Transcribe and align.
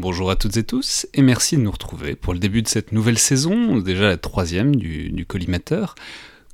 Bonjour 0.00 0.30
à 0.30 0.36
toutes 0.36 0.56
et 0.56 0.62
tous, 0.62 1.08
et 1.12 1.22
merci 1.22 1.56
de 1.56 1.62
nous 1.62 1.72
retrouver 1.72 2.14
pour 2.14 2.32
le 2.32 2.38
début 2.38 2.62
de 2.62 2.68
cette 2.68 2.92
nouvelle 2.92 3.18
saison, 3.18 3.78
déjà 3.78 4.06
la 4.06 4.16
troisième 4.16 4.76
du, 4.76 5.10
du 5.10 5.26
collimateur, 5.26 5.96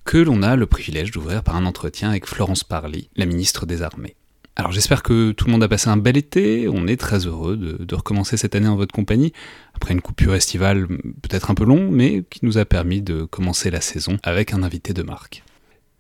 que 0.07 0.17
l'on 0.17 0.43
a 0.43 0.57
le 0.57 0.65
privilège 0.65 1.11
d'ouvrir 1.11 1.43
par 1.43 1.55
un 1.55 1.67
entretien 1.67 2.09
avec 2.09 2.27
Florence 2.27 2.65
Parly, 2.65 3.11
la 3.17 3.27
ministre 3.27 3.67
des 3.67 3.83
Armées. 3.83 4.17
Alors 4.57 4.73
j'espère 4.73 5.03
que 5.03 5.33
tout 5.33 5.45
le 5.45 5.53
monde 5.53 5.63
a 5.63 5.69
passé 5.69 5.91
un 5.91 5.99
bel 5.99 6.17
été, 6.17 6.69
on 6.69 6.87
est 6.87 6.97
très 6.97 7.27
heureux 7.27 7.59
de, 7.59 7.85
de 7.85 7.95
recommencer 7.95 8.39
cette 8.39 8.55
année 8.55 8.67
en 8.67 8.77
votre 8.77 8.95
compagnie, 8.95 9.35
après 9.75 9.93
une 9.93 10.01
coupure 10.01 10.35
estivale 10.35 10.87
peut-être 11.21 11.51
un 11.51 11.55
peu 11.55 11.67
longue, 11.67 11.91
mais 11.91 12.25
qui 12.31 12.47
nous 12.47 12.57
a 12.57 12.65
permis 12.65 13.03
de 13.03 13.25
commencer 13.25 13.71
la 13.71 13.83
saison 13.83 14.17
avec 14.23 14.55
un 14.55 14.63
invité 14.63 14.95
de 14.95 15.03
marque. 15.03 15.45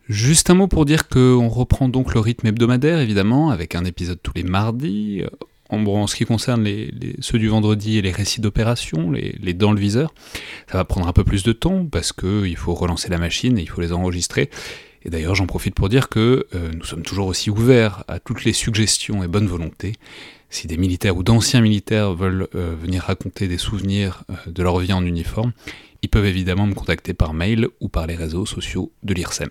Juste 0.08 0.48
un 0.48 0.54
mot 0.54 0.66
pour 0.66 0.86
dire 0.86 1.10
qu'on 1.10 1.50
reprend 1.50 1.90
donc 1.90 2.14
le 2.14 2.20
rythme 2.20 2.46
hebdomadaire, 2.46 3.00
évidemment, 3.00 3.50
avec 3.50 3.74
un 3.74 3.84
épisode 3.84 4.20
tous 4.22 4.32
les 4.34 4.44
mardis. 4.44 5.24
En, 5.70 5.84
en 5.86 6.06
ce 6.06 6.16
qui 6.16 6.24
concerne 6.24 6.66
ceux 7.20 7.38
du 7.38 7.48
vendredi 7.48 7.98
et 7.98 8.02
les 8.02 8.12
récits 8.12 8.40
d'opération, 8.40 9.10
les, 9.10 9.36
les, 9.40 9.54
dans 9.54 9.72
le 9.72 9.80
viseur, 9.80 10.14
ça 10.70 10.78
va 10.78 10.84
prendre 10.84 11.08
un 11.08 11.12
peu 11.12 11.24
plus 11.24 11.42
de 11.42 11.52
temps 11.52 11.86
parce 11.86 12.12
qu'il 12.12 12.56
faut 12.56 12.74
relancer 12.74 13.08
la 13.08 13.18
machine 13.18 13.58
et 13.58 13.62
il 13.62 13.68
faut 13.68 13.80
les 13.80 13.92
enregistrer. 13.92 14.50
Et 15.04 15.10
d'ailleurs, 15.10 15.34
j'en 15.34 15.46
profite 15.46 15.74
pour 15.74 15.88
dire 15.88 16.08
que 16.08 16.46
euh, 16.54 16.70
nous 16.74 16.84
sommes 16.84 17.02
toujours 17.02 17.26
aussi 17.26 17.50
ouverts 17.50 18.04
à 18.08 18.20
toutes 18.20 18.44
les 18.44 18.52
suggestions 18.52 19.22
et 19.22 19.28
bonnes 19.28 19.46
volontés. 19.46 19.92
Si 20.48 20.66
des 20.66 20.76
militaires 20.76 21.16
ou 21.16 21.22
d'anciens 21.22 21.60
militaires 21.60 22.14
veulent 22.14 22.48
euh, 22.54 22.74
venir 22.80 23.02
raconter 23.02 23.48
des 23.48 23.58
souvenirs 23.58 24.24
euh, 24.30 24.50
de 24.50 24.62
leur 24.62 24.78
vie 24.78 24.92
en 24.92 25.04
uniforme, 25.04 25.52
ils 26.02 26.08
peuvent 26.08 26.26
évidemment 26.26 26.66
me 26.66 26.74
contacter 26.74 27.12
par 27.12 27.34
mail 27.34 27.68
ou 27.80 27.88
par 27.88 28.06
les 28.06 28.14
réseaux 28.14 28.46
sociaux 28.46 28.92
de 29.02 29.14
l'IRSEM. 29.14 29.50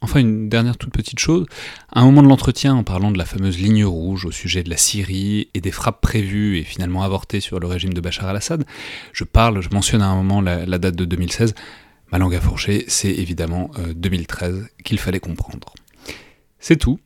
Enfin, 0.00 0.20
une 0.20 0.48
dernière 0.50 0.76
toute 0.76 0.92
petite 0.92 1.18
chose. 1.18 1.46
À 1.90 2.00
un 2.00 2.04
moment 2.04 2.22
de 2.22 2.28
l'entretien, 2.28 2.74
en 2.74 2.84
parlant 2.84 3.10
de 3.10 3.16
la 3.16 3.24
fameuse 3.24 3.58
ligne 3.58 3.84
rouge 3.84 4.26
au 4.26 4.30
sujet 4.30 4.62
de 4.62 4.68
la 4.68 4.76
Syrie 4.76 5.48
et 5.54 5.60
des 5.60 5.70
frappes 5.70 6.00
prévues 6.00 6.58
et 6.58 6.64
finalement 6.64 7.02
avortées 7.02 7.40
sur 7.40 7.58
le 7.58 7.66
régime 7.66 7.94
de 7.94 8.00
Bachar 8.00 8.28
al-Assad, 8.28 8.64
je 9.12 9.24
parle, 9.24 9.62
je 9.62 9.70
mentionne 9.70 10.02
à 10.02 10.06
un 10.06 10.16
moment 10.16 10.40
la, 10.42 10.66
date 10.78 10.96
de 10.96 11.04
2016. 11.04 11.54
Ma 12.12 12.18
langue 12.18 12.34
à 12.34 12.40
fourcher, 12.40 12.84
c'est 12.86 13.12
évidemment 13.12 13.70
euh, 13.78 13.94
2013 13.94 14.68
qu'il 14.84 14.98
fallait 14.98 15.20
comprendre. 15.20 15.72
C'est 16.58 16.76
tout, 16.76 17.00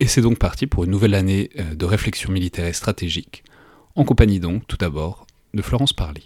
et 0.00 0.06
c'est 0.06 0.22
donc 0.22 0.38
parti 0.38 0.66
pour 0.66 0.84
une 0.84 0.90
nouvelle 0.90 1.14
année 1.14 1.50
euh, 1.58 1.74
de 1.74 1.84
réflexion 1.84 2.32
militaire 2.32 2.66
et 2.66 2.72
stratégique, 2.72 3.44
en 3.94 4.04
compagnie 4.04 4.40
donc, 4.40 4.66
tout 4.66 4.76
d'abord, 4.78 5.26
de 5.54 5.62
Florence 5.62 5.92
Parly. 5.92 6.24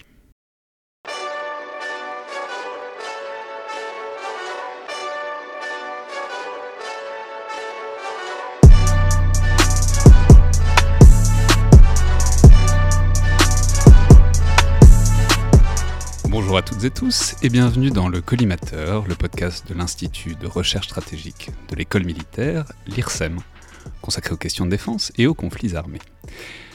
Bonjour 16.32 16.56
à 16.56 16.62
toutes 16.62 16.82
et 16.84 16.90
tous 16.90 17.34
et 17.42 17.50
bienvenue 17.50 17.90
dans 17.90 18.08
le 18.08 18.22
Collimateur, 18.22 19.06
le 19.06 19.14
podcast 19.14 19.68
de 19.68 19.74
l'Institut 19.74 20.34
de 20.34 20.46
recherche 20.46 20.86
stratégique 20.86 21.50
de 21.68 21.76
l'école 21.76 22.06
militaire, 22.06 22.72
l'IRSEM, 22.86 23.36
consacré 24.00 24.32
aux 24.32 24.38
questions 24.38 24.64
de 24.64 24.70
défense 24.70 25.12
et 25.18 25.26
aux 25.26 25.34
conflits 25.34 25.76
armés. 25.76 25.98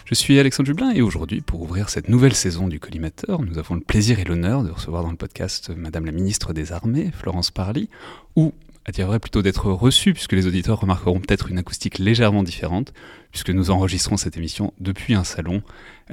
Je 0.06 0.14
suis 0.14 0.38
Alexandre 0.38 0.68
Jublin 0.68 0.92
et 0.92 1.02
aujourd'hui, 1.02 1.42
pour 1.42 1.64
ouvrir 1.64 1.90
cette 1.90 2.08
nouvelle 2.08 2.36
saison 2.36 2.68
du 2.68 2.80
Collimateur, 2.80 3.42
nous 3.42 3.58
avons 3.58 3.74
le 3.74 3.82
plaisir 3.82 4.20
et 4.20 4.26
l'honneur 4.26 4.62
de 4.62 4.70
recevoir 4.70 5.02
dans 5.02 5.10
le 5.10 5.18
podcast 5.18 5.72
Madame 5.76 6.06
la 6.06 6.12
ministre 6.12 6.54
des 6.54 6.72
Armées, 6.72 7.10
Florence 7.12 7.50
Parly, 7.50 7.90
ou 8.36 8.54
à 8.86 8.92
dire 8.92 9.20
plutôt 9.20 9.42
d'être 9.42 9.72
reçue, 9.72 10.14
puisque 10.14 10.34
les 10.34 10.46
auditeurs 10.46 10.82
remarqueront 10.82 11.20
peut-être 11.20 11.50
une 11.50 11.58
acoustique 11.58 11.98
légèrement 11.98 12.44
différente, 12.44 12.94
puisque 13.32 13.50
nous 13.50 13.72
enregistrons 13.72 14.18
cette 14.18 14.38
émission 14.38 14.72
depuis 14.80 15.16
un 15.16 15.24
salon 15.24 15.64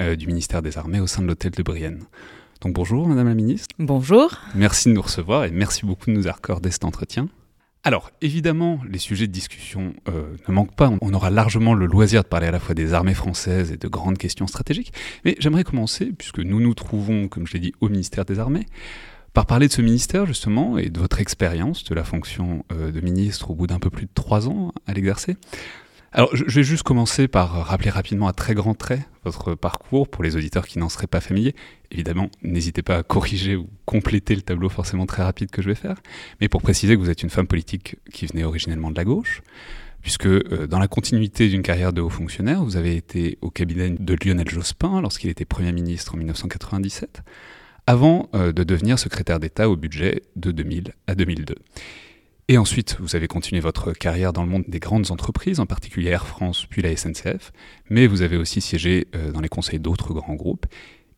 euh, 0.00 0.16
du 0.16 0.28
ministère 0.28 0.62
des 0.62 0.78
Armées 0.78 1.00
au 1.00 1.06
sein 1.06 1.20
de 1.20 1.26
l'hôtel 1.26 1.52
de 1.52 1.62
Brienne. 1.62 2.04
Donc 2.64 2.72
bonjour 2.72 3.06
Madame 3.06 3.28
la 3.28 3.34
Ministre. 3.34 3.74
Bonjour. 3.78 4.38
Merci 4.54 4.88
de 4.88 4.94
nous 4.94 5.02
recevoir 5.02 5.44
et 5.44 5.50
merci 5.50 5.84
beaucoup 5.84 6.06
de 6.06 6.12
nous 6.12 6.28
accorder 6.28 6.70
cet 6.70 6.86
entretien. 6.86 7.28
Alors, 7.82 8.10
évidemment, 8.22 8.80
les 8.88 8.98
sujets 8.98 9.26
de 9.26 9.32
discussion 9.32 9.92
euh, 10.08 10.34
ne 10.48 10.54
manquent 10.54 10.74
pas. 10.74 10.90
On 11.02 11.12
aura 11.12 11.28
largement 11.28 11.74
le 11.74 11.84
loisir 11.84 12.22
de 12.22 12.28
parler 12.28 12.46
à 12.46 12.50
la 12.50 12.58
fois 12.58 12.74
des 12.74 12.94
armées 12.94 13.12
françaises 13.12 13.70
et 13.70 13.76
de 13.76 13.86
grandes 13.86 14.16
questions 14.16 14.46
stratégiques. 14.46 14.94
Mais 15.26 15.36
j'aimerais 15.40 15.62
commencer, 15.62 16.06
puisque 16.16 16.38
nous 16.38 16.58
nous 16.58 16.72
trouvons, 16.72 17.28
comme 17.28 17.46
je 17.46 17.52
l'ai 17.52 17.60
dit, 17.60 17.74
au 17.82 17.90
ministère 17.90 18.24
des 18.24 18.38
Armées, 18.38 18.64
par 19.34 19.44
parler 19.44 19.68
de 19.68 19.72
ce 19.72 19.82
ministère, 19.82 20.24
justement, 20.24 20.78
et 20.78 20.88
de 20.88 20.98
votre 20.98 21.20
expérience 21.20 21.84
de 21.84 21.94
la 21.94 22.04
fonction 22.04 22.64
euh, 22.72 22.90
de 22.90 23.00
ministre 23.02 23.50
au 23.50 23.54
bout 23.54 23.66
d'un 23.66 23.78
peu 23.78 23.90
plus 23.90 24.06
de 24.06 24.12
trois 24.14 24.48
ans 24.48 24.72
à 24.86 24.94
l'exercer. 24.94 25.36
Alors, 26.16 26.30
je 26.32 26.44
vais 26.44 26.62
juste 26.62 26.84
commencer 26.84 27.26
par 27.26 27.66
rappeler 27.66 27.90
rapidement 27.90 28.28
à 28.28 28.32
très 28.32 28.54
grands 28.54 28.74
traits 28.74 29.00
votre 29.24 29.56
parcours 29.56 30.06
pour 30.06 30.22
les 30.22 30.36
auditeurs 30.36 30.68
qui 30.68 30.78
n'en 30.78 30.88
seraient 30.88 31.08
pas 31.08 31.20
familiers. 31.20 31.56
Évidemment, 31.90 32.30
n'hésitez 32.44 32.82
pas 32.82 32.98
à 32.98 33.02
corriger 33.02 33.56
ou 33.56 33.68
compléter 33.84 34.36
le 34.36 34.42
tableau 34.42 34.68
forcément 34.68 35.06
très 35.06 35.24
rapide 35.24 35.50
que 35.50 35.60
je 35.60 35.66
vais 35.66 35.74
faire, 35.74 35.96
mais 36.40 36.48
pour 36.48 36.62
préciser 36.62 36.94
que 36.94 37.00
vous 37.00 37.10
êtes 37.10 37.24
une 37.24 37.30
femme 37.30 37.48
politique 37.48 37.96
qui 38.12 38.26
venait 38.26 38.44
originellement 38.44 38.92
de 38.92 38.96
la 38.96 39.02
gauche, 39.02 39.42
puisque 40.02 40.26
euh, 40.26 40.68
dans 40.68 40.78
la 40.78 40.86
continuité 40.86 41.48
d'une 41.48 41.62
carrière 41.62 41.92
de 41.92 42.00
haut 42.00 42.10
fonctionnaire, 42.10 42.62
vous 42.62 42.76
avez 42.76 42.94
été 42.94 43.36
au 43.40 43.50
cabinet 43.50 43.90
de 43.90 44.16
Lionel 44.24 44.48
Jospin 44.48 45.00
lorsqu'il 45.00 45.30
était 45.30 45.44
Premier 45.44 45.72
ministre 45.72 46.14
en 46.14 46.18
1997, 46.18 47.22
avant 47.88 48.28
euh, 48.36 48.52
de 48.52 48.62
devenir 48.62 49.00
secrétaire 49.00 49.40
d'État 49.40 49.68
au 49.68 49.74
budget 49.74 50.22
de 50.36 50.52
2000 50.52 50.92
à 51.08 51.16
2002. 51.16 51.56
Et 52.48 52.58
ensuite, 52.58 52.98
vous 53.00 53.16
avez 53.16 53.26
continué 53.26 53.60
votre 53.60 53.92
carrière 53.92 54.34
dans 54.34 54.42
le 54.42 54.50
monde 54.50 54.64
des 54.68 54.78
grandes 54.78 55.10
entreprises, 55.10 55.60
en 55.60 55.66
particulier 55.66 56.10
Air 56.10 56.26
France 56.26 56.66
puis 56.68 56.82
la 56.82 56.94
SNCF, 56.94 57.52
mais 57.88 58.06
vous 58.06 58.20
avez 58.20 58.36
aussi 58.36 58.60
siégé 58.60 59.08
euh, 59.14 59.32
dans 59.32 59.40
les 59.40 59.48
conseils 59.48 59.78
d'autres 59.78 60.12
grands 60.12 60.34
groupes, 60.34 60.66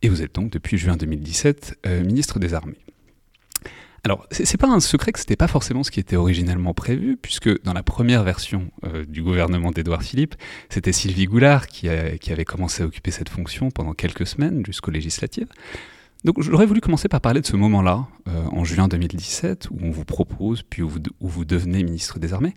et 0.03 0.09
vous 0.09 0.22
êtes 0.22 0.36
donc 0.36 0.50
depuis 0.50 0.78
juin 0.78 0.97
2017 0.97 1.81
euh, 1.86 2.04
ministre 2.04 2.38
des 2.38 2.54
Armées. 2.54 2.78
Alors, 4.04 4.25
c'est 4.31 4.56
pas 4.56 4.69
un 4.69 4.78
secret 4.78 5.10
que 5.10 5.19
c'était 5.19 5.34
pas 5.34 5.48
forcément 5.48 5.82
ce 5.82 5.91
qui 5.91 5.98
était 5.98 6.15
originellement 6.15 6.75
prévu, 6.75 7.16
puisque 7.16 7.60
dans 7.65 7.72
la 7.72 7.82
première 7.82 8.22
version 8.22 8.70
euh, 8.84 9.04
du 9.04 9.20
gouvernement 9.20 9.72
d'Édouard 9.72 10.04
Philippe, 10.04 10.36
c'était 10.69 10.92
Sylvie 10.92 11.25
Goulard 11.25 11.66
qui, 11.66 11.88
avait 11.88 12.44
commencé 12.44 12.84
à 12.84 12.86
occuper 12.86 13.10
cette 13.10 13.31
fonction 13.31 13.72
pendant 13.72 13.94
quelques 13.94 14.28
semaines 14.28 14.65
jusqu'aux 14.65 14.92
législatives. 14.92 15.48
Donc 16.25 16.41
j'aurais 16.41 16.66
voulu 16.66 16.81
commencer 16.81 17.09
par 17.09 17.21
parler 17.21 17.41
de 17.41 17.47
ce 17.47 17.56
moment-là, 17.56 18.06
euh, 18.28 18.44
en 18.50 18.65
juin 18.65 18.88
2017, 18.88 19.69
où 19.71 19.78
on 19.82 19.91
vous 19.91 20.04
propose, 20.04 20.62
puis 20.62 20.82
où 20.82 20.91
vous, 21.21 21.44
devenez 21.44 21.84
ministre 21.84 22.19
des 22.19 22.32
Armées. 22.32 22.54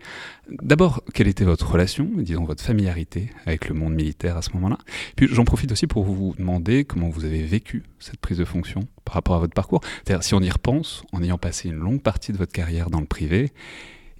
D'abord, 0.50 1.04
quelle 1.14 1.28
était 1.28 1.44
votre 1.44 1.70
relation, 1.70 2.10
disons 2.16 2.46
votre 2.46 2.64
familiarité 2.64 3.32
avec 3.46 3.70
le 3.70 3.76
monde 3.76 3.94
militaire 3.94 4.38
à 4.38 4.42
ce 4.42 4.52
moment-là? 4.54 4.78
Puis 5.16 5.28
j'en 5.32 5.44
profite 5.44 5.72
aussi 5.72 5.88
pour 5.88 6.04
vous 6.04 6.34
demander 6.38 6.86
comment 6.86 7.10
vous 7.10 7.26
avez 7.26 7.44
vécu 7.44 7.84
cette 8.00 8.18
prise 8.18 8.38
de 8.38 8.46
fonction 8.46 8.88
par 9.06 9.16
rapport 9.16 9.36
à 9.36 9.40
votre 9.40 9.54
parcours. 9.54 9.82
C'est-à-dire 10.04 10.24
si 10.24 10.34
on 10.34 10.42
y 10.42 10.50
repense, 10.50 11.04
en 11.12 11.22
ayant 11.22 11.38
passé 11.38 11.70
une 11.70 11.76
longue 11.76 12.02
partie 12.02 12.32
de 12.32 12.38
votre 12.38 12.54
carrière 12.54 12.90
dans 12.90 13.02
le 13.02 13.06
privé, 13.06 13.52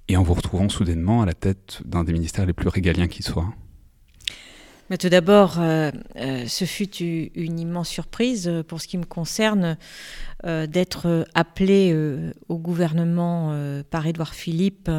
et 0.08 0.16
en 0.16 0.22
vous 0.22 0.34
retrouvant 0.34 0.68
soudainement 0.68 1.22
à 1.22 1.26
la 1.26 1.34
tête 1.34 1.82
d'un 1.84 2.04
des 2.04 2.12
ministères 2.12 2.44
les 2.44 2.52
plus 2.52 2.68
régaliens 2.68 3.06
qui 3.08 3.22
soient. 3.22 3.52
Tout 4.98 5.08
d'abord, 5.08 5.60
euh, 5.60 5.92
euh, 6.16 6.46
ce 6.48 6.64
fut 6.64 6.96
une 6.96 7.60
immense 7.60 7.88
surprise 7.88 8.48
euh, 8.48 8.64
pour 8.64 8.80
ce 8.80 8.88
qui 8.88 8.98
me 8.98 9.04
concerne 9.04 9.76
d'être 10.42 11.26
appelé 11.34 11.94
au 12.48 12.56
gouvernement 12.56 13.54
par 13.90 14.06
Édouard 14.06 14.32
Philippe 14.32 14.90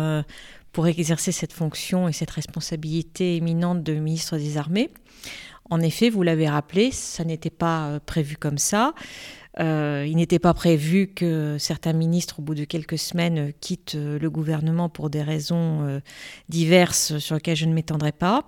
pour 0.71 0.85
exercer 0.85 1.31
cette 1.31 1.51
fonction 1.51 2.07
et 2.07 2.13
cette 2.13 2.29
responsabilité 2.29 3.37
éminente 3.37 3.81
de 3.81 3.93
ministre 3.93 4.37
des 4.37 4.57
Armées. 4.57 4.91
En 5.71 5.81
effet, 5.81 6.11
vous 6.11 6.21
l'avez 6.21 6.47
rappelé, 6.47 6.91
ça 6.91 7.23
n'était 7.23 7.49
pas 7.49 7.99
prévu 8.05 8.37
comme 8.37 8.59
ça. 8.59 8.93
Il 9.57 10.13
n'était 10.15 10.37
pas 10.37 10.53
prévu 10.53 11.07
que 11.07 11.57
certains 11.57 11.93
ministres, 11.93 12.37
au 12.37 12.43
bout 12.43 12.53
de 12.53 12.65
quelques 12.65 12.99
semaines, 12.99 13.51
quittent 13.61 13.95
le 13.95 14.29
gouvernement 14.29 14.89
pour 14.89 15.09
des 15.09 15.23
raisons 15.23 15.99
diverses 16.49 17.17
sur 17.17 17.33
lesquelles 17.33 17.57
je 17.57 17.65
ne 17.65 17.73
m'étendrai 17.73 18.11
pas. 18.11 18.45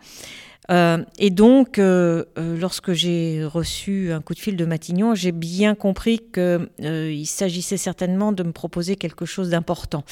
Euh, 0.72 1.04
et 1.18 1.30
donc, 1.30 1.78
euh, 1.78 2.24
euh, 2.38 2.58
lorsque 2.58 2.94
j'ai 2.94 3.44
reçu 3.44 4.12
un 4.14 4.22
coup 4.22 4.34
de 4.34 4.40
fil 4.40 4.56
de 4.56 4.66
Matignon, 4.66 5.14
j'ai 5.14 5.32
bien 5.34 5.76
compris 5.76 6.20
qu'il 6.20 6.68
euh, 6.84 7.24
s'agissait 7.26 7.78
certainement 7.78 8.32
de 8.32 8.44
me 8.44 8.52
proposer 8.52 8.96
quelque 8.96 9.26
chose 9.26 9.50
d'important. 9.50 10.04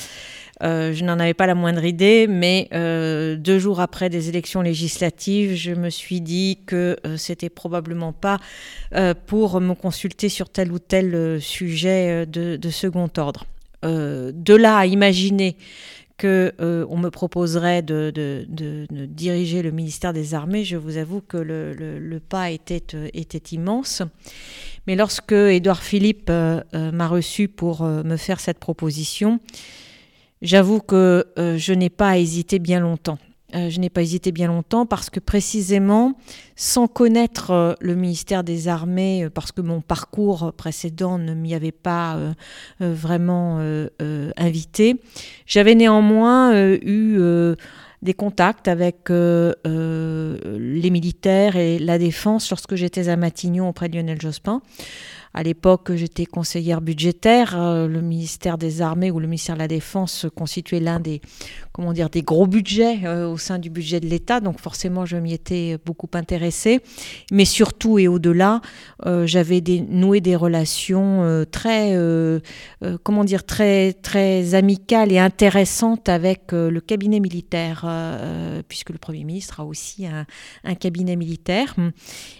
Je 0.63 1.03
n'en 1.03 1.17
avais 1.17 1.33
pas 1.33 1.47
la 1.47 1.55
moindre 1.55 1.83
idée, 1.83 2.27
mais 2.29 2.69
deux 2.71 3.57
jours 3.57 3.79
après 3.79 4.11
des 4.11 4.29
élections 4.29 4.61
législatives, 4.61 5.55
je 5.55 5.71
me 5.71 5.89
suis 5.89 6.21
dit 6.21 6.59
que 6.67 6.97
c'était 7.17 7.49
probablement 7.49 8.13
pas 8.13 8.37
pour 9.25 9.59
me 9.59 9.73
consulter 9.73 10.29
sur 10.29 10.49
tel 10.49 10.71
ou 10.71 10.77
tel 10.77 11.41
sujet 11.41 12.27
de, 12.27 12.57
de 12.57 12.69
second 12.69 13.09
ordre. 13.17 13.47
de 13.81 14.53
là 14.53 14.77
à 14.77 14.85
imaginer 14.85 15.57
que 16.21 16.53
euh, 16.61 16.85
on 16.87 16.99
me 16.99 17.09
proposerait 17.09 17.81
de, 17.81 18.45
diriger 19.07 19.63
le 19.63 19.71
ministère 19.71 20.13
des 20.13 20.35
Armées, 20.35 20.63
je 20.63 20.77
vous 20.77 20.97
avoue 20.97 21.19
que 21.19 21.37
le, 21.37 22.19
pas 22.19 22.51
était, 22.51 22.93
euh, 22.93 23.07
était 23.15 23.55
immense. 23.55 24.03
Mais 24.85 24.95
lorsque 24.95 25.31
Édouard 25.31 25.81
Philippe 25.81 26.29
euh, 26.29 26.61
m'a 26.73 27.07
reçu 27.07 27.47
pour 27.47 27.81
me 27.81 28.17
faire 28.17 28.39
cette 28.39 28.59
proposition, 28.59 29.39
j'avoue 30.43 30.79
que 30.79 31.25
je 31.37 31.73
n'ai 31.73 31.89
pas 31.89 32.19
hésité 32.19 32.59
bien 32.59 32.79
longtemps. 32.79 33.17
Je 33.53 33.79
n'ai 33.79 33.89
pas 33.89 34.01
hésité 34.01 34.31
bien 34.31 34.47
longtemps 34.47 34.85
parce 34.85 35.09
que 35.09 35.19
précisément, 35.19 36.13
sans 36.55 36.87
connaître 36.87 37.75
le 37.79 37.95
ministère 37.95 38.43
des 38.43 38.67
Armées, 38.67 39.27
parce 39.33 39.51
que 39.51 39.61
mon 39.61 39.81
parcours 39.81 40.53
précédent 40.53 41.17
ne 41.17 41.33
m'y 41.33 41.53
avait 41.53 41.71
pas 41.71 42.17
vraiment 42.79 43.59
invité, 44.37 45.01
j'avais 45.45 45.75
néanmoins 45.75 46.55
eu 46.55 47.19
des 48.01 48.13
contacts 48.13 48.67
avec 48.67 49.09
euh, 49.09 49.53
euh, 49.67 50.37
les 50.57 50.89
militaires 50.89 51.55
et 51.55 51.77
la 51.77 51.97
défense 51.97 52.49
lorsque 52.49 52.75
j'étais 52.75 53.09
à 53.09 53.15
Matignon 53.15 53.69
auprès 53.69 53.89
de 53.89 53.97
Lionel 53.97 54.19
Jospin. 54.19 54.61
À 55.33 55.43
l'époque, 55.43 55.93
j'étais 55.95 56.25
conseillère 56.25 56.81
budgétaire. 56.81 57.55
Euh, 57.57 57.87
le 57.87 58.01
ministère 58.01 58.57
des 58.57 58.81
Armées 58.81 59.11
ou 59.11 59.19
le 59.19 59.27
ministère 59.27 59.55
de 59.55 59.61
la 59.61 59.69
Défense 59.69 60.25
constituait 60.35 60.81
l'un 60.81 60.99
des, 60.99 61.21
comment 61.71 61.93
dire, 61.93 62.09
des 62.09 62.21
gros 62.21 62.47
budgets 62.47 62.99
euh, 63.05 63.29
au 63.29 63.37
sein 63.37 63.57
du 63.57 63.69
budget 63.69 64.01
de 64.01 64.07
l'État. 64.07 64.41
Donc 64.41 64.59
forcément, 64.59 65.05
je 65.05 65.15
m'y 65.15 65.33
étais 65.33 65.77
beaucoup 65.85 66.09
intéressée. 66.13 66.81
Mais 67.31 67.45
surtout 67.45 67.97
et 67.97 68.09
au-delà, 68.09 68.59
euh, 69.05 69.25
j'avais 69.25 69.61
noué 69.89 70.19
des 70.19 70.35
relations 70.35 71.45
très, 71.51 71.95
comment 73.03 73.23
dire, 73.23 73.45
très, 73.45 73.93
très 73.93 74.53
amicales 74.53 75.11
et 75.11 75.19
intéressantes 75.19 76.09
avec 76.09 76.51
le 76.51 76.79
cabinet 76.79 77.19
militaire, 77.19 77.85
puisque 78.67 78.89
le 78.89 78.97
Premier 78.97 79.23
ministre 79.23 79.59
a 79.59 79.65
aussi 79.65 80.05
un, 80.05 80.25
un 80.63 80.75
cabinet 80.75 81.15
militaire. 81.15 81.75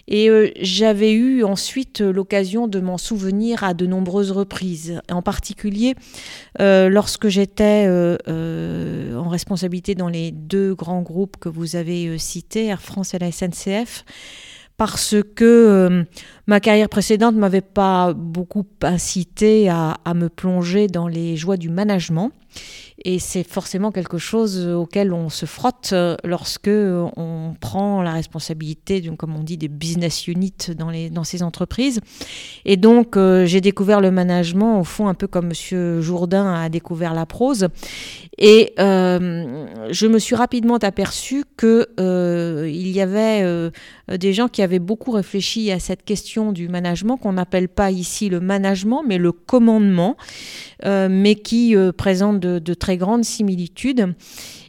Et 0.08 0.30
j'avais 0.60 1.14
eu 1.14 1.44
ensuite 1.44 2.02
l'occasion 2.02 2.68
de 2.68 2.81
m'en 2.82 2.98
souvenir 2.98 3.64
à 3.64 3.74
de 3.74 3.86
nombreuses 3.86 4.32
reprises. 4.32 5.02
En 5.12 5.22
particulier, 5.22 5.96
euh, 6.60 6.90
lorsque 6.90 7.28
j'étais 7.28 7.86
euh, 7.88 8.18
euh, 8.28 9.16
en 9.16 9.30
responsabilité 9.30 9.96
dans 9.96 10.10
les 10.10 10.32
deux 10.32 10.74
grands 10.76 11.02
groupes 11.02 11.38
que 11.38 11.50
vous 11.50 11.76
avez 11.76 12.18
cités, 12.18 12.68
Air 12.68 12.82
France 12.82 13.14
et 13.14 13.20
la 13.20 13.32
SNCF, 13.32 14.06
parce 14.78 15.16
que 15.36 16.06
ma 16.48 16.60
carrière 16.60 16.90
précédente 16.90 17.36
m'avait 17.36 17.62
pas 17.62 18.14
beaucoup 18.14 18.66
incité 18.82 19.70
à, 19.70 19.98
me 20.16 20.28
plonger 20.28 20.88
dans 20.88 21.08
les 21.08 21.38
joies 21.38 21.58
du 21.58 21.70
management. 21.70 22.32
Et 23.04 23.20
c'est 23.20 23.44
forcément 23.44 23.92
quelque 23.92 24.18
chose 24.18 24.68
auquel 24.68 25.12
on 25.14 25.30
se 25.30 25.46
frotte 25.46 25.90
euh, 25.94 26.16
lorsque 26.24 26.70
on 26.70 27.56
prend 27.60 28.02
la 28.04 28.12
responsabilité, 28.12 29.02
comme 29.18 29.36
on 29.36 29.44
dit, 29.44 29.58
des 29.58 29.68
business 29.68 30.28
units 30.28 30.54
dans, 30.78 30.90
les, 30.90 31.10
dans 31.10 31.24
ces 31.24 31.42
entreprises. 31.42 32.00
Et 32.66 32.78
donc, 32.78 33.18
euh, 33.18 33.46
j'ai 33.46 33.62
découvert 33.62 34.02
le 34.02 34.12
management, 34.12 34.80
au 34.80 34.84
fond, 34.84 35.08
un 35.08 35.16
peu 35.16 35.28
comme 35.28 35.52
M. 35.52 36.02
Jourdain 36.02 36.54
a 36.54 36.70
découvert 36.70 37.14
la 37.14 37.26
prose. 37.26 37.68
Et 38.38 38.74
euh, 38.80 39.66
je 39.90 40.08
me 40.08 40.20
suis 40.20 40.36
rapidement 40.36 40.78
aperçu 40.78 41.44
qu'il 41.58 41.86
il 41.98 42.92
y 42.92 43.02
avait 43.02 43.72
des 44.18 44.34
gens 44.34 44.48
qui 44.48 44.62
avaient 44.62 44.80
beaucoup 44.80 45.12
réfléchi 45.12 45.72
à 45.72 45.80
cette 45.80 46.04
question 46.04 46.52
du 46.52 46.68
management, 46.68 47.18
qu'on 47.18 47.34
n'appelle 47.34 47.70
pas 47.70 47.92
ici 47.92 48.30
le 48.30 48.40
management, 48.40 49.04
mais 49.08 49.18
le 49.18 49.32
commandement, 49.32 50.18
mais 50.84 51.36
qui 51.36 51.76
présente 51.98 52.40
de, 52.40 52.74
très 52.74 52.98
grandes 52.98 53.24
similitudes 53.24 54.14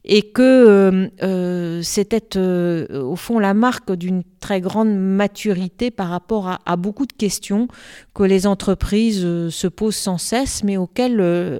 et 0.05 0.23
que 0.23 0.43
euh, 0.43 1.09
euh, 1.23 1.81
c'était 1.83 2.37
euh, 2.37 3.03
au 3.03 3.17
fond 3.17 3.39
la 3.39 3.55
marque 3.55 3.93
d'une 3.93 4.23
très 4.41 4.61
grande 4.61 4.93
maturité 4.94 5.91
par 5.91 6.09
rapport 6.09 6.59
à, 6.65 6.77
beaucoup 6.77 7.06
de 7.06 7.12
questions 7.12 7.69
que 8.12 8.25
les 8.25 8.47
entreprises 8.49 9.21
se 9.21 9.67
posent 9.69 9.94
sans 9.94 10.19
cesse, 10.19 10.65
mais 10.65 10.77
auxquelles 10.77 11.17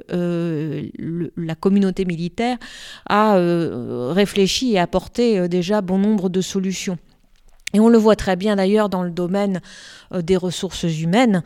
la 0.08 1.55
communauté 1.55 2.05
militaire 2.05 2.58
a 3.08 3.37
réfléchi 4.12 4.73
et 4.73 4.81
apporté 4.81 5.49
déjà 5.49 5.81
bon 5.81 5.99
nombre 5.99 6.29
de 6.29 6.40
solutions. 6.40 6.99
Et 7.74 7.80
on 7.80 7.88
le 7.88 7.98
voit 7.98 8.16
très 8.16 8.36
bien 8.36 8.56
d'ailleurs 8.56 8.88
dans 8.88 9.02
le 9.02 9.10
domaine 9.10 9.60
des 10.12 10.36
ressources 10.36 10.82
humaines 10.82 11.42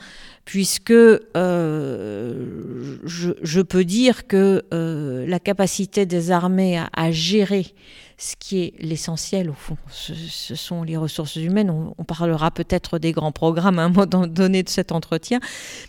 puisque 0.47 0.93
euh, 0.93 2.47
je, 3.05 3.61
peux 3.61 3.85
dire 3.85 4.27
que 4.29 4.63
euh, 4.73 5.27
la 5.27 5.41
capacité 5.41 6.07
des 6.07 6.31
armées 6.31 6.81
à 6.95 7.11
gérer 7.11 7.75
ce 8.19 8.35
qui 8.39 8.63
est 8.63 8.75
l'essentiel 8.79 9.51
au 9.51 9.55
fond. 9.55 9.77
Ce, 9.91 10.55
sont 10.55 10.83
les 10.83 10.97
ressources 10.97 11.37
humaines. 11.37 11.71
On, 11.71 12.05
parlera 12.05 12.51
peut-être 12.51 12.99
des 12.99 13.13
grands 13.13 13.33
programmes 13.33 13.79
à 13.79 13.85
un 13.85 13.89
moment 13.89 14.27
donné 14.27 14.63
de 14.63 14.69
cet 14.69 14.93
entretien, 14.93 15.41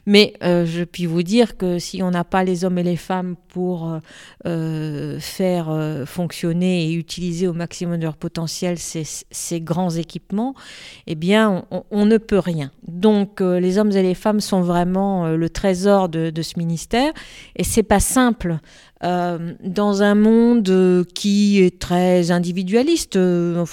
mais 0.06 0.34
euh, 0.44 0.66
je 0.66 0.84
puis 0.84 1.06
vous 1.06 1.24
dire 1.24 1.58
que 1.58 1.80
si 1.80 2.02
on 2.04 2.12
n'a 2.12 2.24
pas 2.24 2.44
les 2.44 2.66
hommes 2.66 2.80
et 2.80 2.84
les 2.84 2.98
femmes 2.98 3.36
pour 3.50 3.88
euh, 3.88 4.00
euh, 4.46 5.20
faire 5.20 5.68
fonctionner 6.06 6.88
et 6.88 6.94
utiliser 6.94 7.48
au 7.48 7.54
maximum 7.54 7.98
de 7.98 8.04
leur 8.04 8.18
potentiel 8.18 8.78
ces, 8.78 9.62
grands 9.62 9.92
équipements, 9.92 10.54
eh 11.06 11.16
bien, 11.16 11.66
on, 11.92 12.06
ne 12.06 12.18
peut 12.18 12.40
rien. 12.40 12.72
Donc, 12.88 13.40
les 13.42 13.78
hommes 13.78 13.92
et 13.92 14.04
les 14.04 14.16
femmes 14.16 14.42
sont 14.42 14.62
vraiment 14.62 15.28
le 15.28 15.50
trésor 15.50 16.10
de, 16.10 16.30
de 16.30 16.42
ce 16.42 16.58
ministère, 16.58 17.14
et 17.56 17.64
c'est 17.64 17.84
pas 17.84 18.00
simple 18.00 18.60
euh, 19.04 19.54
dans 19.64 20.02
un 20.02 20.16
monde 20.16 21.06
qui 21.14 21.62
est 21.62 21.80
très 21.80 22.32
individualiste, 22.32 23.16
euh, 23.16 23.66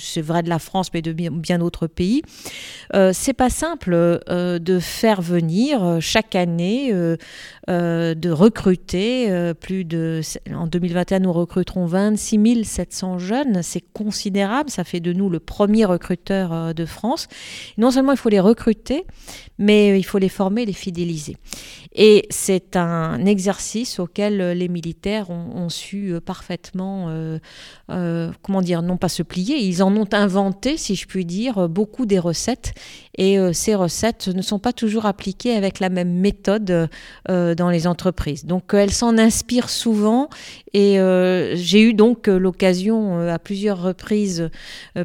c'est 0.00 0.22
vrai 0.22 0.42
de 0.42 0.48
la 0.48 0.58
France, 0.58 0.88
mais 0.94 1.02
de 1.02 1.12
bien, 1.12 1.58
d'autres 1.58 1.86
pays, 1.86 2.22
euh, 2.94 3.10
c'est 3.12 3.32
pas 3.32 3.50
simple 3.50 3.92
euh, 3.94 4.58
de 4.58 4.78
faire 4.78 5.20
venir 5.20 5.98
chaque 6.00 6.34
année, 6.34 6.92
de 7.68 8.30
recruter 8.30 9.52
plus 9.60 9.84
de. 9.84 10.20
En 10.54 10.66
2021, 10.66 11.20
nous 11.20 11.32
recruterons 11.32 11.86
26 11.86 12.64
700 12.64 13.18
jeunes, 13.18 13.62
c'est 13.62 13.84
considérable, 13.92 14.70
ça 14.70 14.84
fait 14.84 15.00
de 15.00 15.12
nous 15.12 15.30
le 15.30 15.38
premier 15.38 15.84
recruteur 15.84 16.74
de 16.74 16.84
France. 16.84 17.28
Non 17.78 17.90
seulement 17.90 18.12
il 18.12 18.18
faut 18.18 18.28
les 18.28 18.40
recruter, 18.40 19.06
mais 19.58 19.98
il 19.98 20.02
faut 20.02 20.18
les 20.18 20.28
former, 20.28 20.66
les 20.66 20.72
fidéliser. 20.72 21.36
Et 21.94 22.26
c'est 22.30 22.76
un 22.76 23.24
exercice 23.26 23.98
auquel 23.98 24.38
les 24.52 24.68
militaires 24.68 25.30
ont, 25.30 25.68
su 25.68 26.12
euh, 26.12 26.20
parfaitement, 26.20 27.06
euh, 27.08 27.38
euh, 27.90 28.30
comment 28.42 28.62
dire, 28.62 28.82
non 28.82 28.96
pas 28.96 29.08
se 29.08 29.22
plier, 29.22 29.56
ils 29.58 29.82
en 29.82 29.94
ont 29.96 30.08
inventé, 30.12 30.76
si 30.76 30.94
je 30.94 31.06
puis 31.06 31.24
dire, 31.24 31.68
beaucoup 31.68 32.06
des 32.06 32.18
recettes. 32.18 32.72
Et 33.18 33.38
ces 33.52 33.74
recettes 33.74 34.28
ne 34.28 34.40
sont 34.40 34.58
pas 34.58 34.72
toujours 34.72 35.04
appliquées 35.04 35.54
avec 35.54 35.80
la 35.80 35.90
même 35.90 36.12
méthode 36.14 36.88
dans 37.28 37.70
les 37.70 37.86
entreprises. 37.86 38.46
Donc 38.46 38.72
elles 38.72 38.92
s'en 38.92 39.18
inspirent 39.18 39.68
souvent. 39.68 40.30
Et 40.72 40.96
j'ai 41.54 41.82
eu 41.82 41.92
donc 41.92 42.26
l'occasion 42.26 43.28
à 43.28 43.38
plusieurs 43.38 43.82
reprises, 43.82 44.48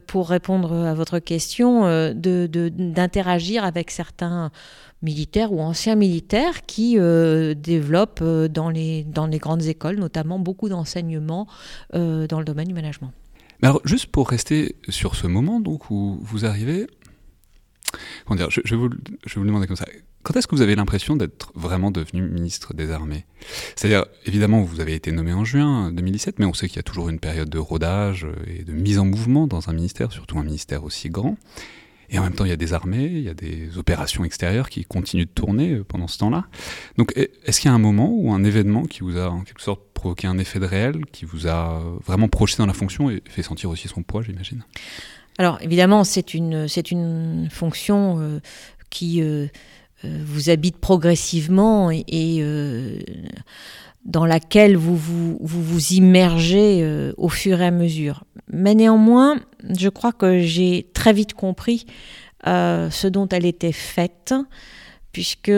pour 0.06 0.30
répondre 0.30 0.74
à 0.74 0.94
votre 0.94 1.20
question, 1.20 1.82
d'interagir 2.14 3.64
de, 3.64 3.68
avec 3.68 3.92
certains 3.92 4.52
militaires 5.02 5.52
ou 5.54 5.62
anciens 5.62 5.96
militaires 5.96 6.66
qui 6.66 6.98
euh, 6.98 7.54
développent 7.54 8.22
euh, 8.22 8.48
dans, 8.48 8.70
les, 8.70 9.04
dans 9.04 9.28
les 9.28 9.38
grandes 9.38 9.64
écoles, 9.64 9.98
notamment 9.98 10.40
beaucoup 10.40 10.70
d'enseignements 10.70 11.48
euh, 11.94 12.28
dans 12.28 12.40
le 12.40 12.46
domaine 12.46 12.68
du 12.68 12.74
management. 12.74 13.12
alors, 13.62 13.82
juste 13.86 14.08
pour 14.08 14.30
rester 14.30 14.76
sur 14.90 15.16
ce 15.16 15.28
moment 15.28 15.60
donc, 15.60 15.90
où 15.92 16.20
vous 16.22 16.46
arrivez, 16.46 16.88
comment 18.26 18.38
dire, 18.38 18.50
je, 18.50 18.62
vais 18.62 18.76
vous, 18.76 18.90
je 19.26 19.36
vais 19.36 19.42
vous 19.42 19.48
demander 19.48 19.68
comme 19.68 19.76
ça. 19.76 19.86
Quand 20.24 20.36
est-ce 20.36 20.48
que 20.48 20.56
vous 20.56 20.62
avez 20.62 20.76
l'impression 20.76 21.16
d'être 21.16 21.52
vraiment 21.56 21.92
devenu 21.92 22.22
ministre 22.22 22.74
des 22.74 22.92
Armées? 22.92 23.26
C'est-à-dire, 23.76 24.06
évidemment, 24.26 24.62
vous 24.62 24.82
avez 24.82 24.94
été 24.94 25.12
nommé 25.12 25.32
en 25.32 25.46
juin 25.46 25.92
2017, 25.92 26.40
mais 26.40 26.46
on 26.46 26.54
sait 26.54 26.68
qu'il 26.68 26.78
y 26.78 26.80
a 26.80 26.84
toujours 26.84 27.10
une 27.10 27.20
période 27.20 27.50
de 27.50 27.60
rodage 27.60 28.28
et 28.46 28.64
de 28.64 28.74
mise 28.74 29.00
en 29.00 29.06
mouvement 29.06 29.48
dans 29.48 29.70
un 29.70 29.74
ministère, 29.74 30.12
surtout 30.12 30.38
un 30.38 30.44
ministère 30.44 30.84
aussi 30.84 31.10
grand. 31.10 31.38
Et 32.10 32.20
en 32.20 32.24
même 32.24 32.34
temps, 32.34 32.46
il 32.46 32.50
y 32.50 32.54
a 32.54 32.58
des 32.58 32.74
armées, 32.74 33.06
il 33.06 33.24
y 33.24 33.30
a 33.30 33.34
des 33.34 33.78
opérations 33.78 34.24
extérieures 34.24 34.70
qui 34.70 34.86
continuent 34.86 35.26
de 35.26 35.30
tourner 35.30 35.82
pendant 35.88 36.08
ce 36.08 36.18
temps-là. 36.20 36.46
Donc, 36.98 37.14
est-ce 37.16 37.60
qu'il 37.60 37.70
y 37.70 37.72
a 37.72 37.76
un 37.76 37.80
moment 37.80 38.10
ou 38.14 38.32
un 38.32 38.44
événement 38.44 38.84
qui 38.84 39.02
vous 39.02 39.18
a 39.18 39.30
en 39.30 39.42
quelque 39.42 39.62
sorte 39.62 39.82
provoqué 39.94 40.28
un 40.28 40.38
effet 40.38 40.60
de 40.60 40.66
réel, 40.66 41.06
qui 41.12 41.26
vous 41.26 41.48
a 41.48 41.82
vraiment 42.06 42.30
projeté 42.30 42.60
dans 42.60 42.68
la 42.68 42.74
fonction 42.74 43.10
et 43.10 43.22
fait 43.28 43.44
sentir 43.44 43.70
aussi 43.70 43.88
son 43.88 44.04
poids, 44.04 44.22
j'imagine? 44.22 44.64
Alors, 45.38 45.60
évidemment, 45.62 46.04
c'est 46.04 46.34
une, 46.34 46.68
fonction 47.52 48.20
euh, 48.20 48.40
qui 48.90 49.22
euh, 49.22 49.48
vous 50.04 50.50
habite 50.50 50.78
progressivement 50.78 51.92
et, 51.92 52.42
dans 54.08 54.26
laquelle 54.26 54.78
vous 54.78 54.96
vous, 55.40 55.94
immergez 55.94 56.80
euh, 56.82 57.14
au 57.18 57.30
fur 57.30 57.62
et 57.62 57.66
à 57.66 57.72
mesure. 57.72 58.24
Mais 58.52 58.74
néanmoins, 58.74 59.36
je 59.78 59.90
crois 59.90 60.14
que 60.14 60.40
j'ai 60.40 60.88
très 60.94 61.12
vite 61.12 61.34
compris 61.34 61.86
euh, 62.48 62.90
ce 62.90 63.08
dont 63.08 63.28
elle 63.28 63.46
était 63.46 63.74
faite, 63.74 64.34
puisque 65.12 65.52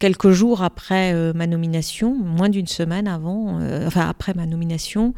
quelques 0.00 0.30
jours 0.30 0.64
après 0.64 1.14
euh, 1.14 1.32
ma 1.32 1.46
nomination, 1.46 2.12
moins 2.14 2.48
d'une 2.48 2.66
semaine 2.66 3.06
avant, 3.06 3.60
enfin 3.86 4.08
après 4.08 4.34
ma 4.34 4.46
nomination, 4.46 5.14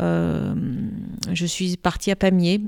je 0.00 1.46
suis 1.46 1.76
partie 1.76 2.10
à 2.10 2.16
Pamiers, 2.16 2.62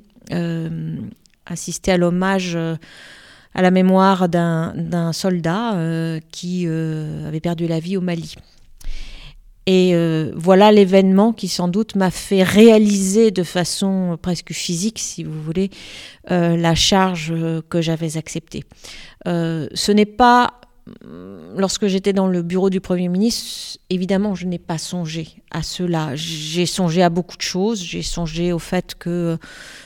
assister 1.46 1.92
à 1.92 1.96
l'hommage 1.96 2.56
à 2.56 3.62
la 3.62 3.70
mémoire 3.70 4.28
d'un 4.28 5.12
soldat 5.12 5.78
qui 6.30 6.66
avait 6.66 7.40
perdu 7.40 7.66
la 7.66 7.80
vie 7.80 7.96
au 7.96 8.00
Mali. 8.00 8.34
Et 9.66 9.94
voilà 10.34 10.72
l'événement 10.72 11.32
qui 11.32 11.48
sans 11.48 11.68
doute 11.68 11.94
m'a 11.96 12.10
fait 12.10 12.42
réaliser 12.42 13.30
de 13.30 13.42
façon 13.42 14.18
presque 14.20 14.52
physique, 14.52 14.98
si 14.98 15.24
vous 15.24 15.40
voulez, 15.42 15.70
la 16.28 16.74
charge 16.74 17.32
que 17.68 17.80
j'avais 17.80 18.16
acceptée. 18.16 18.64
ce 19.24 19.92
n'est 19.92 20.04
pas 20.04 20.60
lorsque 21.56 21.86
j'étais 21.86 22.12
dans 22.12 22.26
le 22.26 22.42
bureau 22.42 22.68
du 22.68 22.80
Premier 22.80 23.08
ministre, 23.08 23.78
évidemment, 23.88 24.34
je 24.34 24.46
n'ai 24.46 24.58
pas 24.58 24.76
songé 24.76 25.28
à 25.50 25.62
cela. 25.62 26.10
J'ai 26.14 26.66
songé 26.66 27.02
à 27.02 27.08
beaucoup 27.08 27.36
de 27.36 27.42
choses. 27.42 27.82
J'ai 27.82 28.02
songé 28.02 28.52
au 28.52 28.58
fait 28.58 28.94
que 28.94 29.38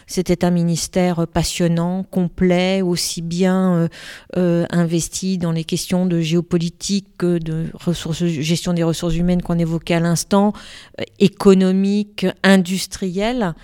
c'était 0.07 0.45
un 0.45 0.51
ministère 0.51 1.27
passionnant, 1.29 2.03
complet, 2.03 2.83
aussi 2.83 3.23
bien 3.23 3.75
euh, 3.75 3.89
euh, 4.37 4.67
investi 4.71 5.39
dans 5.39 5.53
les 5.53 5.65
questions 5.65 6.07
de 6.07 6.21
géopolitique, 6.21 7.21
de 7.21 7.67
ressources, 7.75 8.25
gestion 8.25 8.73
des 8.73 8.83
ressources 8.83 9.15
humaines 9.15 9.43
qu'on 9.43 9.59
évoquait 9.59 9.95
à 9.95 10.01
l'instant, 10.01 10.53
euh, 11.01 11.05
économique, 11.21 12.27
industrielle. 12.43 13.55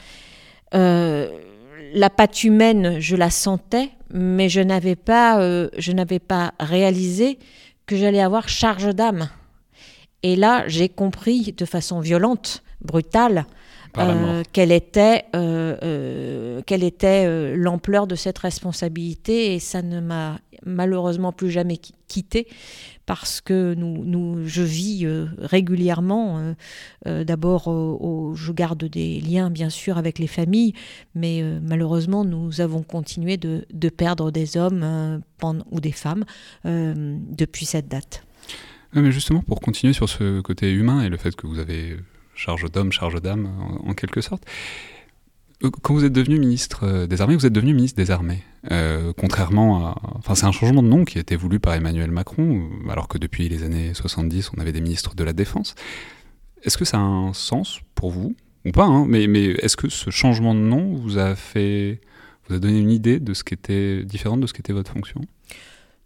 la 0.72 2.10
patte 2.10 2.42
humaine, 2.42 2.98
je 3.00 3.14
la 3.14 3.30
sentais, 3.30 3.90
mais 4.12 4.48
je 4.48 4.60
n'avais 4.60 4.96
pas, 4.96 5.40
euh, 5.40 5.68
je 5.78 5.92
n'avais 5.92 6.18
pas 6.18 6.54
réalisé 6.60 7.38
que 7.86 7.96
j'allais 7.96 8.20
avoir 8.20 8.48
charge 8.48 8.94
d'âme. 8.94 9.28
Et 10.22 10.36
là, 10.36 10.64
j'ai 10.68 10.88
compris 10.88 11.52
de 11.52 11.64
façon 11.64 12.00
violente, 12.00 12.62
brutale, 12.80 13.44
euh, 13.98 14.42
quelle 14.52 14.72
était, 14.72 15.26
euh, 15.36 16.60
quelle 16.66 16.82
était 16.82 17.54
l'ampleur 17.54 18.06
de 18.06 18.14
cette 18.14 18.38
responsabilité. 18.38 19.54
Et 19.54 19.58
ça 19.58 19.82
ne 19.82 20.00
m'a 20.00 20.38
malheureusement 20.64 21.30
plus 21.30 21.50
jamais 21.50 21.78
quitté 22.08 22.48
parce 23.06 23.40
que 23.40 23.74
je 24.44 24.62
vis 24.62 25.04
euh, 25.04 25.26
régulièrement. 25.38 26.38
Euh, 26.38 26.54
euh, 27.06 27.24
d'abord, 27.24 27.64
je 28.34 28.52
garde 28.52 28.84
des 28.84 29.20
liens, 29.20 29.50
bien 29.50 29.70
sûr, 29.70 29.98
avec 29.98 30.18
les 30.18 30.26
familles, 30.26 30.72
mais 31.14 31.42
malheureusement, 31.62 32.24
nous 32.24 32.60
avons 32.60 32.82
continué 32.82 33.36
de, 33.36 33.88
perdre 33.88 34.30
des 34.30 34.56
hommes 34.56 35.20
ou 35.70 35.80
des 35.80 35.92
femmes 35.92 36.24
depuis 36.64 37.66
cette 37.66 37.88
date. 37.88 38.24
mais 38.94 39.12
justement, 39.12 39.42
pour 39.42 39.60
continuer 39.60 39.92
sur 39.92 40.08
ce 40.08 40.40
côté 40.40 40.72
humain 40.72 41.02
et 41.02 41.08
le 41.08 41.16
fait 41.16 41.36
que 41.36 41.46
vous 41.46 41.58
avez 41.58 41.96
charge 42.34 42.70
d'homme, 42.70 42.92
charge 42.92 43.20
d'âme, 43.20 43.48
en, 43.84 43.94
quelque 43.94 44.20
sorte, 44.20 44.44
quand 45.70 45.94
vous 45.94 46.04
êtes 46.04 46.12
devenu 46.12 46.38
ministre 46.38 47.06
des 47.06 47.20
Armées, 47.20 47.36
vous 47.36 47.46
êtes 47.46 47.52
devenu 47.52 47.74
ministre 47.74 47.96
des 47.96 48.10
Armées. 48.10 48.42
Euh, 48.70 49.12
contrairement 49.16 49.86
à. 49.86 50.00
Enfin, 50.16 50.34
c'est 50.34 50.46
un 50.46 50.52
changement 50.52 50.82
de 50.82 50.88
nom 50.88 51.04
qui 51.04 51.18
a 51.18 51.20
été 51.20 51.36
voulu 51.36 51.60
par 51.60 51.74
Emmanuel 51.74 52.10
Macron, 52.10 52.68
alors 52.88 53.08
que 53.08 53.18
depuis 53.18 53.48
les 53.48 53.62
années 53.62 53.92
70, 53.94 54.50
on 54.56 54.60
avait 54.60 54.72
des 54.72 54.80
ministres 54.80 55.14
de 55.14 55.24
la 55.24 55.32
Défense. 55.32 55.74
Est-ce 56.62 56.78
que 56.78 56.84
ça 56.84 56.96
a 56.96 57.00
un 57.00 57.34
sens 57.34 57.80
pour 57.94 58.10
vous 58.10 58.34
Ou 58.64 58.70
pas, 58.70 58.86
hein? 58.86 59.04
Mais, 59.06 59.26
mais 59.26 59.44
est-ce 59.44 59.76
que 59.76 59.88
ce 59.88 60.10
changement 60.10 60.54
de 60.54 60.60
nom 60.60 60.94
vous 60.94 61.18
a 61.18 61.34
fait. 61.34 62.00
vous 62.48 62.56
a 62.56 62.58
donné 62.58 62.78
une 62.78 62.90
idée 62.90 63.20
de 63.20 63.34
ce 63.34 63.44
qui 63.44 63.54
était 63.54 64.02
différent 64.04 64.36
de 64.36 64.46
ce 64.46 64.54
qui 64.54 64.60
était 64.60 64.72
votre 64.72 64.92
fonction? 64.92 65.20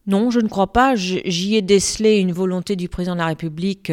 Non, 0.08 0.30
je 0.30 0.40
ne 0.40 0.48
crois 0.48 0.72
pas. 0.72 0.96
J'y 0.96 1.54
ai 1.54 1.62
décelé 1.62 2.18
une 2.18 2.32
volonté 2.32 2.74
du 2.74 2.88
président 2.88 3.14
de 3.14 3.20
la 3.20 3.26
République 3.26 3.92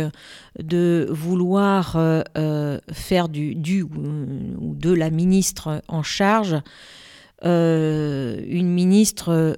de 0.57 1.07
vouloir 1.12 1.95
euh, 1.98 2.79
faire 2.91 3.29
du, 3.29 3.84
ou 3.84 4.75
de 4.75 4.93
la 4.93 5.10
ministre 5.12 5.84
en 5.88 6.01
charge 6.01 6.55
euh, 7.43 8.41
une 8.48 8.69
ministre 8.69 9.29
euh, 9.29 9.53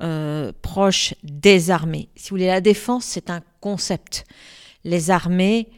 euh, 0.00 0.52
proche 0.62 1.14
des 1.22 1.70
armées. 1.70 2.08
Si 2.16 2.30
vous 2.30 2.36
voulez, 2.36 2.46
la 2.46 2.60
défense, 2.60 3.04
c'est 3.04 3.30
un 3.30 3.40
concept. 3.60 4.24
Les 4.84 5.10
armées, 5.10 5.68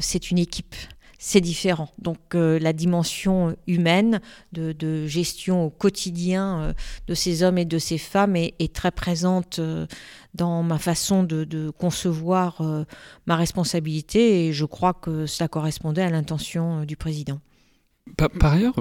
c'est 0.00 0.30
une 0.30 0.38
équipe 0.38 0.74
c'est 1.18 1.40
différent. 1.40 1.90
Donc 1.98 2.18
la 2.34 2.72
dimension 2.72 3.56
humaine 3.66 4.20
de, 4.52 5.06
gestion 5.06 5.64
au 5.64 5.70
quotidien 5.70 6.74
de 7.06 7.14
ces 7.14 7.42
hommes 7.42 7.58
et 7.58 7.64
de 7.64 7.78
ces 7.78 7.98
femmes 7.98 8.36
est, 8.36 8.74
très 8.74 8.90
présente 8.90 9.60
dans 10.34 10.62
ma 10.62 10.78
façon 10.78 11.22
de, 11.22 11.70
concevoir 11.78 12.62
ma 13.26 13.36
responsabilité 13.36 14.46
et 14.46 14.52
je 14.52 14.64
crois 14.64 14.94
que 14.94 15.26
cela 15.26 15.48
correspondait 15.48 16.02
à 16.02 16.10
l'intention 16.10 16.84
du 16.84 16.96
président. 16.96 17.40
Par, 18.16 18.52
ailleurs, 18.52 18.74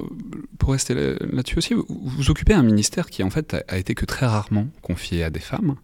pour 0.59 0.73
rester 0.73 0.93
là-dessus 0.93 1.57
aussi, 1.57 1.73
vous, 1.73 1.85
vous, 1.89 2.29
occupez 2.29 2.53
un 2.53 2.61
ministère 2.61 3.09
qui 3.09 3.23
en 3.23 3.31
fait 3.31 3.55
a, 3.67 3.77
été 3.77 3.95
que 3.95 4.05
très 4.05 4.27
rarement 4.27 4.67
confié 4.81 5.23
à 5.23 5.29
des 5.31 5.39
femmes, 5.39 5.75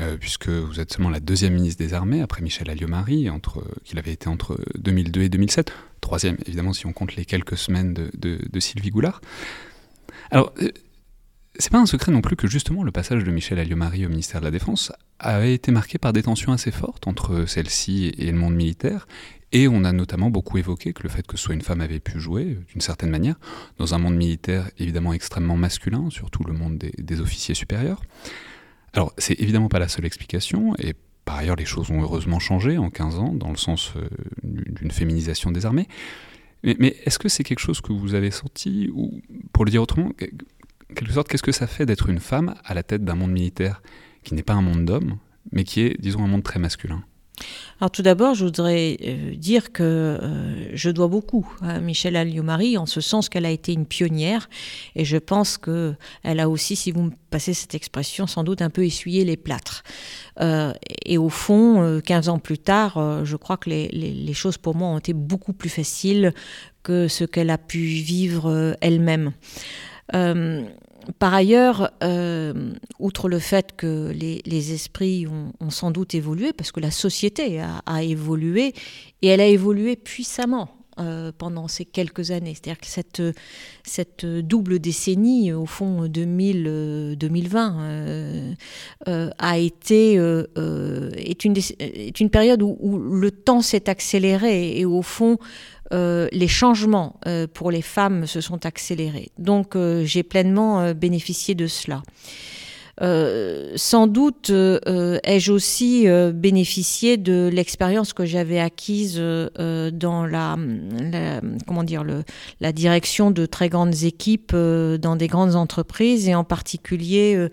euh, 0.00 0.16
puisque 0.16 0.48
vous 0.48 0.80
êtes 0.80 0.92
seulement 0.92 1.10
la 1.10 1.20
deuxième 1.20 1.54
ministre 1.54 1.82
des 1.84 1.94
Armées 1.94 2.22
après 2.22 2.42
Michel 2.42 2.70
Alliot-Marie, 2.70 3.28
qu'il 3.84 3.98
avait 3.98 4.12
été 4.12 4.28
entre 4.28 4.58
2002 4.78 5.22
et 5.22 5.28
2007, 5.28 5.72
troisième 6.00 6.36
évidemment 6.46 6.72
si 6.72 6.86
on 6.86 6.92
compte 6.92 7.16
les 7.16 7.24
quelques 7.24 7.56
semaines 7.56 7.94
de, 7.94 8.60
Sylvie 8.60 8.90
Goulard. 8.90 9.20
Alors, 10.30 10.52
euh, 10.62 10.70
c'est 11.58 11.72
pas 11.72 11.78
un 11.78 11.86
secret 11.86 12.12
non 12.12 12.20
plus 12.20 12.36
que 12.36 12.46
justement 12.46 12.84
le 12.84 12.92
passage 12.92 13.24
de 13.24 13.30
Michel 13.30 13.58
Alliot-Marie 13.58 14.06
au 14.06 14.08
ministère 14.08 14.40
de 14.40 14.44
la 14.44 14.50
Défense 14.52 14.92
avait 15.18 15.54
été 15.54 15.72
marqué 15.72 15.98
par 15.98 16.12
des 16.12 16.22
tensions 16.22 16.52
assez 16.52 16.70
fortes 16.70 17.08
entre 17.08 17.46
celle-ci 17.46 18.12
et 18.16 18.30
le 18.30 18.38
monde 18.38 18.54
militaire, 18.54 19.08
et 19.52 19.66
on 19.66 19.84
a 19.84 19.92
notamment 19.92 20.30
beaucoup 20.30 20.58
évoqué 20.58 20.92
que 20.92 21.02
le 21.02 21.08
fait 21.08 21.26
que 21.26 21.36
soit 21.36 21.54
une 21.54 21.62
femme 21.62 21.80
avait 21.80 22.00
pu 22.00 22.20
jouer, 22.20 22.58
d'une 22.70 22.80
certaine 22.80 23.10
manière, 23.10 23.36
dans 23.78 23.94
un 23.94 23.98
monde 23.98 24.16
militaire 24.16 24.70
évidemment 24.78 25.12
extrêmement 25.12 25.56
masculin, 25.56 26.10
surtout 26.10 26.44
le 26.44 26.52
monde 26.52 26.78
des, 26.78 27.20
officiers 27.20 27.54
supérieurs. 27.54 28.02
Alors, 28.92 29.12
c'est 29.18 29.38
évidemment 29.40 29.68
pas 29.68 29.78
la 29.78 29.88
seule 29.88 30.06
explication, 30.06 30.74
et 30.78 30.94
par 31.24 31.36
ailleurs, 31.36 31.56
les 31.56 31.64
choses 31.64 31.90
ont 31.90 32.00
heureusement 32.00 32.38
changé 32.38 32.78
en 32.78 32.90
15 32.90 33.18
ans, 33.18 33.32
dans 33.34 33.50
le 33.50 33.56
sens 33.56 33.92
euh, 33.96 34.08
d'une 34.42 34.90
féminisation 34.90 35.50
des 35.50 35.66
armées. 35.66 35.86
Mais, 36.64 36.96
est-ce 37.04 37.18
que 37.18 37.28
c'est 37.28 37.44
quelque 37.44 37.60
chose 37.60 37.80
que 37.80 37.92
vous 37.92 38.14
avez 38.14 38.30
senti, 38.30 38.90
ou 38.92 39.20
pour 39.52 39.64
le 39.64 39.70
dire 39.70 39.82
autrement, 39.82 40.10
quelque 40.94 41.12
sorte, 41.12 41.28
qu'est-ce 41.28 41.42
que 41.42 41.52
ça 41.52 41.66
fait 41.66 41.86
d'être 41.86 42.08
une 42.08 42.18
femme 42.18 42.54
à 42.64 42.74
la 42.74 42.82
tête 42.82 43.04
d'un 43.04 43.14
monde 43.14 43.30
militaire 43.30 43.82
qui 44.24 44.34
n'est 44.34 44.42
pas 44.42 44.54
un 44.54 44.62
monde 44.62 44.84
d'hommes, 44.84 45.18
mais 45.52 45.64
qui 45.64 45.82
est, 45.82 46.00
disons, 46.00 46.24
un 46.24 46.28
monde 46.28 46.42
très 46.42 46.58
masculin? 46.58 47.04
Alors 47.80 47.92
tout 47.92 48.02
d'abord, 48.02 48.34
je 48.34 48.44
voudrais 48.44 48.96
euh, 49.04 49.36
dire 49.36 49.72
que 49.72 49.82
euh, 49.82 50.70
je 50.74 50.90
dois 50.90 51.06
beaucoup 51.06 51.48
à 51.62 51.78
Michel 51.78 52.16
Alliot-Marie 52.16 52.76
en 52.76 52.86
ce 52.86 53.00
sens 53.00 53.28
qu'elle 53.28 53.46
a 53.46 53.50
été 53.50 53.72
une 53.72 53.86
pionnière 53.86 54.48
et 54.96 55.04
je 55.04 55.16
pense 55.16 55.58
que 55.58 55.94
elle 56.24 56.40
a 56.40 56.48
aussi, 56.48 56.74
si 56.74 56.90
vous 56.90 57.02
me 57.02 57.12
passez 57.30 57.54
cette 57.54 57.76
expression, 57.76 58.26
sans 58.26 58.42
doute 58.42 58.62
un 58.62 58.70
peu 58.70 58.84
essuyé 58.84 59.24
les 59.24 59.36
plâtres. 59.36 59.84
Euh, 60.40 60.72
et 61.04 61.18
au 61.18 61.28
fond, 61.28 62.00
15 62.04 62.28
ans 62.28 62.40
plus 62.40 62.58
tard, 62.58 63.24
je 63.24 63.36
crois 63.36 63.56
que 63.56 63.70
les, 63.70 64.32
choses 64.32 64.58
pour 64.58 64.74
moi 64.74 64.88
ont 64.88 64.98
été 64.98 65.12
beaucoup 65.12 65.52
plus 65.52 65.70
faciles 65.70 66.32
que 66.82 67.06
ce 67.06 67.24
qu'elle 67.24 67.50
a 67.50 67.58
pu 67.58 67.78
vivre 67.78 68.76
elle-même. 68.80 69.32
Par 71.18 71.32
ailleurs, 71.32 71.90
euh, 72.02 72.74
outre 72.98 73.28
le 73.28 73.38
fait 73.38 73.74
que 73.76 74.10
les, 74.12 74.72
esprits 74.72 75.26
ont, 75.26 75.70
sans 75.70 75.90
doute 75.90 76.14
évolué, 76.14 76.52
parce 76.52 76.72
que 76.72 76.80
la 76.80 76.90
société 76.90 77.60
a, 77.60 78.02
évolué, 78.02 78.74
et 79.22 79.28
elle 79.28 79.40
a 79.40 79.46
évolué 79.46 79.96
puissamment 79.96 80.77
euh, 80.98 81.32
pendant 81.36 81.68
ces 81.68 81.84
quelques 81.84 82.30
années. 82.30 82.54
C'est-à-dire 82.54 82.80
que 82.80 82.86
cette, 82.86 83.22
cette 83.84 84.26
double 84.26 84.78
décennie, 84.78 85.52
au 85.52 85.66
fond 85.66 86.06
2000-2020, 86.06 88.54
euh, 89.06 89.30
a 89.38 89.58
été 89.58 90.14
est, 90.14 91.44
une, 91.44 91.54
est 91.78 92.20
une 92.20 92.30
période 92.30 92.62
où, 92.62 92.98
le 92.98 93.30
temps 93.30 93.62
s'est 93.62 93.88
accéléré 93.88 94.78
et 94.78 94.84
au 94.84 95.02
fond 95.02 95.38
euh, 95.92 96.28
les 96.32 96.48
changements 96.48 97.18
euh, 97.26 97.46
pour 97.46 97.70
les 97.70 97.82
femmes 97.82 98.26
se 98.26 98.40
sont 98.40 98.66
accélérés. 98.66 99.30
Donc 99.38 99.74
euh, 99.74 100.04
j'ai 100.04 100.22
pleinement 100.22 100.92
bénéficié 100.92 101.54
de 101.54 101.66
cela. 101.66 102.02
Euh, 103.00 103.72
sans 103.76 104.08
doute 104.08 104.50
euh, 104.50 105.18
ai-je 105.22 105.52
aussi 105.52 106.08
euh, 106.08 106.32
bénéficié 106.32 107.16
de 107.16 107.48
l'expérience 107.52 108.12
que 108.12 108.24
j'avais 108.24 108.58
acquise 108.58 109.18
dans 109.18 110.26
la, 110.26 110.56
comment 111.66 111.84
dire 111.84 112.04
la 112.60 112.72
direction 112.72 113.30
de 113.30 113.46
très 113.46 113.68
grandes 113.68 114.02
équipes 114.02 114.54
dans 114.54 115.14
des 115.16 115.28
grandes 115.28 115.54
entreprises. 115.54 116.28
Et 116.28 116.34
en 116.34 116.44
particulier 116.44 117.48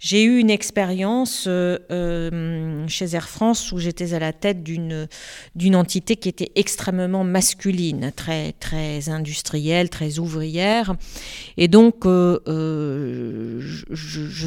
j'ai 0.00 0.24
eu 0.24 0.38
une 0.38 0.50
expérience 0.50 1.44
chez 1.44 3.14
Air 3.14 3.28
France 3.28 3.72
où 3.72 3.78
j'étais 3.78 4.14
à 4.14 4.18
la 4.18 4.32
tête 4.32 4.62
d'une 4.62 5.06
d'une 5.54 5.76
entité 5.76 6.16
qui 6.16 6.28
était 6.28 6.52
extrêmement 6.54 7.24
masculine, 7.24 8.12
très 8.14 8.52
très 8.52 9.08
industrielle, 9.08 9.90
très 9.90 10.18
ouvrière. 10.18 10.94
Et 11.56 11.68
donc 11.68 12.04
je 12.04 12.40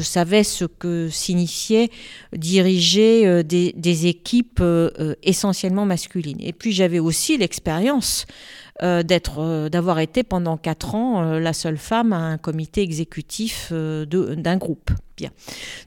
savais 0.02 0.33
ce 0.42 0.64
que 0.64 1.08
signifiait 1.08 1.90
diriger 2.32 3.44
des, 3.44 4.06
équipes 4.06 4.62
essentiellement 5.22 5.86
masculines. 5.86 6.38
Et 6.40 6.52
puis 6.52 6.72
j'avais 6.72 6.98
aussi 6.98 7.38
l'expérience 7.38 8.26
d'être, 8.82 9.68
d'avoir 9.68 10.00
été 10.00 10.24
pendant 10.24 10.56
quatre 10.56 10.94
ans 10.94 11.38
la 11.38 11.52
seule 11.52 11.78
femme 11.78 12.12
à 12.12 12.18
un 12.18 12.38
comité 12.38 12.82
exécutif 12.82 13.72
d'un 13.72 14.56
groupe. 14.56 14.90
Bien. 15.16 15.30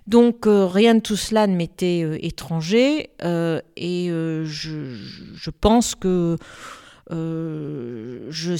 Donc 0.07 0.45
rien 0.47 0.95
de 0.95 1.01
tout 1.01 1.17
cela 1.17 1.47
ne 1.47 1.55
m'était 1.55 2.05
étranger 2.25 3.09
et 3.75 4.07
je, 4.09 4.95
je, 5.35 5.49
pense 5.49 5.95
que 5.95 6.37
euh, 7.11 8.27
je 8.29 8.57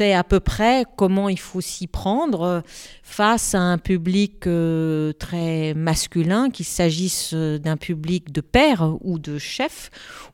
à 0.00 0.24
peu 0.24 0.40
près 0.40 0.84
comment 0.96 1.28
il 1.28 1.38
faut 1.38 1.60
s'y 1.60 1.86
prendre 1.86 2.62
face 3.02 3.54
à 3.54 3.60
un 3.60 3.78
public 3.78 4.46
euh, 4.46 5.12
très 5.12 5.74
masculin, 5.74 6.50
qu'il 6.50 6.66
s'agisse 6.66 7.34
d'un 7.34 7.76
public 7.76 8.32
de 8.32 8.40
père 8.40 8.96
ou 9.00 9.18
de 9.18 9.38
chef, 9.38 9.90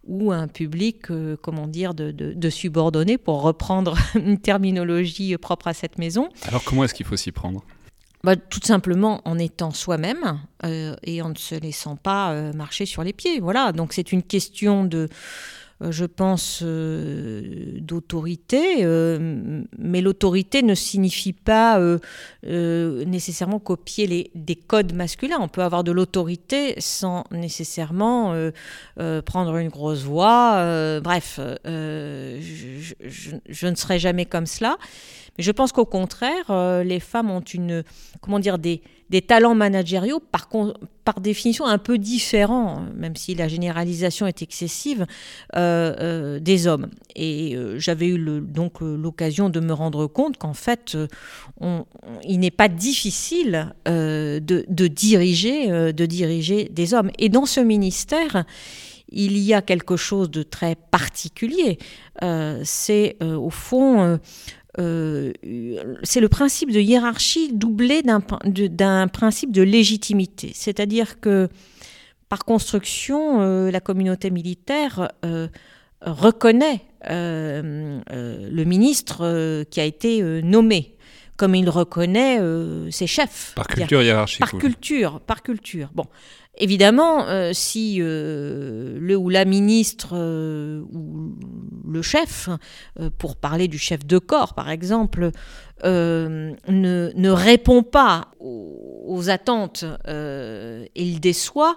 ou 0.07 0.33
un 0.33 0.49
public, 0.49 1.11
euh, 1.11 1.37
comment 1.41 1.67
dire, 1.67 1.95
de, 1.95 2.11
de, 2.13 2.51
subordonné, 2.51 3.19
pour 3.19 3.43
reprendre 3.43 3.97
une 4.15 4.39
terminologie 4.39 5.37
propre 5.37 5.69
à 5.69 5.75
cette 5.75 5.99
maison. 5.99 6.29
Alors 6.47 6.63
comment 6.65 6.85
est-ce 6.85 6.95
qu'il 6.95 7.07
faut 7.07 7.17
s'y 7.17 7.33
prendre? 7.33 7.63
Bah, 8.25 8.37
tout 8.37 8.61
simplement 8.63 9.21
en 9.25 9.39
étant 9.39 9.71
soi-même 9.71 10.41
et 11.05 11.23
en 11.23 11.29
ne 11.29 11.37
se 11.37 11.55
laissant 11.55 11.95
pas 11.95 12.53
marcher 12.55 12.85
sur 12.85 13.05
les 13.05 13.13
pieds. 13.13 13.39
Voilà, 13.39 13.71
donc 13.71 13.93
c'est 13.93 14.11
une 14.11 14.23
question 14.25 14.85
de, 14.85 14.99
euh, 14.99 15.09
je 15.81 16.07
pense, 16.07 16.61
euh, 16.65 17.79
d'autorité, 17.81 18.85
euh, 18.85 19.63
mais 19.79 20.01
l'autorité 20.01 20.63
ne 20.63 20.75
signifie 20.75 21.35
pas 21.35 21.79
nécessairement 22.43 23.59
copier 23.59 24.07
les, 24.07 24.31
des 24.35 24.57
codes 24.57 24.95
masculins. 24.95 25.37
On 25.41 25.49
peut 25.49 25.63
avoir 25.63 25.85
de 25.85 25.93
l'autorité 25.93 26.75
sans 26.79 27.25
nécessairement 27.31 28.35
prendre 29.25 29.57
une 29.57 29.69
grosse 29.69 30.03
voix. 30.03 31.01
bref, 31.01 31.41
je, 31.65 32.95
je, 33.49 33.67
ne 33.67 33.75
serai 33.75 33.99
jamais 33.99 34.25
comme 34.25 34.47
cela. 34.47 34.79
Mais 35.37 35.45
je 35.45 35.53
pense 35.53 35.73
qu'au 35.73 35.85
contraire, 35.85 36.83
les 36.83 37.01
femmes 37.01 37.31
ont 37.31 37.41
une, 37.41 37.85
comment 38.21 38.39
dire, 38.39 38.59
des, 38.59 38.83
des 39.11 39.23
talents 39.23 39.55
managériaux, 39.55 40.21
par, 40.21 40.49
définition 41.21 41.67
un 41.67 41.79
peu 41.79 41.99
différents, 41.99 42.83
même 42.97 43.15
si 43.15 43.35
la 43.35 43.47
généralisation 43.47 44.27
est 44.27 44.43
excessive, 44.43 45.07
euh, 45.55 45.95
euh, 46.01 46.41
des 46.41 46.67
hommes. 46.67 46.89
Et 47.15 47.55
euh, 47.55 47.79
j'avais 47.79 48.09
eu 48.09 48.41
donc 48.41 48.81
l'occasion 48.81 49.49
de 49.49 49.61
me 49.61 49.73
rendre 49.73 50.07
compte 50.09 50.37
qu'en 50.37 50.55
fait, 50.55 50.97
il 52.25 52.41
n'est 52.41 52.51
pas 52.51 52.69
difficile 52.69 53.73
de, 53.87 54.87
diriger, 54.89 55.93
de 55.93 56.07
diriger 56.07 56.69
des 56.71 56.95
hommes. 56.95 57.11
Et 57.19 57.29
dans 57.29 57.47
ce 57.47 57.61
ministère, 57.61 58.45
il 59.09 59.39
y 59.39 59.55
a 59.55 59.63
quelque 59.63 59.97
chose 59.97 60.31
de 60.31 60.43
très 60.43 60.75
particulier. 60.75 61.79
c'est 62.65 63.17
au 63.23 63.51
fond 63.51 64.19
euh, 64.79 65.33
c'est 66.03 66.21
le 66.21 66.29
principe 66.29 66.71
de 66.71 66.81
hiérarchie 66.81 67.53
doublé 67.53 68.03
d'un 68.03 69.09
principe 69.09 69.53
de 69.53 69.63
légitimité. 69.63 70.53
C'est-à-dire 70.55 71.21
que, 71.21 71.49
par 72.29 72.45
construction, 72.45 73.41
euh, 73.41 73.71
la 73.71 73.81
communauté 73.81 74.31
militaire 74.31 75.13
euh, 75.25 75.49
reconnaît 76.03 76.83
le 77.09 78.65
ministre 78.65 79.65
qui 79.71 79.81
a 79.81 79.85
été 79.85 80.23
nommé 80.43 80.97
comme 81.37 81.55
il 81.55 81.69
reconnaît 81.69 82.41
ses 82.91 83.07
chefs. 83.07 83.53
Par 83.55 83.69
culture 83.69 84.03
hiérarchique. 84.03 84.41
Par 84.41 84.59
culture, 84.59 85.21
par 85.21 85.43
culture. 85.43 85.91
Bon, 85.95 86.07
Évidemment, 86.59 87.27
euh, 87.29 87.53
si 87.53 87.99
euh, 88.01 88.97
le 88.99 89.15
ou 89.15 89.29
la 89.29 89.45
ministre 89.45 90.15
euh, 90.15 90.81
ou 90.91 91.35
le 91.87 92.01
chef, 92.01 92.49
pour 93.19 93.37
parler 93.37 93.69
du 93.69 93.79
chef 93.79 94.05
de 94.07 94.19
corps 94.19 94.55
par 94.55 94.71
exemple, 94.71 95.31
ne, 95.85 97.31
répond 97.31 97.83
pas 97.83 98.29
aux, 98.41 99.29
attentes 99.29 99.85
et 100.09 101.03
il 101.03 101.21
déçoit, 101.21 101.77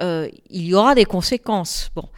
il 0.00 0.38
y 0.50 0.74
aura 0.74 0.94
des 0.94 1.04
conséquences. 1.04 1.90
Bon. 1.94 2.08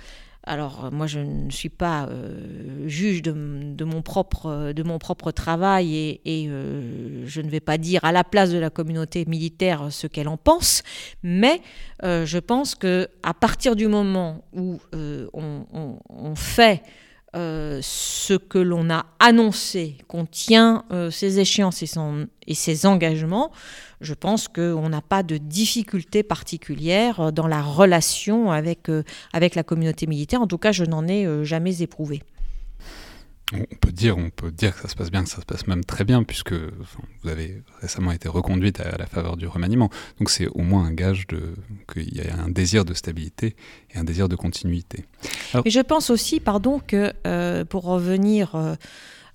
Alors 0.44 0.86
euh, 0.86 0.90
moi 0.90 1.06
je 1.06 1.18
ne 1.20 1.50
suis 1.50 1.68
pas 1.68 2.06
euh, 2.06 2.88
juge 2.88 3.20
de, 3.22 3.84
mon 3.84 4.02
propre, 4.02 4.72
de 4.72 4.82
mon 4.82 4.98
propre 4.98 5.32
travail 5.32 6.20
et, 6.24 6.46
euh, 6.48 7.26
je 7.26 7.40
ne 7.42 7.50
vais 7.50 7.60
pas 7.60 7.76
dire 7.76 8.04
à 8.04 8.12
la 8.12 8.24
place 8.24 8.50
de 8.50 8.58
la 8.58 8.70
communauté 8.70 9.24
militaire 9.26 9.88
ce 9.90 10.06
qu'elle 10.06 10.28
en 10.28 10.38
pense, 10.38 10.82
mais 11.22 11.60
je 12.02 12.38
pense 12.38 12.74
que 12.74 13.08
à 13.22 13.34
partir 13.34 13.76
du 13.76 13.86
moment 13.86 14.42
où 14.52 14.80
on, 14.92 16.34
fait 16.34 16.82
ce 17.34 18.34
que 18.34 18.58
l'on 18.58 18.90
a 18.90 19.06
annoncé, 19.18 19.96
qu'on 20.08 20.26
tient 20.26 20.84
ses 21.10 21.38
échéances 21.38 21.82
et 21.82 22.54
ses 22.54 22.86
engagements, 22.86 23.50
je 24.00 24.14
pense 24.14 24.48
qu'on 24.48 24.88
n'a 24.88 25.02
pas 25.02 25.22
de 25.22 25.36
difficulté 25.36 26.22
particulière 26.22 27.32
dans 27.32 27.46
la 27.46 27.62
relation 27.62 28.50
avec, 28.50 28.88
euh, 28.88 29.02
avec 29.32 29.54
la 29.54 29.62
communauté 29.62 30.06
militaire. 30.06 30.40
En 30.40 30.46
tout 30.46 30.58
cas, 30.58 30.72
je 30.72 30.84
n'en 30.84 31.06
ai 31.06 31.26
euh, 31.26 31.44
jamais 31.44 31.82
éprouvé. 31.82 32.22
On 33.52 33.76
peut 33.80 33.92
dire, 33.92 34.16
on 34.16 34.30
peut 34.30 34.50
dire 34.50 34.74
que 34.74 34.82
ça 34.82 34.88
se 34.88 34.94
passe 34.94 35.10
bien, 35.10 35.24
que 35.24 35.28
ça 35.28 35.40
se 35.40 35.46
passe 35.46 35.66
même 35.66 35.84
très 35.84 36.04
bien, 36.04 36.22
puisque 36.22 36.52
vous 36.52 37.28
avez 37.28 37.62
récemment 37.80 38.12
été 38.12 38.28
reconduite 38.28 38.80
à 38.80 38.96
la 38.96 39.06
faveur 39.06 39.36
du 39.36 39.46
remaniement. 39.46 39.90
Donc 40.18 40.30
c'est 40.30 40.46
au 40.46 40.62
moins 40.62 40.84
un 40.84 40.92
gage 40.92 41.26
qu'il 41.26 42.14
y 42.14 42.20
a 42.20 42.36
un 42.36 42.48
désir 42.48 42.84
de 42.84 42.94
stabilité 42.94 43.56
et 43.92 43.98
un 43.98 44.04
désir 44.04 44.28
de 44.28 44.36
continuité. 44.36 45.04
Et 45.64 45.70
je 45.70 45.80
pense 45.80 46.10
aussi, 46.10 46.38
pardon, 46.38 46.80
que 46.84 47.12
euh, 47.26 47.64
pour 47.64 47.84
revenir 47.84 48.54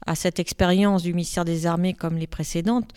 à 0.06 0.15
cette 0.15 0.39
expérience 0.39 1.04
du 1.04 1.13
ministère 1.13 1.43
des 1.43 1.65
Armées 1.65 1.93
comme 1.93 2.17
les 2.17 2.28
précédentes, 2.28 2.93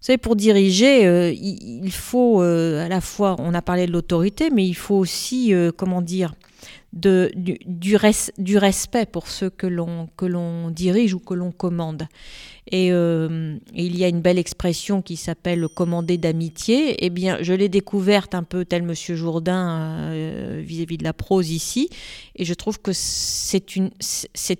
vous 0.00 0.12
savez, 0.12 0.18
pour 0.18 0.36
diriger, 0.36 1.06
euh, 1.06 1.32
il, 1.32 1.90
faut 1.90 2.42
euh, 2.42 2.84
à 2.84 2.88
la 2.88 3.00
fois, 3.00 3.34
on 3.38 3.54
a 3.54 3.62
parlé 3.62 3.86
de 3.86 3.92
l'autorité, 3.92 4.50
mais 4.50 4.66
il 4.66 4.74
faut 4.74 4.94
aussi, 4.94 5.54
euh, 5.54 5.72
comment 5.74 6.02
dire, 6.02 6.34
du, 6.96 7.96
respect 7.96 9.06
pour 9.06 9.28
ceux 9.28 9.50
que 9.50 9.66
l'on 9.66 10.70
dirige 10.70 11.14
ou 11.14 11.18
que 11.18 11.34
l'on 11.34 11.52
commande. 11.52 12.08
Euh, 12.74 13.58
et, 13.74 13.86
il 13.86 13.96
y 13.96 14.04
a 14.04 14.08
une 14.08 14.20
belle 14.20 14.38
expression 14.38 15.02
qui 15.02 15.16
s'appelle 15.16 15.68
commander 15.68 16.18
d'amitié. 16.18 17.04
Eh 17.04 17.10
bien, 17.10 17.38
je 17.40 17.52
l'ai 17.52 17.68
découverte 17.68 18.34
un 18.34 18.42
peu 18.42 18.64
tel 18.64 18.82
Monsieur 18.82 19.14
Jourdain 19.14 20.10
euh, 20.10 20.62
vis-à-vis 20.64 20.98
de 20.98 21.04
la 21.04 21.12
prose 21.12 21.50
ici, 21.50 21.88
et 22.34 22.44
je 22.44 22.54
trouve 22.54 22.80
que 22.80 22.90
c'est 22.92 23.76
une, 23.76 23.90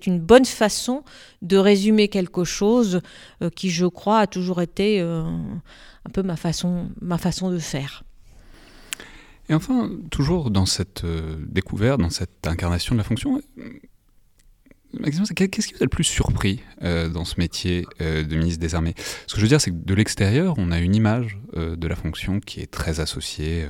une 0.05 0.19
bonne 0.19 0.45
façon 0.45 1.03
de 1.41 1.57
résumer 1.57 2.07
quelque 2.07 2.43
chose 2.43 3.01
euh, 3.41 3.49
qui, 3.49 3.69
je 3.69 3.85
crois, 3.85 4.19
a 4.19 4.27
toujours 4.27 4.61
été 4.61 4.99
un 4.99 6.09
peu 6.13 6.23
ma 6.23 6.37
façon, 6.37 6.89
ma 7.01 7.17
façon 7.17 7.51
de 7.51 7.59
faire. 7.59 8.03
Et 9.49 9.53
enfin, 9.53 9.89
toujours 10.11 10.51
dans 10.51 10.65
cette 10.65 11.05
découverte, 11.05 12.01
dans 12.01 12.09
cette 12.09 12.45
incarnation 12.45 12.95
de 12.95 12.97
la 12.97 13.03
fonction, 13.03 13.41
Qu'est-ce 15.03 15.67
qui 15.67 15.73
vous 15.73 15.81
a 15.81 15.85
le 15.85 15.89
plus 15.89 16.03
surpris 16.03 16.61
euh, 16.81 17.09
dans 17.09 17.25
ce 17.25 17.35
métier 17.37 17.85
euh, 18.01 18.23
de 18.23 18.35
ministre 18.35 18.59
des 18.59 18.73
Armées? 18.73 18.95
Ce 19.27 19.33
que 19.33 19.39
je 19.39 19.45
veux 19.45 19.49
dire, 19.49 19.59
c'est 19.59 19.71
que 19.71 19.75
de 19.75 19.93
l'extérieur, 19.93 20.55
on 20.57 20.71
a 20.71 20.79
une 20.79 20.95
image 20.95 21.37
euh, 21.55 21.75
de 21.75 21.87
la 21.87 21.95
fonction 21.95 22.39
qui 22.39 22.61
est 22.61 22.71
très 22.71 22.99
associée 22.99 23.65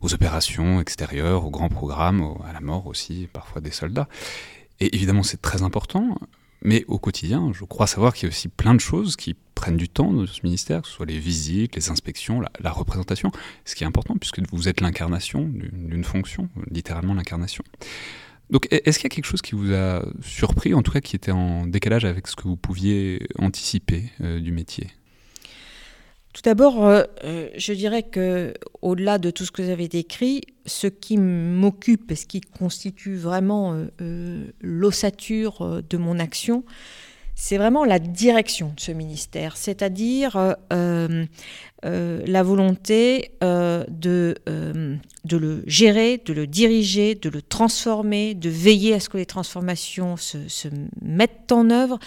aux 0.00 0.14
opérations 0.14 0.80
extérieures, 0.80 1.44
aux 1.44 1.50
grands 1.50 1.68
programmes, 1.68 2.34
à 2.44 2.52
la 2.52 2.60
mort 2.60 2.86
aussi, 2.86 3.28
parfois 3.32 3.60
des 3.60 3.70
soldats. 3.70 4.08
Et 4.80 4.94
évidemment, 4.94 5.22
c'est 5.22 5.42
très 5.42 5.62
important, 5.62 6.18
mais 6.62 6.84
au 6.88 6.98
quotidien, 6.98 7.52
je 7.52 7.64
crois 7.64 7.86
savoir 7.86 8.14
qu'il 8.14 8.24
y 8.24 8.26
a 8.26 8.30
aussi 8.30 8.48
plein 8.48 8.74
de 8.74 8.80
choses 8.80 9.16
qui 9.16 9.36
prennent 9.54 9.76
du 9.76 9.88
temps 9.88 10.12
dans 10.12 10.26
ce 10.26 10.40
ministère, 10.42 10.82
que 10.82 10.88
ce 10.88 10.94
soit 10.94 11.06
les 11.06 11.18
visites, 11.18 11.76
les 11.76 11.90
inspections, 11.90 12.40
la, 12.60 12.70
représentation, 12.70 13.30
ce 13.64 13.74
qui 13.74 13.84
est 13.84 13.86
important 13.86 14.16
puisque 14.16 14.40
vous 14.52 14.68
êtes 14.68 14.80
l'incarnation 14.80 15.48
d'une 15.48 16.04
fonction, 16.04 16.48
littéralement 16.70 17.14
l'incarnation. 17.14 17.64
Donc, 18.50 18.66
est-ce 18.70 18.98
qu'il 18.98 19.04
y 19.04 19.12
a 19.12 19.14
quelque 19.14 19.26
chose 19.26 19.42
qui 19.42 19.54
vous 19.54 19.74
a 19.74 20.02
surpris, 20.22 20.72
en 20.72 20.82
tout 20.82 20.90
cas 20.90 21.00
qui 21.00 21.16
était 21.16 21.32
en 21.32 21.66
décalage 21.66 22.04
avec 22.04 22.26
ce 22.26 22.34
que 22.34 22.44
vous 22.44 22.56
pouviez 22.56 23.26
anticiper 23.38 24.10
euh, 24.22 24.40
du 24.40 24.52
métier? 24.52 24.86
Tout 26.38 26.42
d'abord, 26.44 26.86
euh, 26.86 27.02
euh, 27.24 27.48
je 27.56 27.72
dirais 27.72 28.04
que, 28.04 28.54
au-delà 28.80 29.18
de 29.18 29.32
tout 29.32 29.44
ce 29.44 29.50
que 29.50 29.60
vous 29.60 29.70
avez 29.70 29.88
décrit, 29.88 30.42
ce 30.66 30.86
qui 30.86 31.16
m'occupe 31.16 32.12
et 32.12 32.14
ce 32.14 32.26
qui 32.26 32.40
constitue 32.40 33.16
vraiment 33.16 33.76
l'ossature 34.60 35.82
de 35.82 35.96
mon 35.96 36.20
action, 36.20 36.62
c'est 37.40 37.56
vraiment 37.56 37.84
la 37.84 38.00
direction 38.00 38.72
de 38.74 38.80
ce 38.80 38.90
ministère, 38.90 39.56
c'est-à-dire 39.56 40.56
euh, 40.72 41.26
la 41.84 42.42
volonté 42.42 43.30
euh, 43.44 43.84
de, 43.88 44.34
le 45.30 45.62
gérer, 45.64 46.20
de 46.24 46.32
le 46.32 46.48
diriger, 46.48 47.14
de 47.14 47.30
le 47.30 47.40
transformer, 47.40 48.34
de 48.34 48.48
veiller 48.50 48.94
à 48.94 49.00
ce 49.00 49.08
que 49.08 49.18
les 49.18 49.24
transformations 49.24 50.16
se, 50.16 50.68
mettent 51.00 51.52
en 51.52 51.70
œuvre. 51.70 52.00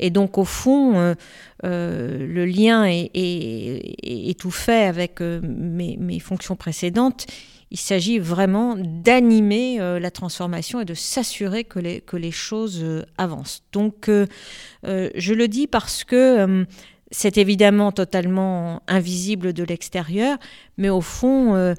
Et 0.00 0.10
donc, 0.10 0.36
au 0.36 0.44
fond, 0.44 1.14
le 1.62 2.44
lien 2.44 2.84
est, 2.84 4.38
tout 4.40 4.50
fait 4.50 4.86
avec 4.86 5.20
mes 5.20 6.18
fonctions 6.18 6.56
précédentes. 6.56 7.28
Il 7.72 7.78
s'agit 7.78 8.18
vraiment 8.18 8.76
d'animer 8.76 9.78
la 9.78 10.10
transformation 10.10 10.80
et 10.80 10.84
de 10.84 10.92
s'assurer 10.92 11.64
que 11.64 11.78
les, 11.80 12.30
choses 12.30 12.84
avancent. 13.16 13.62
Donc, 13.72 14.08
je 14.08 15.32
le 15.32 15.48
dis 15.48 15.66
parce 15.66 16.04
que 16.04 16.66
c'est 17.12 17.36
évidemment 17.36 17.92
totalement 17.92 18.82
invisible 18.88 19.52
de 19.52 19.62
l'extérieur, 19.62 20.38
mais 20.78 20.88
au 20.88 21.02
fond, 21.02 21.54
euh, 21.54 21.74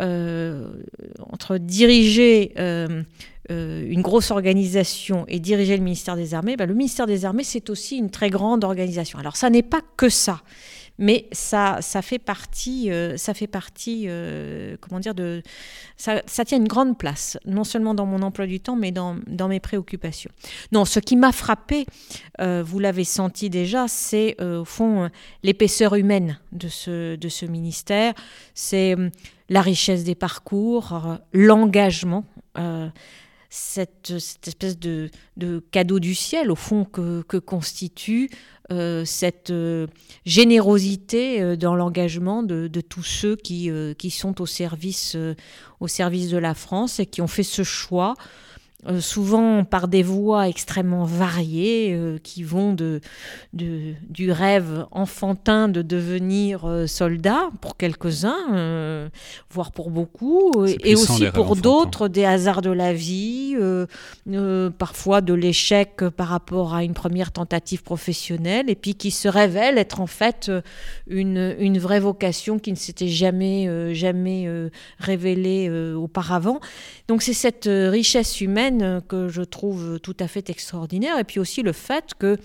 euh, 0.00 0.68
entre 1.30 1.58
diriger 1.58 2.52
euh, 2.58 3.02
une 3.48 4.02
grosse 4.02 4.32
organisation 4.32 5.24
et 5.28 5.38
diriger 5.38 5.76
le 5.76 5.82
ministère 5.82 6.16
des 6.16 6.34
Armées, 6.34 6.56
ben, 6.56 6.66
le 6.66 6.74
ministère 6.74 7.06
des 7.06 7.24
Armées, 7.24 7.44
c'est 7.44 7.70
aussi 7.70 7.96
une 7.96 8.10
très 8.10 8.30
grande 8.30 8.64
organisation. 8.64 9.18
Alors 9.20 9.36
ça 9.36 9.48
n'est 9.48 9.62
pas 9.62 9.80
que 9.96 10.08
ça 10.08 10.42
mais 10.98 11.26
ça, 11.32 11.80
fait 12.02 12.18
partie, 12.18 12.90
euh, 12.90 13.16
ça 13.16 13.34
fait 13.34 13.46
partie, 13.46 14.04
euh, 14.06 14.76
comment 14.80 15.00
dire, 15.00 15.14
ça, 15.96 16.44
tient 16.44 16.58
une 16.58 16.68
grande 16.68 16.96
place, 16.96 17.36
non 17.46 17.64
seulement 17.64 17.94
dans 17.94 18.06
mon 18.06 18.22
emploi 18.22 18.46
du 18.46 18.60
temps, 18.60 18.76
mais 18.76 18.92
dans, 18.92 19.16
mes 19.48 19.60
préoccupations. 19.60 20.30
Non, 20.72 20.84
ce 20.84 21.00
qui 21.00 21.16
m'a 21.16 21.32
frappé, 21.32 21.86
euh, 22.40 22.62
vous 22.64 22.78
l'avez 22.78 23.04
senti 23.04 23.50
déjà, 23.50 23.88
c'est 23.88 24.40
au 24.42 24.64
fond 24.64 25.10
l'épaisseur 25.42 25.94
humaine 25.94 26.38
de 26.52 26.68
ce, 26.68 27.16
de 27.16 27.28
ce 27.28 27.46
ministère, 27.46 28.14
c'est 28.54 28.96
la 29.48 29.62
richesse 29.62 30.04
des 30.04 30.14
parcours, 30.14 31.18
l'engagement 31.32 32.24
cette, 33.56 34.12
espèce 34.48 34.80
de, 34.80 35.10
de, 35.36 35.62
cadeau 35.70 36.00
du 36.00 36.16
ciel, 36.16 36.50
au 36.50 36.56
fond, 36.56 36.84
que, 36.84 37.22
constitue 37.38 38.28
euh, 38.72 39.04
cette 39.04 39.50
euh, 39.50 39.86
générosité 40.26 41.40
euh, 41.40 41.54
dans 41.54 41.76
l'engagement 41.76 42.42
de, 42.42 42.66
de, 42.66 42.80
tous 42.80 43.04
ceux 43.04 43.36
qui, 43.36 43.70
qui 43.96 44.10
sont 44.10 44.40
au 44.40 44.46
service, 44.46 45.16
au 45.78 45.86
service 45.86 46.30
de 46.30 46.38
la 46.38 46.54
France 46.54 46.98
et 46.98 47.06
qui 47.06 47.22
ont 47.22 47.28
fait 47.28 47.44
ce 47.44 47.62
choix 47.62 48.14
euh, 48.86 49.00
souvent 49.00 49.64
par 49.64 49.88
des 49.88 50.02
voies 50.02 50.46
extrêmement 50.48 51.04
variées 51.04 51.94
euh, 51.94 52.18
qui 52.22 52.42
vont 52.42 52.74
de, 52.74 53.00
du 53.54 54.30
rêve 54.30 54.86
enfantin 54.90 55.68
de 55.68 55.80
devenir 55.80 56.66
euh, 56.66 56.86
soldat 56.86 57.48
pour 57.62 57.78
quelques-uns, 57.78 59.08
voire 59.50 59.72
pour 59.72 59.90
beaucoup, 59.90 60.66
et 60.66 60.94
aussi 60.94 61.26
pour 61.32 61.56
d'autres 61.56 62.08
des 62.08 62.24
hasards 62.24 62.60
de 62.60 62.70
la 62.70 62.92
vie, 62.92 63.56
parfois 64.78 65.20
de 65.20 65.32
l'échec 65.32 66.04
par 66.16 66.28
rapport 66.28 66.74
à 66.74 66.84
une 66.84 66.94
première 66.94 67.32
tentative 67.32 67.82
professionnelle, 67.82 68.68
et 68.68 68.74
puis 68.74 68.94
qui 68.94 69.10
se 69.10 69.28
révèlent 69.28 69.78
être 69.78 70.00
en 70.00 70.06
fait 70.06 70.50
une, 71.06 71.54
une 71.58 71.78
vraie 71.78 72.00
vocation 72.00 72.58
qui 72.58 72.70
ne 72.70 72.76
s'était 72.76 73.08
jamais, 73.08 73.94
jamais 73.94 74.48
révélée 74.98 75.70
auparavant. 75.94 76.60
Donc 77.08 77.22
c'est 77.22 77.32
cette 77.32 77.68
richesse 77.68 78.40
humaine 78.40 78.73
que 79.08 79.28
je 79.28 79.42
trouve 79.42 79.98
tout 80.00 80.16
à 80.20 80.28
fait 80.28 80.50
extraordinaire. 80.50 81.18
Et 81.18 81.24
puis 81.24 81.40
aussi 81.40 81.62
le 81.62 81.72
fait 81.72 82.12
que 82.18 82.36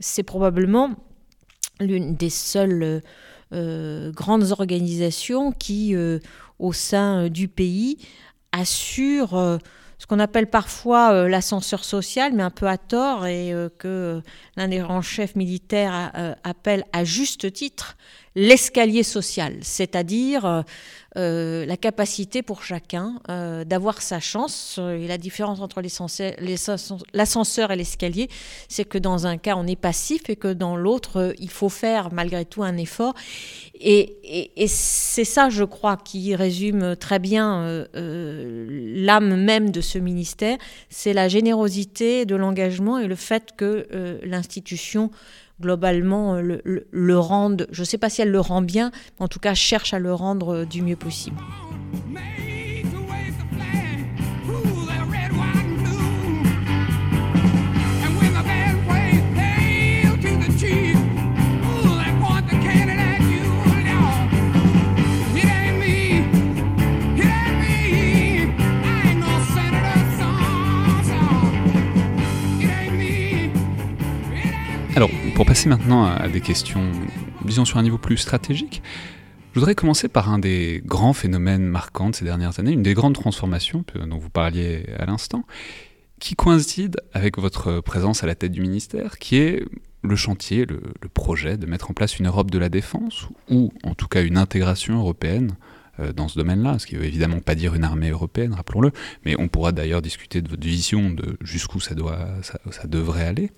c'est 0.00 0.22
probablement 0.22 0.90
l'une 1.80 2.14
des 2.14 2.30
seules 2.30 3.02
euh, 3.52 4.12
grandes 4.12 4.50
organisations 4.50 5.52
qui, 5.52 5.94
euh, 5.94 6.20
au 6.58 6.72
sein 6.72 7.28
du 7.28 7.48
pays, 7.48 7.98
assure 8.50 9.36
euh, 9.36 9.58
ce 9.98 10.06
qu'on 10.06 10.18
appelle 10.18 10.48
parfois 10.48 11.28
l'ascenseur 11.28 11.84
social, 11.84 12.32
mais 12.32 12.42
un 12.42 12.50
peu 12.50 12.66
à 12.66 12.76
tort, 12.76 13.26
et 13.26 13.54
que 13.78 14.20
l'un 14.56 14.66
des 14.66 14.78
grands 14.78 15.00
chefs 15.00 15.36
militaires 15.36 16.10
appelle 16.42 16.82
à 16.92 17.04
juste 17.04 17.52
titre 17.52 17.96
l'escalier 18.34 19.02
social, 19.02 19.56
c'est-à-dire 19.62 20.64
euh, 21.18 21.66
la 21.66 21.76
capacité 21.76 22.40
pour 22.42 22.62
chacun 22.62 23.20
euh, 23.28 23.64
d'avoir 23.64 24.00
sa 24.00 24.18
chance. 24.18 24.78
Et 24.78 25.06
la 25.06 25.18
différence 25.18 25.60
entre 25.60 25.82
l'ascenseur 27.12 27.70
et 27.70 27.76
l'escalier, 27.76 28.28
c'est 28.68 28.86
que 28.86 28.96
dans 28.96 29.26
un 29.26 29.36
cas, 29.36 29.54
on 29.56 29.66
est 29.66 29.76
passif 29.76 30.30
et 30.30 30.36
que 30.36 30.50
dans 30.50 30.74
l'autre, 30.74 31.18
euh, 31.18 31.32
il 31.38 31.50
faut 31.50 31.68
faire 31.68 32.10
malgré 32.14 32.46
tout 32.46 32.62
un 32.62 32.78
effort. 32.78 33.14
Et, 33.78 34.48
c'est 34.68 35.24
ça, 35.24 35.50
je 35.50 35.64
crois, 35.64 35.98
qui 35.98 36.34
résume 36.34 36.96
très 36.96 37.18
bien 37.18 37.84
l'âme 37.92 39.36
même 39.36 39.70
de 39.70 39.80
ce 39.80 39.98
ministère, 39.98 40.56
c'est 40.88 41.12
la 41.12 41.28
générosité 41.28 42.24
de 42.24 42.36
l'engagement 42.36 42.98
et 42.98 43.08
le 43.08 43.16
fait 43.16 43.50
que 43.56 43.88
l'institution 44.22 45.10
globalement 45.62 46.34
euh, 46.34 46.58
le, 46.90 47.18
rendent, 47.18 47.66
je 47.70 47.80
ne 47.80 47.86
sais 47.86 47.96
pas 47.96 48.10
si 48.10 48.20
elle 48.20 48.30
le 48.30 48.40
rend 48.40 48.60
bien, 48.60 48.90
mais 49.18 49.24
en 49.24 49.28
tout 49.28 49.38
cas 49.38 49.54
cherche 49.54 49.94
à 49.94 49.98
le 49.98 50.12
rendre 50.12 50.54
euh, 50.54 50.64
du 50.66 50.82
mieux 50.82 50.96
possible. 50.96 51.36
Alors, 74.94 75.10
pour 75.34 75.46
passer 75.46 75.70
maintenant 75.70 76.04
à 76.04 76.28
des 76.28 76.42
questions, 76.42 76.92
disons 77.46 77.64
sur 77.64 77.78
un 77.78 77.82
niveau 77.82 77.96
plus 77.96 78.18
stratégique, 78.18 78.82
je 79.54 79.58
voudrais 79.58 79.74
commencer 79.74 80.06
par 80.06 80.30
un 80.30 80.38
des 80.38 80.82
grands 80.84 81.14
phénomènes 81.14 81.64
marquants 81.64 82.10
de 82.10 82.14
ces 82.14 82.26
dernières 82.26 82.60
années, 82.60 82.72
une 82.72 82.82
des 82.82 82.92
grandes 82.92 83.14
transformations 83.14 83.86
dont 83.94 84.18
vous 84.18 84.28
parliez 84.28 84.84
à 84.98 85.06
l'instant, 85.06 85.46
qui 86.20 86.34
coïncide 86.34 86.98
avec 87.14 87.38
votre 87.38 87.80
présence 87.80 88.22
à 88.22 88.26
la 88.26 88.34
tête 88.34 88.52
du 88.52 88.60
ministère, 88.60 89.18
qui 89.18 89.36
est 89.36 89.64
le 90.02 90.14
chantier, 90.16 90.66
le, 90.66 90.80
projet 91.08 91.56
de 91.56 91.64
mettre 91.64 91.90
en 91.90 91.94
place 91.94 92.18
une 92.18 92.26
Europe 92.26 92.50
de 92.50 92.58
la 92.58 92.68
défense, 92.68 93.28
ou 93.48 93.72
en 93.84 93.94
tout 93.94 94.08
cas 94.08 94.22
une 94.22 94.36
intégration 94.36 94.98
européenne 94.98 95.56
euh, 96.00 96.12
dans 96.12 96.28
ce 96.28 96.38
domaine-là, 96.38 96.78
ce 96.78 96.86
qui 96.86 96.96
ne 96.96 97.00
veut 97.00 97.06
évidemment 97.06 97.40
pas 97.40 97.54
dire 97.54 97.74
une 97.74 97.84
armée 97.84 98.10
européenne, 98.10 98.52
rappelons-le, 98.52 98.90
mais 99.24 99.36
on 99.38 99.48
pourra 99.48 99.72
d'ailleurs 99.72 100.02
discuter 100.02 100.42
de 100.42 100.50
votre 100.50 100.66
vision 100.66 101.10
de 101.10 101.38
jusqu'où 101.40 101.80
ça, 101.80 101.94
ça 102.42 102.86
devrait 102.88 103.24
aller. 103.24 103.52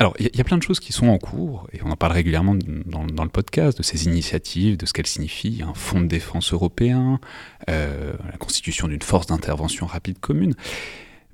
Alors, 0.00 0.14
il 0.18 0.30
y, 0.34 0.40
a 0.40 0.44
plein 0.44 0.56
de 0.56 0.62
choses 0.62 0.80
qui 0.80 0.94
sont 0.94 1.08
en 1.08 1.18
cours, 1.18 1.68
et 1.74 1.80
on 1.84 1.90
en 1.90 1.96
parle 1.96 2.12
régulièrement 2.12 2.54
dans, 2.54 3.22
le 3.22 3.28
podcast, 3.28 3.76
de 3.76 3.82
ces 3.82 4.06
initiatives, 4.06 4.78
de 4.78 4.86
ce 4.86 4.94
qu'elles 4.94 5.06
signifient, 5.06 5.62
un 5.62 5.74
fonds 5.74 6.00
de 6.00 6.06
défense 6.06 6.54
européen, 6.54 7.20
euh, 7.68 8.14
la 8.32 8.38
constitution 8.38 8.88
d'une 8.88 9.02
force 9.02 9.26
d'intervention 9.26 9.84
rapide 9.84 10.18
commune. 10.18 10.54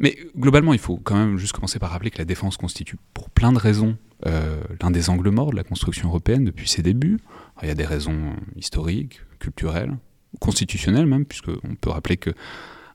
Mais 0.00 0.18
globalement, 0.36 0.72
il 0.72 0.80
faut 0.80 0.96
quand 0.96 1.14
même 1.14 1.38
juste 1.38 1.52
commencer 1.52 1.78
par 1.78 1.90
rappeler 1.90 2.10
que 2.10 2.18
la 2.18 2.24
défense 2.24 2.56
constitue, 2.56 2.96
pour 3.14 3.30
plein 3.30 3.52
de 3.52 3.58
raisons, 3.58 3.96
euh, 4.26 4.60
l'un 4.82 4.90
des 4.90 5.10
angles 5.10 5.30
morts 5.30 5.52
de 5.52 5.56
la 5.56 5.62
construction 5.62 6.08
européenne 6.08 6.44
depuis 6.44 6.68
ses 6.68 6.82
débuts. 6.82 7.20
il 7.62 7.68
y 7.68 7.70
a 7.70 7.76
des 7.76 7.86
raisons 7.86 8.34
historiques, 8.56 9.20
culturelles, 9.38 9.96
constitutionnelles 10.40 11.06
même, 11.06 11.24
puisqu'on 11.24 11.76
peut 11.80 11.90
rappeler 11.90 12.16
que 12.16 12.30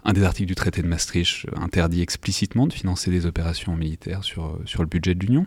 un 0.04 0.14
des 0.14 0.24
articles 0.24 0.48
du 0.48 0.56
traité 0.56 0.82
de 0.82 0.88
Maastricht 0.88 1.46
interdit 1.56 2.02
explicitement 2.02 2.68
de 2.68 2.74
financer 2.74 3.12
des 3.12 3.26
opérations 3.26 3.76
militaires 3.76 4.24
sur, 4.24 4.60
sur 4.66 4.82
le 4.82 4.88
budget 4.88 5.16
de 5.16 5.26
l'Union. 5.26 5.46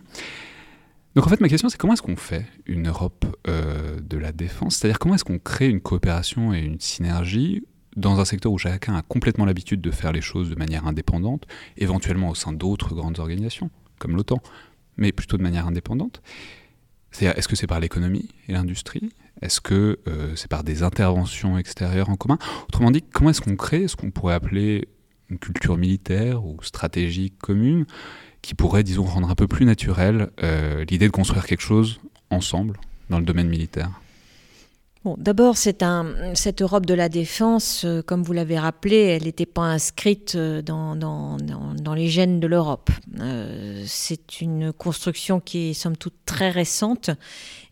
Donc 1.15 1.25
en 1.25 1.29
fait, 1.29 1.39
ma 1.39 1.47
question, 1.47 1.69
c'est 1.69 1.77
comment 1.77 1.93
est-ce 1.93 2.01
qu'on 2.01 2.17
fait 2.17 2.45
une 2.65 2.89
Europe 2.89 3.25
euh, 3.47 3.99
de 4.01 4.17
la 4.17 4.33
défense? 4.33 4.75
C'est-à-dire 4.75 4.99
comment 4.99 5.15
est-ce 5.15 5.23
qu'on 5.23 5.39
crée 5.39 5.69
une 5.69 5.79
coopération 5.79 6.53
et 6.53 6.59
une 6.59 6.79
synergie 6.79 7.65
dans 7.95 8.19
un 8.19 8.25
secteur 8.25 8.51
où 8.51 8.57
chacun 8.57 8.95
a 8.95 9.01
complètement 9.01 9.45
l'habitude 9.45 9.79
de 9.79 9.91
faire 9.91 10.11
les 10.11 10.19
choses 10.19 10.49
de 10.49 10.55
manière 10.55 10.85
indépendante, 10.85 11.47
éventuellement 11.77 12.29
au 12.29 12.35
sein 12.35 12.51
d'autres 12.51 12.93
grandes 12.93 13.19
organisations, 13.19 13.69
comme 13.97 14.17
l'OTAN, 14.17 14.41
mais 14.97 15.13
plutôt 15.13 15.37
de 15.37 15.43
manière 15.43 15.67
indépendante? 15.67 16.21
C'est-à-dire, 17.11 17.37
est-ce 17.37 17.47
que 17.47 17.55
c'est 17.55 17.67
par 17.67 17.79
l'économie 17.79 18.27
et 18.49 18.51
l'industrie? 18.51 19.13
Est-ce 19.41 19.61
que 19.61 19.99
euh, 20.07 20.33
c'est 20.35 20.49
par 20.49 20.63
des 20.63 20.83
interventions 20.83 21.57
extérieures 21.57 22.09
en 22.09 22.15
commun? 22.15 22.37
Autrement 22.69 22.91
dit, 22.91 23.01
comment 23.01 23.29
est-ce 23.29 23.41
qu'on 23.41 23.55
crée 23.55 23.87
ce 23.87 23.95
qu'on 23.95 24.11
pourrait 24.11 24.33
appeler 24.33 24.87
une 25.29 25.39
culture 25.39 25.77
militaire 25.77 26.45
ou 26.45 26.57
stratégique 26.61 27.37
commune 27.39 27.85
qui 28.41 28.53
pourrait, 28.53 28.83
disons, 28.83 29.03
rendre 29.03 29.29
un 29.29 29.35
peu 29.35 29.47
plus 29.47 29.65
naturel 29.65 30.29
euh, 30.41 30.85
l'idée 30.89 31.07
de 31.07 31.11
construire 31.11 31.45
quelque 31.45 31.61
chose 31.61 31.99
ensemble 32.29 32.79
dans 33.09 33.19
le 33.19 33.25
domaine 33.25 33.49
militaire? 33.49 33.89
Bon, 35.03 35.15
D'abord, 35.19 35.55
cette 35.57 35.83
Europe 36.61 36.85
de 36.87 36.93
la 36.95 37.09
défense, 37.09 37.83
euh, 37.85 38.01
comme 38.01 38.23
vous 38.23 38.33
l'avez 38.33 38.57
rappelé, 38.57 38.97
elle 38.97 39.23
n'était 39.23 39.45
pas 39.45 39.63
inscrite 39.63 40.35
dans, 40.35 41.37
les 41.95 42.07
gènes 42.07 42.39
de 42.39 42.47
l'Europe. 42.47 42.89
C'est 43.85 44.41
une 44.41 44.73
construction 44.73 45.39
qui 45.39 45.69
est 45.69 45.73
somme 45.73 45.97
toute 45.97 46.15
très 46.25 46.49
récente 46.49 47.11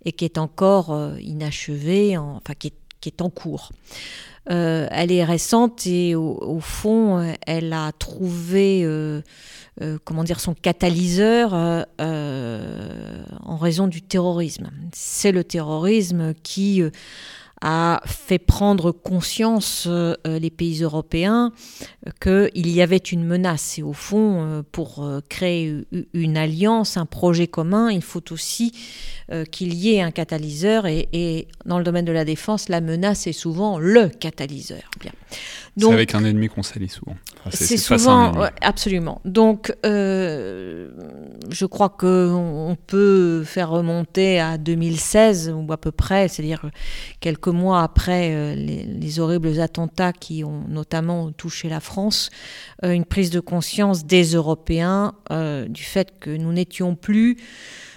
et 0.05 0.11
qui 0.11 0.25
est 0.25 0.37
encore 0.37 0.91
euh, 0.91 1.19
inachevée, 1.19 2.17
en, 2.17 2.37
enfin 2.37 2.53
qui 2.53 2.73
est, 3.05 3.21
en 3.21 3.29
cours. 3.29 3.71
Euh, 4.49 4.87
elle 4.91 5.11
est 5.11 5.23
récente 5.23 5.87
et 5.87 6.15
au, 6.15 6.59
fond, 6.59 7.33
elle 7.47 7.71
a 7.71 7.93
trouvé, 7.93 8.81
euh, 8.83 9.21
euh, 9.81 9.97
comment 10.03 10.25
dire, 10.25 10.41
son 10.41 10.53
catalyseur 10.53 11.53
en 11.53 11.85
raison 13.57 13.87
du 13.87 14.01
terrorisme. 14.01 14.69
C'est 14.91 15.31
le 15.31 15.43
terrorisme 15.43 16.33
qui 16.43 16.81
a 17.65 18.01
fait 18.05 18.39
prendre 18.39 18.91
conscience 18.91 19.85
euh, 19.87 20.15
les 20.25 20.49
pays 20.49 20.83
européens 20.83 21.53
qu'il 22.21 22.69
y 22.69 22.81
avait 22.81 22.97
une 22.97 23.23
menace. 23.23 23.79
Et 23.79 23.83
au 23.83 23.93
fond, 23.93 24.43
euh, 24.43 24.61
pour 24.69 25.09
créer 25.29 25.85
une 26.13 26.37
alliance, 26.37 26.97
un 26.97 27.05
projet 27.05 27.47
commun, 27.47 27.89
il 27.89 28.01
faut 28.01 28.33
aussi 28.33 28.73
euh, 29.31 29.45
qu'il 29.45 29.73
y 29.73 29.95
ait 29.95 30.01
un 30.01 30.11
catalyseur. 30.11 30.85
Et, 30.85 31.47
dans 31.65 31.77
le 31.77 31.85
domaine 31.85 32.05
de 32.05 32.11
la 32.11 32.25
défense, 32.25 32.67
la 32.67 32.81
menace 32.81 33.27
est 33.27 33.33
souvent 33.33 33.79
le 33.79 34.09
catalyseur. 34.09 34.83
C'est 35.77 35.91
avec 35.91 36.13
un 36.15 36.23
ennemi 36.23 36.49
qu'on 36.49 36.63
s'allie 36.63 36.89
souvent. 36.89 37.15
Enfin, 37.45 37.49
c'est 37.51 37.77
souvent, 37.77 38.33
ouais, 38.37 38.51
absolument. 38.61 39.21
Donc, 39.25 39.73
euh, 39.85 40.89
je 41.49 41.65
crois 41.65 41.89
qu'on 41.89 42.77
peut 42.87 43.43
faire 43.43 43.69
remonter 43.69 44.39
à 44.39 44.57
2016 44.57 45.53
ou 45.55 45.71
à 45.71 45.77
peu 45.77 45.91
près, 45.91 46.27
c'est-à-dire 46.27 46.69
quelques 47.19 47.47
mois 47.47 47.81
après 47.81 48.33
euh, 48.33 48.55
les, 48.55 48.83
les, 48.83 49.19
horribles 49.19 49.59
attentats 49.59 50.13
qui 50.13 50.43
ont 50.43 50.63
notamment 50.67 51.31
touché 51.31 51.69
la 51.69 51.79
France, 51.79 52.29
euh, 52.83 52.91
une 52.91 53.05
prise 53.05 53.29
de 53.29 53.39
conscience 53.39 54.05
des 54.05 54.33
Européens 54.33 55.13
du 55.67 55.83
fait 55.83 56.13
que 56.19 56.29
nous 56.29 56.53
n'étions 56.53 56.95
plus 56.95 57.37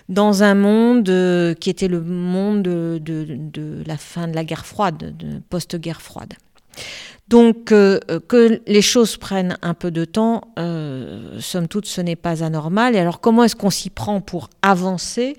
dans 0.08 0.42
un 0.42 0.54
monde 0.54 1.08
euh, 1.08 1.54
qui 1.54 1.70
était 1.70 1.88
le 1.88 2.00
monde 2.00 2.62
de, 2.62 3.00
de, 3.02 3.26
de, 3.28 3.82
la 3.86 3.96
fin 3.96 4.28
de 4.28 4.34
la 4.34 4.44
guerre 4.44 4.66
froide, 4.66 5.16
de 5.16 5.40
post-guerre 5.50 6.02
froide. 6.02 6.34
Donc 7.28 7.72
euh, 7.72 7.98
que 8.28 8.60
les 8.66 8.82
choses 8.82 9.16
prennent 9.16 9.58
un 9.62 9.74
peu 9.74 9.90
de 9.90 10.04
temps, 10.04 10.42
euh, 10.58 11.40
somme 11.40 11.66
toute, 11.66 11.86
ce 11.86 12.00
n'est 12.00 12.16
pas 12.16 12.44
anormal. 12.44 12.94
Et 12.94 12.98
alors 12.98 13.20
comment 13.20 13.42
est-ce 13.44 13.56
qu'on 13.56 13.70
s'y 13.70 13.90
prend 13.90 14.20
pour 14.20 14.48
avancer? 14.62 15.36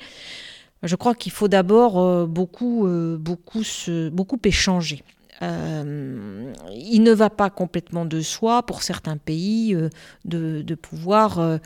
Je 0.83 0.95
crois 0.95 1.15
qu'il 1.15 1.31
faut 1.31 1.47
d'abord 1.47 1.99
euh, 1.99 2.25
beaucoup, 2.25 2.87
beaucoup, 3.19 3.63
se, 3.63 4.09
beaucoup 4.09 4.39
échanger. 4.43 5.03
Euh, 5.43 6.53
il 6.73 7.03
ne 7.03 7.11
va 7.11 7.29
pas 7.29 7.49
complètement 7.49 8.05
de 8.05 8.21
soi 8.21 8.63
pour 8.63 8.81
certains 8.81 9.17
pays 9.17 9.75
euh, 9.75 9.89
de, 10.25 10.75
pouvoir 10.75 11.39
euh, 11.39 11.57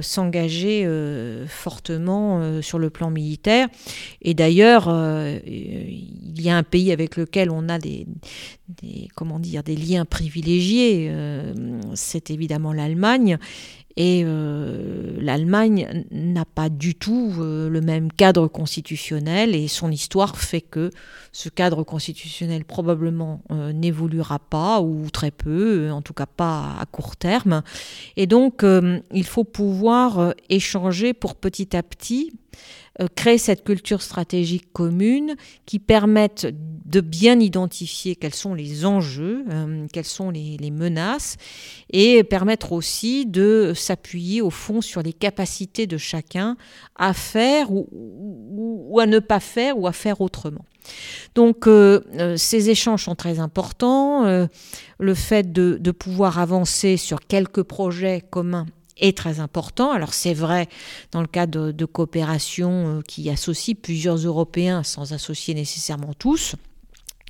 s'engager 0.00 0.88
fortement 1.48 2.62
sur 2.62 2.78
le 2.78 2.90
plan 2.90 3.10
militaire. 3.10 3.68
Et 4.22 4.34
d'ailleurs, 4.34 4.88
il 5.46 6.40
y 6.40 6.50
a 6.50 6.56
un 6.56 6.62
pays 6.62 6.92
avec 6.92 7.16
lequel 7.16 7.50
on 7.50 7.68
a 7.68 7.78
des, 7.78 8.06
des 9.62 9.76
liens 9.76 10.04
privilégiés, 10.04 11.12
c'est 11.94 12.30
évidemment 12.30 12.72
l'Allemagne. 12.72 13.38
Et 13.96 14.22
euh, 14.24 15.16
l'Allemagne 15.18 16.04
n'a 16.10 16.44
pas 16.44 16.68
du 16.68 16.94
tout 16.94 17.34
euh, 17.38 17.68
le 17.68 17.80
même 17.80 18.12
cadre 18.12 18.46
constitutionnel 18.46 19.54
et 19.54 19.66
son 19.68 19.90
histoire 19.90 20.36
fait 20.38 20.60
que 20.60 20.90
ce 21.32 21.48
cadre 21.48 21.82
constitutionnel 21.82 22.64
probablement 22.64 23.42
euh, 23.50 23.72
n'évoluera 23.72 24.38
pas 24.38 24.80
ou 24.80 25.10
très 25.10 25.30
peu, 25.30 25.90
en 25.90 26.02
tout 26.02 26.14
cas 26.14 26.26
pas 26.26 26.76
à 26.80 26.86
court 26.86 27.16
terme. 27.16 27.62
Et 28.16 28.26
donc 28.26 28.64
il 29.12 29.24
faut 29.24 29.44
pouvoir 29.44 30.34
échanger 30.48 31.12
pour 31.12 31.34
petit 31.34 31.76
à 31.76 31.82
petit 31.82 32.32
créer 33.16 33.38
cette 33.38 33.64
culture 33.64 34.02
stratégique 34.02 34.72
commune 34.72 35.36
qui 35.66 35.78
permette 35.78 36.48
de 36.90 37.00
bien 37.00 37.38
identifier 37.38 38.16
quels 38.16 38.34
sont 38.34 38.52
les 38.52 38.84
enjeux, 38.84 39.44
euh, 39.50 39.86
quelles 39.92 40.04
sont 40.04 40.30
les, 40.30 40.70
menaces, 40.70 41.36
et 41.92 42.24
permettre 42.24 42.72
aussi 42.72 43.26
de 43.26 43.72
s'appuyer 43.74 44.42
au 44.42 44.50
fond 44.50 44.80
sur 44.80 45.02
les 45.02 45.12
capacités 45.12 45.86
de 45.86 45.96
chacun 45.96 46.56
à 46.96 47.12
faire 47.12 47.68
ou, 47.70 48.98
à 49.00 49.06
ne 49.06 49.20
pas 49.20 49.40
faire 49.40 49.78
ou 49.78 49.86
à 49.86 49.92
faire 49.92 50.20
autrement. 50.20 50.64
Donc 51.34 51.66
euh, 51.66 52.00
euh, 52.14 52.36
ces 52.36 52.70
échanges 52.70 53.04
sont 53.04 53.14
très 53.14 53.38
importants. 53.38 54.24
Le 54.98 55.14
fait 55.14 55.52
de, 55.52 55.90
pouvoir 55.92 56.38
avancer 56.38 56.96
sur 56.96 57.20
quelques 57.20 57.62
projets 57.62 58.22
communs 58.30 58.66
est 58.96 59.16
très 59.16 59.38
important. 59.40 59.92
Alors 59.92 60.14
c'est 60.14 60.34
vrai 60.34 60.68
dans 61.12 61.20
le 61.20 61.26
cas 61.26 61.46
de, 61.46 61.70
de 61.70 61.84
coopération 61.84 63.02
qui 63.06 63.30
associe 63.30 63.76
plusieurs 63.80 64.16
Européens 64.16 64.82
sans 64.82 65.12
associer 65.12 65.54
nécessairement 65.54 66.14
tous. 66.18 66.56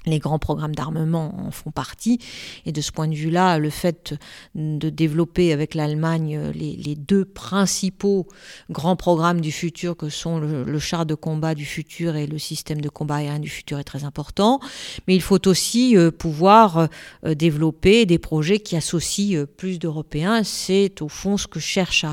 Les 0.06 0.18
grands 0.18 0.38
programmes 0.38 0.74
d'armement 0.74 1.46
en 1.46 1.50
font 1.50 1.70
partie. 1.70 2.18
Et 2.64 2.72
de 2.72 2.80
ce 2.80 2.90
point 2.90 3.08
de 3.08 3.14
vue-là, 3.14 3.58
le 3.58 3.70
fait 3.70 4.14
de 4.54 4.88
développer 4.88 5.52
avec 5.52 5.74
l'Allemagne 5.74 6.50
les, 6.54 6.76
les, 6.76 6.94
deux 6.94 7.24
principaux 7.24 8.26
grands 8.70 8.96
programmes 8.96 9.40
du 9.40 9.52
futur, 9.52 9.96
que 9.96 10.08
sont 10.08 10.38
le, 10.38 10.78
char 10.78 11.04
de 11.04 11.14
combat 11.14 11.54
du 11.54 11.66
futur 11.66 12.16
et 12.16 12.26
le 12.26 12.38
système 12.38 12.80
de 12.80 12.88
combat 12.88 13.16
aérien 13.16 13.38
du 13.38 13.50
futur, 13.50 13.78
est 13.78 13.84
très 13.84 14.04
important. 14.04 14.60
Mais 15.06 15.14
il 15.14 15.22
faut 15.22 15.46
aussi 15.46 15.96
euh, 15.96 16.10
pouvoir 16.10 16.88
euh, 17.24 17.34
développer 17.34 18.06
des 18.06 18.18
projets 18.18 18.60
qui 18.60 18.76
associent 18.76 19.40
euh, 19.40 19.46
plus 19.46 19.78
d'Européens. 19.78 20.42
C'est 20.44 21.02
au 21.02 21.08
fond 21.08 21.36
ce 21.36 21.46
que 21.46 21.60
cherche 21.60 22.04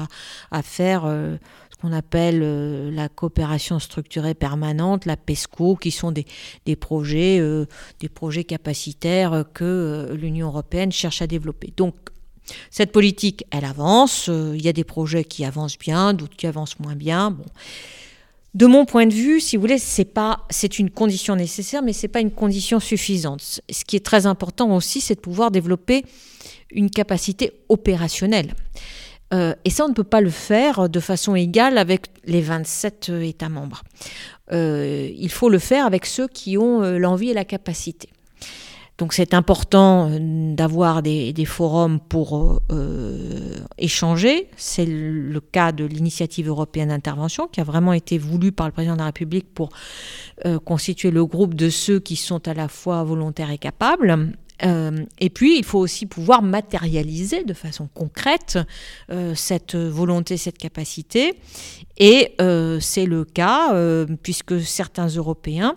à, 0.52 0.62
faire 0.62 1.04
euh, 1.06 1.38
qu'on 1.82 1.94
appelle 1.94 2.42
euh, 2.44 2.92
la 2.92 3.10
coopération 3.10 3.80
structurée 3.80 4.34
permanente, 4.34 5.06
la 5.06 5.18
PESCO, 5.18 5.76
qui 5.76 5.92
sont 5.92 6.12
des, 6.12 6.26
des 6.66 6.76
projets, 6.76 7.40
euh, 7.40 7.66
des 8.00 8.10
projets 8.10 8.44
capacitaires 8.44 9.46
que 9.54 9.64
euh, 9.64 10.16
l'Union 10.16 10.48
européenne 10.48 10.92
cherche 10.92 11.22
à 11.22 11.28
développer. 11.28 11.74
Donc, 11.78 11.96
cette 12.72 12.92
politique, 12.92 13.46
elle 13.52 13.66
avance. 13.66 14.28
Il 14.28 14.62
y 14.62 14.70
a 14.70 14.74
des 14.74 14.86
projets 14.86 15.26
qui 15.26 15.44
avancent 15.44 15.78
bien, 15.78 16.14
d'autres 16.14 16.38
qui 16.38 16.48
avancent 16.48 16.80
moins 16.80 16.96
bien. 16.96 17.32
Bon. 17.32 17.44
De 18.54 18.66
mon 18.66 18.86
point 18.86 19.06
de 19.06 19.14
vue, 19.14 19.42
si 19.42 19.58
vous 19.58 19.62
voulez, 19.62 19.78
c'est 19.78 20.06
pas, 20.06 20.46
c'est 20.50 20.80
une 20.80 20.90
condition 20.90 21.36
nécessaire, 21.36 21.84
mais 21.84 21.92
c'est 21.94 22.08
pas 22.08 22.22
une 22.22 22.32
condition 22.32 22.80
suffisante. 22.80 23.42
Ce 23.70 23.86
qui 23.86 23.98
est 23.98 24.06
très 24.06 24.26
important 24.26 24.74
aussi, 24.76 25.02
c'est 25.02 25.16
de 25.16 25.20
pouvoir 25.20 25.52
développer 25.52 26.06
une 26.72 26.90
capacité 26.90 27.52
opérationnelle. 27.70 28.54
Euh, 29.34 29.54
et 29.66 29.70
ça, 29.70 29.86
on 29.86 29.90
ne 29.90 29.94
peut 29.94 30.04
pas 30.04 30.22
le 30.22 30.30
faire 30.30 30.90
de 30.90 31.00
façon 31.00 31.36
égale 31.36 31.78
avec 31.78 32.08
les 32.26 32.42
27 32.42 33.08
euh, 33.10 33.22
États 33.22 33.50
membres. 33.50 33.84
Euh, 34.54 35.10
il 35.16 35.30
faut 35.30 35.50
le 35.50 35.60
faire 35.60 35.86
avec 35.86 36.06
ceux 36.06 36.28
qui 36.28 36.58
ont 36.58 36.82
l'envie 36.98 37.30
et 37.30 37.34
la 37.34 37.46
capacité. 37.46 38.10
Donc 38.98 39.14
c'est 39.14 39.36
important 39.36 40.10
d'avoir 40.20 41.04
des, 41.04 41.46
forums 41.46 42.00
pour 42.00 42.60
échanger. 43.78 44.50
C'est 44.58 44.88
le 44.88 45.40
cas 45.40 45.72
de 45.72 45.86
l'initiative 45.86 46.48
européenne 46.48 46.90
d'intervention 46.90 47.48
qui 47.48 47.62
a 47.62 47.64
vraiment 47.64 47.94
été 47.94 48.18
voulue 48.18 48.52
par 48.52 48.66
le 48.66 48.72
président 48.72 48.96
de 48.96 49.00
la 49.00 49.06
République 49.06 49.54
pour 49.54 49.70
constituer 50.66 51.12
le 51.12 51.24
groupe 51.28 51.54
de 51.54 51.70
ceux 51.70 52.00
qui 52.00 52.16
sont 52.16 52.48
à 52.48 52.56
la 52.56 52.68
fois 52.68 53.04
volontaires 53.04 53.52
et 53.52 53.60
capables. 53.60 54.32
Euh, 54.66 55.06
et 55.20 55.30
puis, 55.30 55.58
il 55.58 55.64
faut 55.64 55.80
aussi 55.80 56.06
pouvoir 56.06 56.42
matérialiser 56.42 57.44
de 57.44 57.54
façon 57.54 57.90
concrète 57.94 58.58
euh, 59.12 59.36
cette 59.36 59.76
volonté, 59.76 60.38
cette 60.38 60.58
capacité. 60.58 61.40
Et 61.98 62.36
euh, 62.42 62.80
c'est 62.80 63.06
le 63.06 63.26
cas, 63.26 63.76
puisque 64.22 64.62
certains 64.62 65.08
Européens 65.08 65.76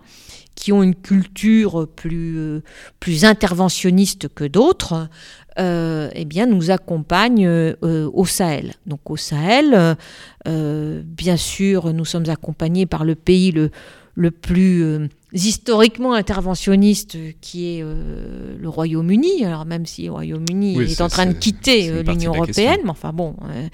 qui 0.55 0.73
ont 0.73 0.83
une 0.83 0.95
culture 0.95 1.89
plus, 1.89 2.61
plus 2.99 3.25
interventionniste 3.25 4.29
que 4.29 4.45
d'autres, 4.45 5.09
eh 5.57 6.25
bien, 6.27 6.47
nous 6.47 6.71
accompagnent 6.71 7.75
au 7.81 8.27
Sahel. 8.27 8.75
Donc 8.87 9.11
au 9.11 9.17
Sahel, 9.17 9.97
bien 10.45 11.37
sûr, 11.37 11.95
nous 11.95 12.05
sommes 12.05 12.29
accompagnés 12.29 12.85
par 12.85 13.05
le 13.05 13.15
pays 13.15 13.53
le, 13.53 13.71
le 14.15 14.31
plus 14.31 15.09
historiquement 15.33 16.15
interventionniste 16.15 17.17
qui 17.41 17.77
est 17.77 17.83
euh, 17.83 18.57
le 18.59 18.69
Royaume-Uni. 18.69 19.45
Alors 19.45 19.65
même 19.65 19.87
si 19.87 20.05
le 20.05 20.13
Royaume-Uni 20.13 20.77
oui, 20.77 20.91
est 20.91 21.01
en 21.01 21.09
train 21.09 21.27
de 21.27 21.33
quitter 21.33 21.89
euh, 21.89 22.03
l'Union 22.03 22.35
européenne, 22.35 22.81
mais 22.85 22.91
enfin 22.91 23.13
bon, 23.13 23.37
euh, 23.43 23.69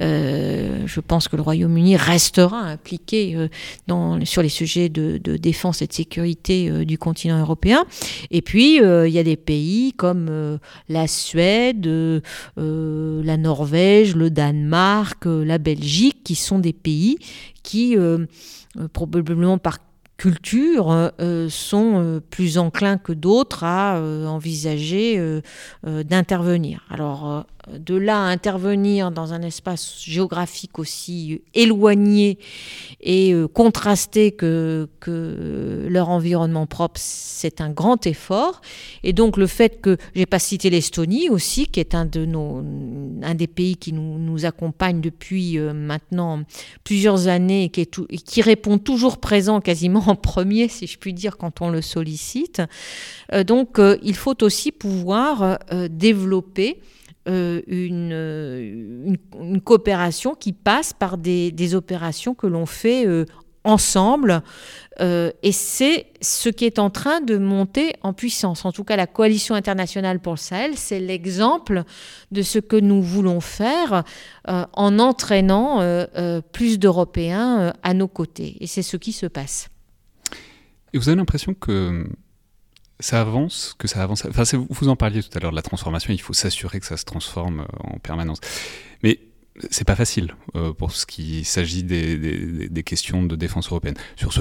euh, 0.00 0.82
je 0.86 1.00
pense 1.00 1.28
que 1.28 1.36
le 1.36 1.42
Royaume-Uni 1.42 1.96
restera 1.96 2.58
impliqué 2.58 3.36
euh, 3.36 3.48
dans, 3.86 4.24
sur 4.24 4.42
les 4.42 4.48
sujets 4.48 4.88
de, 4.88 5.18
de, 5.18 5.36
défense 5.36 5.82
et 5.82 5.86
de 5.86 5.92
sécurité 5.92 6.84
du 6.84 6.98
continent 6.98 7.38
européen. 7.38 7.84
Et 8.30 8.42
puis 8.42 8.76
il 8.76 9.12
y 9.12 9.18
a 9.18 9.22
des 9.22 9.36
pays 9.36 9.92
comme 9.92 10.58
la 10.88 11.06
Suède, 11.06 11.86
la 12.56 13.36
Norvège, 13.36 14.16
le 14.16 14.30
Danemark, 14.30 15.24
la 15.26 15.58
Belgique, 15.58 16.24
qui 16.24 16.34
sont 16.34 16.58
des 16.58 16.72
pays 16.72 17.18
qui 17.62 17.96
probablement 18.92 19.58
par 19.58 19.78
cultures 20.16 21.12
sont 21.48 22.22
plus 22.30 22.58
enclins 22.58 22.98
que 22.98 23.12
d'autres 23.12 23.64
à 23.64 24.00
envisager 24.26 25.42
d'intervenir. 25.84 26.84
Alors 26.90 27.46
de 27.72 27.96
là 27.96 28.20
intervenir 28.20 29.10
dans 29.10 29.32
un 29.32 29.42
espace 29.42 30.00
géographique 30.04 30.78
aussi 30.78 31.42
éloigné 31.52 32.38
et 33.00 33.32
euh, 33.32 33.48
contrasté 33.48 34.30
que, 34.30 34.88
que 35.00 35.86
leur 35.90 36.08
environnement 36.08 36.66
propre, 36.66 37.00
c'est 37.02 37.60
un 37.60 37.70
grand 37.70 38.06
effort. 38.06 38.60
Et 39.02 39.12
donc 39.12 39.36
le 39.36 39.48
fait 39.48 39.80
que, 39.80 39.96
j'ai 40.14 40.26
pas 40.26 40.38
cité 40.38 40.70
l'Estonie 40.70 41.28
aussi, 41.28 41.66
qui 41.66 41.80
est 41.80 41.96
un, 41.96 42.04
de 42.04 42.24
nos, 42.24 42.62
un 43.22 43.34
des 43.34 43.48
pays 43.48 43.76
qui 43.76 43.92
nous, 43.92 44.18
nous 44.18 44.44
accompagne 44.44 45.00
depuis 45.00 45.58
euh, 45.58 45.72
maintenant 45.72 46.42
plusieurs 46.84 47.26
années 47.26 47.64
et 47.64 47.68
qui, 47.68 47.80
est 47.80 47.86
tout, 47.86 48.06
qui 48.06 48.42
répond 48.42 48.78
toujours 48.78 49.18
présent 49.18 49.60
quasiment 49.60 50.04
en 50.06 50.14
premier, 50.14 50.68
si 50.68 50.86
je 50.86 50.98
puis 50.98 51.12
dire, 51.12 51.36
quand 51.36 51.60
on 51.62 51.70
le 51.70 51.82
sollicite. 51.82 52.62
Euh, 53.32 53.42
donc 53.42 53.80
il 54.02 54.14
faut 54.14 54.42
aussi 54.44 54.70
pouvoir 54.72 55.58
développer 55.90 56.78
euh, 57.28 57.60
une, 57.66 59.18
une, 59.40 59.60
coopération 59.60 60.34
qui 60.34 60.52
passe 60.52 60.92
par 60.92 61.18
des, 61.18 61.74
opérations 61.74 62.34
que 62.34 62.46
l'on 62.46 62.66
fait 62.66 63.04
euh, 63.04 63.24
ensemble. 63.64 64.42
Euh, 65.00 65.32
et 65.42 65.50
c'est 65.50 66.06
ce 66.20 66.48
qui 66.48 66.64
est 66.64 66.78
en 66.78 66.88
train 66.88 67.20
de 67.20 67.36
monter 67.36 67.94
en 68.02 68.12
puissance. 68.12 68.64
En 68.64 68.70
tout 68.70 68.84
cas, 68.84 68.94
la 68.94 69.08
coalition 69.08 69.56
internationale 69.56 70.20
pour 70.20 70.34
le 70.34 70.38
Sahel, 70.38 70.76
c'est 70.76 71.00
l'exemple 71.00 71.82
de 72.30 72.42
ce 72.42 72.60
que 72.60 72.76
nous 72.76 73.02
voulons 73.02 73.40
faire 73.40 74.04
en 74.46 74.98
entraînant 75.00 75.80
plus 76.52 76.78
d'Européens 76.78 77.72
à 77.82 77.94
nos 77.94 78.08
côtés. 78.08 78.56
Et 78.60 78.68
c'est 78.68 78.82
ce 78.82 78.96
qui 78.96 79.12
se 79.12 79.26
passe. 79.26 79.68
Et 80.92 80.98
vous 80.98 81.08
avez 81.08 81.16
l'impression 81.16 81.54
que 81.54 82.06
ça 83.00 83.20
avance, 83.20 83.74
que 83.78 83.88
ça 83.88 84.02
avance. 84.02 84.24
Enfin, 84.26 84.44
vous 84.70 84.88
en 84.88 84.96
parliez 84.96 85.22
tout 85.22 85.36
à 85.36 85.40
l'heure 85.40 85.50
de 85.50 85.56
la 85.56 85.62
transformation. 85.62 86.12
Il 86.12 86.20
faut 86.20 86.32
s'assurer 86.32 86.80
que 86.80 86.86
ça 86.86 86.96
se 86.96 87.04
transforme 87.04 87.60
euh, 87.60 87.94
en 87.94 87.98
permanence. 87.98 88.40
Mais 89.02 89.20
c'est 89.70 89.86
pas 89.86 89.96
facile 89.96 90.34
euh, 90.54 90.72
pour 90.72 90.92
ce 90.92 91.06
qui 91.06 91.44
s'agit 91.44 91.82
des, 91.82 92.82
questions 92.84 93.22
de 93.22 93.36
défense 93.36 93.68
européenne. 93.68 93.94
Sur 94.16 94.32
ce, 94.32 94.40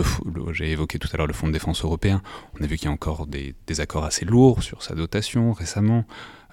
j'ai 0.51 0.71
évoqué 0.71 0.99
tout 0.99 1.07
à 1.13 1.17
l'heure 1.17 1.27
le 1.27 1.33
fonds 1.33 1.47
de 1.47 1.53
défense 1.53 1.83
européen. 1.83 2.21
On 2.59 2.63
a 2.63 2.67
vu 2.67 2.77
qu'il 2.77 2.85
y 2.85 2.89
a 2.89 2.91
encore 2.91 3.27
des, 3.27 3.55
accords 3.79 4.05
assez 4.05 4.25
lourds 4.25 4.63
sur 4.63 4.83
sa 4.83 4.95
dotation 4.95 5.53
récemment, 5.53 6.05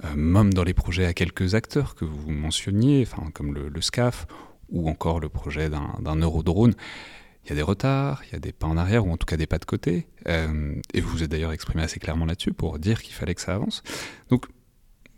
euh, 0.05 0.15
même 0.17 0.53
dans 0.53 0.65
les 0.65 0.75
projets 0.75 1.07
à 1.07 1.15
quelques 1.15 1.55
acteurs 1.55 1.95
que 1.95 2.05
vous 2.05 2.31
mentionniez, 2.31 3.07
enfin 3.07 3.31
comme 3.33 3.55
le, 3.55 3.69
le 3.69 3.81
SCAF 3.81 4.27
ou 4.71 4.89
encore 4.89 5.21
le 5.21 5.29
projet 5.29 5.69
d'un 5.69 6.17
eurodrone 6.17 6.75
il 7.45 7.51
y 7.51 7.53
a 7.53 7.57
des 7.57 7.63
retards, 7.63 8.23
il 8.29 8.33
y 8.33 8.37
a 8.37 8.39
des 8.39 8.53
pas 8.53 8.67
en 8.67 8.77
arrière, 8.77 9.07
ou 9.07 9.13
en 9.13 9.17
tout 9.17 9.27
cas 9.27 9.37
des 9.37 9.47
pas 9.47 9.59
de 9.59 9.65
côté. 9.65 10.07
Euh, 10.29 10.75
et 10.95 11.01
vous 11.01 11.09
vous 11.11 11.23
êtes 11.23 11.31
d'ailleurs 11.31 11.53
exprimé 11.53 11.83
assez 11.83 11.99
clairement 11.99 12.25
là-dessus 12.25 12.53
pour 12.53 12.79
dire 12.79 13.03
qu'il 13.03 13.15
fallait 13.15 13.35
que 13.35 13.41
ça 13.41 13.55
avance. 13.55 13.83
Donc, 14.31 14.47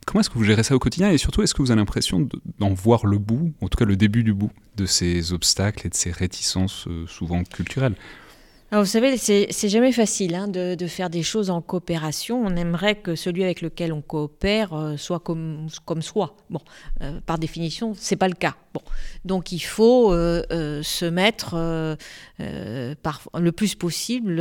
comment 0.06 0.20
est-ce 0.20 0.30
que 0.30 0.38
vous 0.38 0.44
gérez 0.44 0.62
ça 0.62 0.74
au 0.74 0.78
quotidien 0.78 1.10
Et 1.10 1.18
surtout, 1.18 1.42
est-ce 1.42 1.52
que 1.52 1.60
vous 1.60 1.70
avez 1.70 1.80
l'impression 1.80 2.26
d'en 2.58 2.72
voir 2.72 3.04
le 3.04 3.18
bout, 3.18 3.52
en 3.60 3.68
tout 3.68 3.76
cas 3.76 3.84
le 3.84 3.96
début 3.96 4.24
du 4.24 4.32
bout, 4.32 4.50
de 4.76 4.86
ces 4.86 5.32
obstacles 5.32 5.86
et 5.86 5.90
de 5.90 5.94
ces 5.94 6.10
réticences 6.10 6.86
euh, 6.88 7.06
souvent 7.06 7.44
culturelles? 7.44 7.94
Vous 8.72 8.86
savez, 8.86 9.16
c'est 9.16 9.68
jamais 9.68 9.92
facile 9.92 10.34
hein, 10.34 10.48
de, 10.48 10.86
faire 10.88 11.08
des 11.08 11.22
choses 11.22 11.48
en 11.48 11.60
coopération. 11.62 12.42
On 12.44 12.56
aimerait 12.56 12.96
que 12.96 13.14
celui 13.14 13.44
avec 13.44 13.60
lequel 13.60 13.92
on 13.92 14.02
coopère 14.02 14.72
euh, 14.72 14.96
soit 14.96 15.20
comme, 15.20 15.68
comme 15.84 16.02
soi. 16.02 16.36
Bon, 16.50 16.58
par 17.24 17.38
définition, 17.38 17.94
c'est 17.94 18.16
pas 18.16 18.26
le 18.26 18.34
cas. 18.34 18.56
Donc 19.24 19.52
il 19.52 19.60
faut 19.60 20.12
euh, 20.12 20.42
euh, 20.50 20.82
se 20.82 21.04
mettre 21.04 21.54
euh, 21.54 21.96
le 22.38 23.52
plus 23.52 23.74
possible 23.74 24.40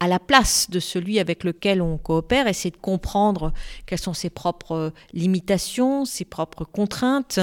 à 0.00 0.08
la 0.08 0.18
place 0.18 0.68
de 0.70 0.80
celui 0.80 1.18
avec 1.18 1.44
lequel 1.44 1.80
on 1.82 1.98
coopère, 1.98 2.46
essayer 2.46 2.70
de 2.70 2.76
comprendre 2.76 3.52
quelles 3.86 4.00
sont 4.00 4.14
ses 4.14 4.30
propres 4.30 4.92
limitations, 5.12 6.04
ses 6.04 6.24
propres 6.24 6.64
contraintes, 6.64 7.40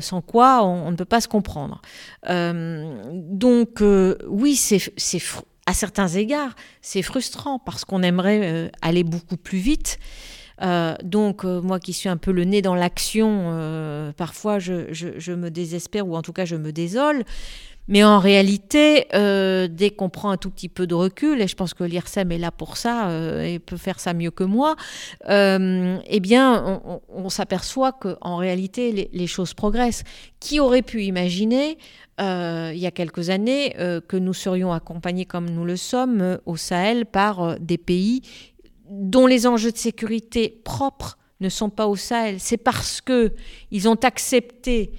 sans 0.00 0.20
quoi 0.20 0.64
on, 0.64 0.90
ne 0.90 0.96
peut 0.96 1.04
pas 1.04 1.20
se 1.20 1.28
comprendre. 1.28 1.82
donc 2.28 3.82
oui, 4.28 4.56
c'est 4.56 5.20
à 5.66 5.74
certains 5.74 6.08
égards, 6.08 6.54
c'est 6.80 7.02
frustrant 7.02 7.58
parce 7.58 7.84
qu'on 7.84 8.02
aimerait 8.02 8.70
aller 8.82 9.02
beaucoup 9.02 9.36
plus 9.36 9.58
vite. 9.58 9.98
Euh, 10.62 10.94
donc, 11.02 11.44
euh, 11.44 11.60
moi 11.60 11.78
qui 11.80 11.92
suis 11.92 12.08
un 12.08 12.16
peu 12.16 12.32
le 12.32 12.44
nez 12.44 12.62
dans 12.62 12.74
l'action, 12.74 13.50
euh, 13.50 14.12
parfois 14.12 14.58
je, 14.58 15.32
me 15.32 15.50
désespère 15.50 16.08
ou 16.08 16.16
en 16.16 16.22
tout 16.22 16.32
cas 16.32 16.44
je 16.44 16.56
me 16.56 16.72
désole. 16.72 17.24
Mais 17.88 18.02
en 18.02 18.18
réalité, 18.18 19.06
dès 19.12 19.90
qu'on 19.96 20.08
prend 20.08 20.30
un 20.30 20.36
tout 20.36 20.50
petit 20.50 20.68
peu 20.68 20.88
de 20.88 20.94
recul, 20.96 21.40
et 21.40 21.46
je 21.46 21.54
pense 21.54 21.72
que 21.72 21.84
l'IRSEM 21.84 22.32
est 22.32 22.38
là 22.38 22.50
pour 22.50 22.76
ça 22.78 23.08
et 23.44 23.60
peut 23.60 23.76
faire 23.76 24.00
ça 24.00 24.12
mieux 24.12 24.32
que 24.32 24.42
moi, 24.42 24.74
eh 25.28 26.20
bien, 26.20 26.82
on, 27.08 27.28
s'aperçoit 27.28 27.92
qu'en 27.92 28.38
réalité, 28.38 29.08
les, 29.12 29.26
choses 29.28 29.54
progressent. 29.54 30.02
Qui 30.40 30.58
aurait 30.58 30.82
pu 30.82 31.04
imaginer 31.04 31.78
il 32.18 32.76
y 32.76 32.86
a 32.86 32.90
quelques 32.90 33.30
années 33.30 33.72
que 34.08 34.16
nous 34.16 34.34
serions 34.34 34.72
accompagnés 34.72 35.24
comme 35.24 35.48
nous 35.48 35.64
le 35.64 35.76
sommes 35.76 36.40
au 36.44 36.56
Sahel 36.56 37.06
par 37.06 37.60
des 37.60 37.78
pays 37.78 38.22
dont 38.90 39.26
les 39.26 39.46
enjeux 39.46 39.72
de 39.72 39.76
sécurité 39.76 40.60
propres 40.64 41.18
ne 41.40 41.48
sont 41.48 41.70
pas 41.70 41.86
au 41.86 41.96
Sahel. 41.96 42.40
C'est 42.40 42.56
parce 42.56 43.00
que 43.00 43.34
ils 43.70 43.88
ont 43.88 43.98
accepté 44.02 44.92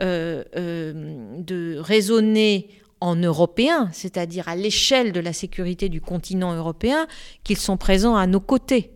euh, 0.00 0.44
euh, 0.56 1.38
de 1.38 1.76
raisonner 1.78 2.68
en 3.00 3.16
européen, 3.16 3.90
c'est-à-dire 3.92 4.48
à, 4.48 4.56
l'échelle 4.56 5.12
de 5.12 5.20
la 5.20 5.32
sécurité 5.32 5.88
du 5.88 6.00
continent 6.00 6.54
européen, 6.54 7.06
qu'ils 7.44 7.58
sont 7.58 7.76
présents 7.76 8.16
à 8.16 8.26
nos 8.26 8.40
côtés. 8.40 8.92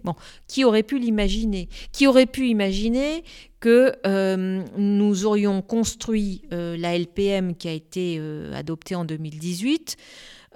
Qui 0.47 0.65
aurait 0.65 0.83
pu 0.83 0.99
l'imaginer? 0.99 1.69
Qui 1.93 2.07
aurait 2.07 2.27
pu 2.27 2.49
imaginer 2.49 3.23
que 3.61 3.93
euh, 4.07 4.65
nous 4.79 5.27
aurions 5.27 5.61
construit 5.61 6.43
la 6.51 6.97
LPM 6.99 7.55
qui 7.55 7.69
a 7.69 7.73
été 7.73 8.21
adoptée 8.55 8.95
en 8.95 9.05
2018 9.05 9.97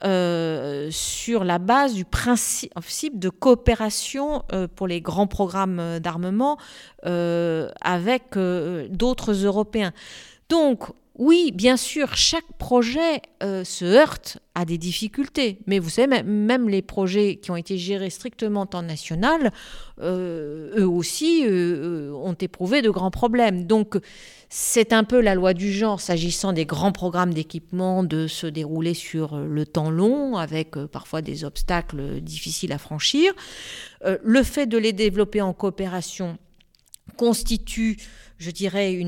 euh, 0.04 0.88
sur 0.90 1.44
la 1.44 1.58
base 1.58 1.94
du 1.94 2.04
principe 2.04 3.18
de 3.18 3.28
coopération 3.28 4.42
euh, 4.52 4.66
pour 4.66 4.86
les 4.86 5.00
grands 5.00 5.26
programmes 5.26 5.98
d'armement 6.00 6.58
euh, 7.06 7.70
avec 7.80 8.36
d'autres 8.90 9.32
Européens. 9.44 9.92
Donc, 10.48 10.90
oui, 11.18 11.52
bien 11.54 11.76
sûr, 11.76 12.16
chaque 12.16 12.50
projet 12.58 13.20
se 13.42 13.84
heurte 13.84 14.38
à 14.54 14.64
des 14.64 14.78
difficultés. 14.78 15.58
Mais 15.66 15.78
vous 15.78 15.90
savez, 15.90 16.22
même 16.22 16.70
les 16.70 16.80
projets 16.80 17.36
qui 17.36 17.50
ont 17.50 17.56
été 17.56 17.76
gérés 17.76 18.08
strictement 18.08 18.66
en 18.72 18.82
national, 18.82 19.52
eux 20.00 20.88
aussi 20.88 21.44
ont 21.46 22.32
éprouvé 22.40 22.80
de 22.80 22.88
grands 22.88 23.10
problèmes. 23.10 23.66
Donc, 23.66 23.98
c'est 24.54 24.92
un 24.92 25.02
peu 25.02 25.22
la 25.22 25.34
loi 25.34 25.54
du 25.54 25.72
genre 25.72 25.98
s'agissant 25.98 26.52
des 26.52 26.66
grands 26.66 26.92
programmes 26.92 27.32
d'équipement 27.32 28.04
de 28.04 28.26
se 28.26 28.46
dérouler 28.46 28.92
sur 28.92 29.32
euh, 29.32 29.46
le 29.46 29.64
temps 29.64 29.90
long 29.90 30.36
avec 30.36 30.76
euh, 30.76 30.86
parfois 30.86 31.22
des 31.22 31.44
obstacles 31.44 32.20
difficiles 32.20 32.72
à 32.72 32.76
franchir. 32.76 33.32
Euh, 34.04 34.18
le 34.22 34.42
fait 34.42 34.66
de 34.66 34.76
les 34.76 34.92
développer 34.92 35.40
en 35.40 35.54
coopération 35.54 36.36
constitue, 37.16 37.96
je 38.42 38.50
dirais, 38.50 38.98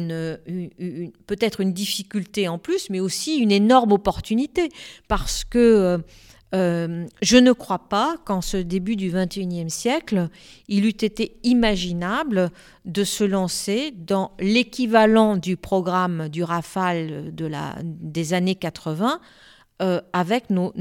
peut-être 1.26 1.60
une 1.60 1.72
difficulté 1.72 2.46
en 2.48 2.58
plus, 2.58 2.88
mais 2.90 3.00
aussi 3.00 3.36
une 3.36 3.50
énorme 3.50 3.92
opportunité 3.92 4.68
parce 5.08 5.44
que 5.44 6.00
euh, 6.54 7.06
je 7.20 7.36
ne 7.36 7.52
crois 7.52 7.88
pas 7.88 8.16
qu'en 8.24 8.40
ce 8.40 8.56
début 8.56 8.94
du 8.94 9.10
XXIe 9.10 9.70
siècle, 9.70 10.28
il 10.68 10.84
eût 10.84 10.90
été 10.90 11.36
imaginable 11.42 12.50
de 12.84 13.02
se 13.02 13.24
lancer 13.24 13.92
dans 13.96 14.30
l'équivalent 14.38 15.36
du 15.36 15.56
programme 15.56 16.28
du 16.28 16.44
Rafale 16.44 17.32
des 17.34 18.34
années 18.34 18.54
80 18.54 19.20
euh, 19.82 20.00
avec 20.12 20.48
nos, 20.50 20.72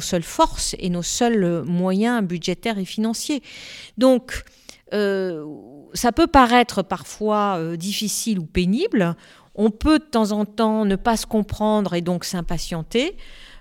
seules 0.00 0.24
forces 0.24 0.74
et 0.80 0.90
nos 0.90 1.02
seuls 1.02 1.62
moyens 1.62 2.24
budgétaires 2.24 2.78
et 2.78 2.84
financiers. 2.84 3.40
Donc, 3.96 4.42
euh, 4.92 5.44
ça 5.94 6.12
peut 6.12 6.26
paraître 6.26 6.82
parfois 6.82 7.76
difficile 7.76 8.38
ou 8.38 8.44
pénible. 8.44 9.16
On 9.54 9.70
peut 9.70 10.00
de 10.00 10.04
temps 10.04 10.32
en 10.32 10.44
temps 10.44 10.84
ne 10.84 10.96
pas 10.96 11.16
se 11.16 11.26
comprendre 11.26 11.94
et 11.94 12.00
donc 12.00 12.24
s'impatienter. 12.24 13.16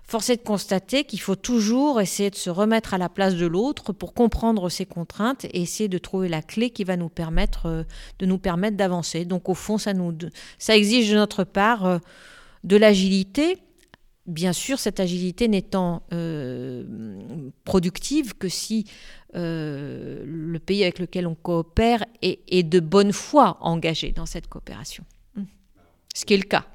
Force 0.05 0.29
est 0.29 0.37
de 0.37 0.43
constater 0.43 1.05
qu'il 1.05 1.21
faut 1.21 1.35
toujours 1.35 2.01
essayer 2.01 2.29
de 2.29 2.35
se 2.35 2.49
remettre 2.49 2.93
à 2.93 2.97
la 2.97 3.09
place 3.09 3.35
de 3.35 3.45
l'autre 3.45 3.93
pour 3.93 4.13
comprendre 4.13 4.69
ses 4.69 4.85
contraintes 4.85 5.45
et 5.45 5.61
essayer 5.61 5.87
de 5.87 5.97
trouver 5.97 6.27
la 6.27 6.41
clé 6.41 6.71
qui 6.71 6.83
va 6.83 6.97
nous 6.97 7.09
permettre 7.09 7.67
euh, 7.67 7.83
de 8.19 8.25
nous 8.25 8.37
permettre 8.37 8.75
d'avancer. 8.75 9.23
Donc 9.25 9.47
au 9.47 9.53
fond, 9.53 9.77
ça, 9.77 9.93
nous, 9.93 10.15
ça 10.59 10.75
exige 10.75 11.09
de 11.09 11.15
notre 11.15 11.45
part 11.45 11.85
euh, 11.85 11.97
de 12.63 12.75
l'agilité. 12.75 13.57
Bien 14.25 14.53
sûr, 14.53 14.79
cette 14.79 14.99
agilité 14.99 15.47
n'étant 15.49 16.03
euh, 16.13 16.83
productive 17.65 18.35
que 18.35 18.47
si 18.47 18.85
le 19.33 20.57
pays 20.59 20.83
avec 20.83 20.99
lequel 20.99 21.27
on 21.27 21.35
coopère 21.35 22.05
est, 22.21 22.63
de 22.63 22.79
bonne 22.79 23.11
foi 23.11 23.57
engagé 23.61 24.11
dans 24.11 24.27
cette 24.27 24.47
coopération. 24.47 25.03
Ce 26.13 26.25
qui 26.25 26.35
est 26.35 26.37
le 26.37 26.43
cas. 26.43 26.65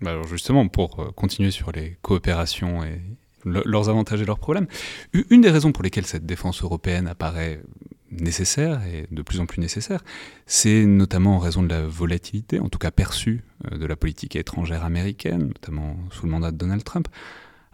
Bah, 0.00 0.10
alors 0.10 0.26
justement, 0.28 0.68
pour 0.68 1.00
euh, 1.00 1.10
continuer 1.12 1.50
sur 1.50 1.72
les 1.72 1.96
coopérations 2.02 2.84
et 2.84 3.00
leurs 3.44 3.90
avantages 3.90 4.22
et 4.22 4.24
leurs 4.24 4.38
problèmes. 4.38 4.66
Une 5.12 5.42
des 5.42 5.50
raisons 5.50 5.70
pour 5.70 5.82
lesquelles 5.82 6.06
cette 6.06 6.24
défense 6.24 6.62
européenne 6.62 7.06
apparaît 7.06 7.60
nécessaire 8.10 8.82
et 8.86 9.06
de 9.10 9.22
plus 9.22 9.40
en 9.40 9.46
plus 9.46 9.60
nécessaire, 9.60 10.02
c'est 10.46 10.84
notamment 10.84 11.36
en 11.36 11.38
raison 11.38 11.62
de 11.62 11.68
la 11.68 11.86
volatilité, 11.86 12.60
en 12.60 12.68
tout 12.68 12.78
cas 12.78 12.90
perçue, 12.90 13.42
euh, 13.70 13.78
de 13.78 13.86
la 13.86 13.96
politique 13.96 14.36
étrangère 14.36 14.84
américaine, 14.84 15.48
notamment 15.48 15.96
sous 16.10 16.26
le 16.26 16.32
mandat 16.32 16.50
de 16.50 16.56
Donald 16.56 16.84
Trump. 16.84 17.08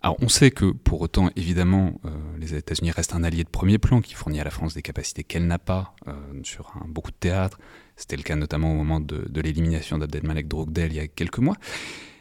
Alors 0.02 0.16
on 0.20 0.28
sait 0.28 0.50
que 0.50 0.72
pour 0.72 1.02
autant, 1.02 1.30
évidemment, 1.36 2.00
euh, 2.06 2.10
les 2.38 2.54
États-Unis 2.54 2.90
restent 2.90 3.14
un 3.14 3.22
allié 3.22 3.44
de 3.44 3.50
premier 3.50 3.78
plan 3.78 4.00
qui 4.00 4.14
fournit 4.14 4.40
à 4.40 4.44
la 4.44 4.50
France 4.50 4.72
des 4.72 4.82
capacités 4.82 5.24
qu'elle 5.24 5.46
n'a 5.46 5.58
pas 5.58 5.94
euh, 6.08 6.12
sur 6.42 6.72
beaucoup 6.86 7.10
de 7.10 7.16
théâtres. 7.16 7.58
C'était 7.96 8.16
le 8.16 8.22
cas 8.22 8.34
notamment 8.34 8.72
au 8.72 8.74
moment 8.74 8.98
de, 8.98 9.28
l'élimination 9.40 9.98
d'Abdelmalek 9.98 10.48
Drogdel 10.48 10.92
il 10.92 10.96
y 10.96 11.00
a 11.00 11.06
quelques 11.06 11.38
mois. 11.38 11.56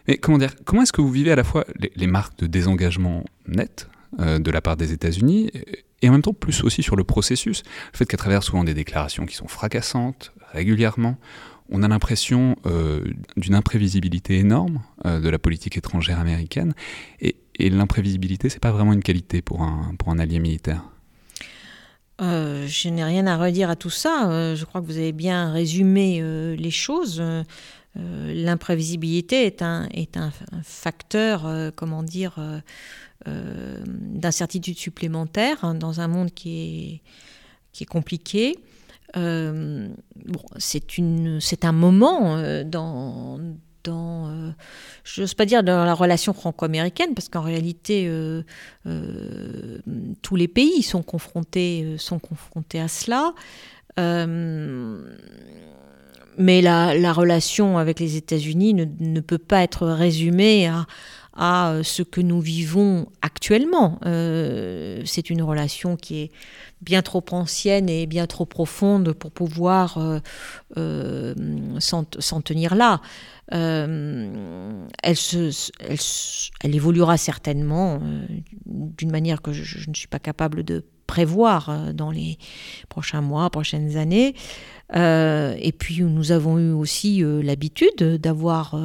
Mais 0.07 0.17
comment 0.17 0.37
dire, 0.37 0.55
comment 0.65 0.81
est-ce 0.81 0.91
que 0.91 1.01
vous 1.01 1.11
vivez 1.11 1.31
à 1.31 1.35
la 1.35 1.45
fois 1.45 1.65
les, 1.95 2.07
marques 2.07 2.37
de 2.39 2.47
désengagement 2.47 3.23
net 3.47 3.87
de 4.17 4.51
la 4.51 4.61
part 4.61 4.77
des 4.77 4.91
États-Unis 4.91 5.51
et 6.01 6.09
en 6.09 6.13
même 6.13 6.21
temps 6.21 6.33
plus 6.33 6.63
aussi 6.63 6.83
sur 6.83 6.95
le 6.95 7.03
processus. 7.03 7.63
Le 7.93 7.97
fait 7.97 8.05
qu'à 8.05 8.17
travers 8.17 8.43
souvent 8.43 8.63
des 8.63 8.73
déclarations 8.73 9.25
qui 9.25 9.35
sont 9.35 9.47
fracassantes 9.47 10.33
régulièrement, 10.51 11.17
on 11.71 11.83
a 11.83 11.87
l'impression 11.87 12.55
euh, 12.65 13.03
d'une 13.37 13.55
imprévisibilité 13.55 14.39
énorme 14.39 14.81
euh, 15.05 15.19
de 15.19 15.29
la 15.29 15.37
politique 15.37 15.77
étrangère 15.77 16.19
américaine. 16.19 16.73
Et, 17.21 17.35
et 17.59 17.69
l'imprévisibilité, 17.69 18.49
c'est 18.49 18.59
pas 18.59 18.71
vraiment 18.71 18.93
une 18.93 19.03
qualité 19.03 19.41
pour 19.41 19.61
un, 19.61 19.93
pour 19.99 20.09
un 20.09 20.19
allié 20.19 20.39
militaire. 20.39 20.83
Euh, 22.21 22.65
je 22.67 22.89
n'ai 22.89 23.03
rien 23.03 23.27
à 23.27 23.37
redire 23.37 23.69
à 23.69 23.75
tout 23.75 23.89
ça. 23.89 24.55
je 24.55 24.65
crois 24.65 24.81
que 24.81 24.85
vous 24.85 24.97
avez 24.97 25.13
bien 25.13 25.51
résumé 25.51 26.21
les 26.57 26.71
choses. 26.71 27.23
L'imprévisibilité 27.95 29.45
est 29.45 29.61
un, 29.61 29.89
est 29.91 30.15
un, 30.15 30.31
facteur, 30.63 31.45
comment 31.75 32.03
dire, 32.03 32.39
euh, 33.27 33.83
d'incertitude 33.85 34.77
supplémentaire 34.77 35.65
hein, 35.65 35.75
dans 35.75 35.99
un 35.99 36.07
monde 36.07 36.31
qui 36.33 36.61
est, 36.61 37.01
qui 37.73 37.83
est 37.83 37.85
compliqué. 37.85 38.57
Euh, 39.17 39.89
bon, 40.25 40.39
c'est 40.57 41.65
un 41.65 41.73
moment 41.73 42.37
euh, 42.37 42.63
dans, 42.63 43.39
dans 43.83 44.53
n'ose 45.17 45.33
pas 45.33 45.45
dire 45.45 45.63
dans 45.63 45.83
la 45.83 45.93
relation 45.93 46.31
franco-américaine, 46.31 47.13
parce 47.13 47.27
qu'en 47.27 47.41
réalité, 47.41 48.09
tous 50.21 50.35
les 50.37 50.47
pays 50.47 50.81
sont 50.81 51.03
confrontés, 51.03 51.97
sont 51.97 52.19
confrontés 52.19 52.79
à 52.79 52.87
cela. 52.87 53.33
Mais 56.39 56.61
la, 56.61 56.97
la, 56.97 57.11
relation 57.11 57.77
avec 57.77 57.99
les 57.99 58.15
États-Unis 58.15 58.73
ne, 58.73 59.19
peut 59.19 59.37
pas 59.37 59.61
être 59.61 59.85
résumée 59.87 60.71
à, 61.35 61.71
euh, 61.71 61.83
ce 61.83 62.01
que 62.01 62.21
nous 62.21 62.39
vivons 62.39 63.07
actuellement. 63.21 63.99
Euh, 64.05 65.01
c'est 65.05 65.29
une 65.29 65.41
relation 65.41 65.97
qui 65.97 66.21
est 66.21 66.31
bien 66.81 67.01
trop 67.01 67.23
ancienne 67.31 67.89
et 67.89 68.07
bien 68.07 68.25
trop 68.25 68.45
profonde 68.45 69.11
pour 69.11 69.31
pouvoir 69.31 70.21
euh, 70.77 71.35
s'en 71.79 72.41
tenir 72.41 72.73
là. 72.73 73.01
elle, 73.51 73.97
évoluera 76.63 77.17
certainement 77.17 77.99
d'une 78.65 79.11
manière 79.11 79.41
que 79.41 79.51
je, 79.51 79.89
ne 79.89 79.93
suis 79.93 80.07
pas 80.07 80.19
capable 80.19 80.63
de 80.63 80.85
prévoir 81.09 81.93
dans 81.93 82.11
les 82.11 82.37
prochains 82.87 83.21
mois, 83.21 83.49
prochaines 83.49 83.97
années. 83.97 84.35
et 84.93 85.73
puis 85.77 86.01
nous 86.01 86.31
avons 86.31 86.57
eu 86.59 86.71
aussi 86.71 87.23
l'habitude 87.43 88.03
d'avoir, 88.19 88.79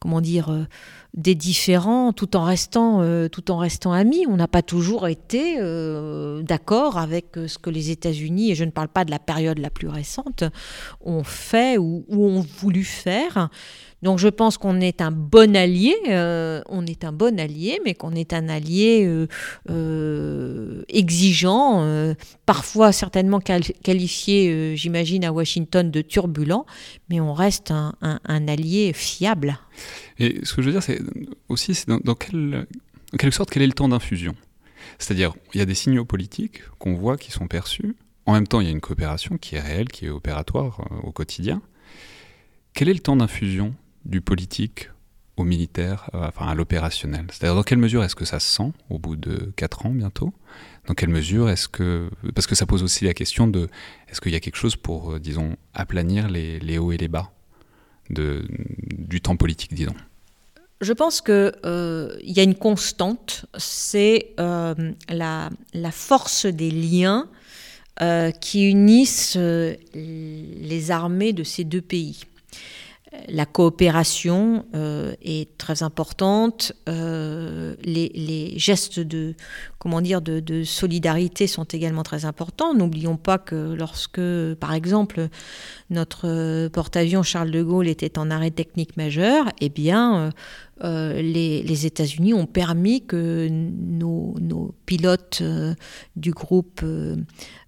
comment 0.00 0.20
dire, 0.20 0.66
des 1.14 1.34
différents 1.34 2.12
tout 2.12 2.36
en 2.36 2.44
restant, 2.44 3.02
euh, 3.02 3.28
tout 3.28 3.50
en 3.50 3.58
restant 3.58 3.92
amis. 3.92 4.26
On 4.28 4.36
n'a 4.36 4.48
pas 4.48 4.62
toujours 4.62 5.08
été 5.08 5.56
euh, 5.58 6.42
d'accord 6.42 6.98
avec 6.98 7.36
euh, 7.36 7.48
ce 7.48 7.58
que 7.58 7.70
les 7.70 7.90
États-Unis, 7.90 8.52
et 8.52 8.54
je 8.54 8.64
ne 8.64 8.70
parle 8.70 8.88
pas 8.88 9.04
de 9.04 9.10
la 9.10 9.18
période 9.18 9.58
la 9.58 9.70
plus 9.70 9.88
récente, 9.88 10.44
ont 11.04 11.24
fait 11.24 11.78
ou 11.78 12.04
ont 12.08 12.40
voulu 12.40 12.84
faire. 12.84 13.50
Donc 14.02 14.18
je 14.18 14.28
pense 14.28 14.56
qu'on 14.56 14.80
est 14.80 15.02
un 15.02 15.10
bon 15.10 15.54
allié, 15.56 15.94
euh, 16.08 16.62
on 16.68 16.86
est 16.86 17.04
un 17.04 17.12
bon 17.12 17.38
allié, 17.38 17.80
mais 17.84 17.94
qu'on 17.94 18.12
est 18.12 18.32
un 18.32 18.48
allié 18.48 19.04
euh, 19.04 19.26
euh, 19.68 20.82
exigeant, 20.88 22.14
parfois 22.46 22.92
certainement 22.92 23.40
qualifié, 23.40 24.76
j'imagine, 24.76 25.24
à 25.24 25.32
Washington 25.32 25.90
de 25.90 26.00
turbulent, 26.00 26.64
mais 27.08 27.20
on 27.20 27.34
reste 27.34 27.70
un, 27.70 27.92
allié 28.24 28.92
fiable. 28.94 29.58
Et 30.18 30.40
ce 30.44 30.54
que 30.54 30.62
je 30.62 30.66
veux 30.66 30.72
dire, 30.72 30.82
c'est 30.82 31.00
aussi, 31.48 31.74
c'est 31.74 31.88
dans, 31.88 32.14
quelle, 32.14 32.66
sorte, 33.32 33.50
quel 33.50 33.62
est 33.62 33.66
le 33.66 33.72
temps 33.72 33.88
d'infusion? 33.88 34.34
C'est-à-dire, 34.98 35.34
il 35.54 35.58
y 35.58 35.60
a 35.60 35.66
des 35.66 35.74
signaux 35.74 36.04
politiques 36.04 36.62
qu'on 36.78 36.94
voit 36.94 37.16
qui 37.16 37.30
sont 37.30 37.46
perçus. 37.48 37.96
En 38.26 38.32
même 38.32 38.46
temps, 38.46 38.60
il 38.60 38.66
y 38.66 38.70
a 38.70 38.72
une 38.72 38.80
coopération 38.80 39.36
qui 39.36 39.56
est 39.56 39.60
réelle, 39.60 39.88
qui 39.88 40.06
est 40.06 40.10
opératoire 40.10 40.86
au 41.02 41.12
quotidien. 41.12 41.60
Quel 42.74 42.88
est 42.88 42.94
le 42.94 43.00
temps 43.00 43.16
d'infusion? 43.16 43.74
Du 44.04 44.20
politique 44.20 44.88
au 45.40 45.44
militaire, 45.44 46.08
euh, 46.14 46.28
enfin 46.28 46.46
à 46.46 46.54
l'opérationnel. 46.54 47.26
C'est-à-dire 47.30 47.56
dans 47.56 47.62
quelle 47.62 47.78
mesure 47.78 48.04
est-ce 48.04 48.14
que 48.14 48.24
ça 48.24 48.38
se 48.38 48.56
sent 48.56 48.72
au 48.90 48.98
bout 48.98 49.16
de 49.16 49.52
4 49.56 49.86
ans 49.86 49.90
bientôt? 49.90 50.32
Dans 50.86 50.94
quelle 50.94 51.08
mesure 51.08 51.48
est-ce 51.48 51.68
que... 51.68 52.10
Parce 52.34 52.46
que 52.46 52.54
ça 52.54 52.66
pose 52.66 52.82
aussi 52.82 53.04
la 53.04 53.14
question 53.14 53.48
de 53.48 53.68
est-ce 54.08 54.20
qu'il 54.20 54.32
y 54.32 54.36
a 54.36 54.40
quelque 54.40 54.56
chose 54.56 54.76
pour, 54.76 55.12
euh, 55.12 55.18
disons, 55.18 55.56
aplanir 55.74 56.28
les, 56.28 56.78
hauts 56.78 56.92
et 56.92 56.96
les 56.96 57.08
bas 57.08 57.32
du 58.10 59.20
temps 59.20 59.36
politique, 59.36 59.72
disons? 59.72 59.94
Je 60.80 60.92
pense 60.92 61.20
qu'il 61.20 61.52
euh, 61.64 62.16
y 62.22 62.40
a 62.40 62.42
une 62.42 62.54
constante, 62.54 63.46
c'est 63.56 64.34
la, 64.38 65.50
force 65.92 66.46
des 66.46 66.70
liens 66.70 67.28
qui 68.40 68.68
unissent 68.68 69.36
les 69.36 70.90
armées 70.90 71.34
de 71.34 71.44
ces 71.44 71.64
deux 71.64 71.82
pays 71.82 72.24
la 73.28 73.44
coopération 73.44 74.66
euh, 74.74 75.14
est 75.22 75.56
très 75.58 75.82
importante. 75.82 76.72
Euh, 76.88 77.74
les, 77.82 78.54
gestes 78.56 79.00
de, 79.00 79.34
comment 79.80 80.02
dire, 80.02 80.20
de, 80.20 80.62
solidarité 80.62 81.46
sont 81.46 81.64
également 81.64 82.02
très 82.02 82.26
importants. 82.26 82.74
N'oublions 82.74 83.16
pas 83.16 83.38
que 83.38 83.74
lorsque, 83.74 84.20
par 84.60 84.74
exemple, 84.74 85.28
notre 85.88 86.68
porte-avions 86.68 87.22
Charles 87.22 87.50
de 87.50 87.62
Gaulle 87.62 87.88
était 87.88 88.18
en 88.18 88.30
arrêt 88.30 88.50
technique 88.50 88.98
majeur, 88.98 89.46
eh 89.62 89.70
bien, 89.70 90.32
euh, 90.84 91.22
les, 91.22 91.86
États-Unis 91.86 92.34
ont 92.34 92.44
permis 92.44 93.06
que 93.06 93.48
nos, 93.50 94.74
pilotes 94.84 95.42
du 96.14 96.32
groupe 96.32 96.84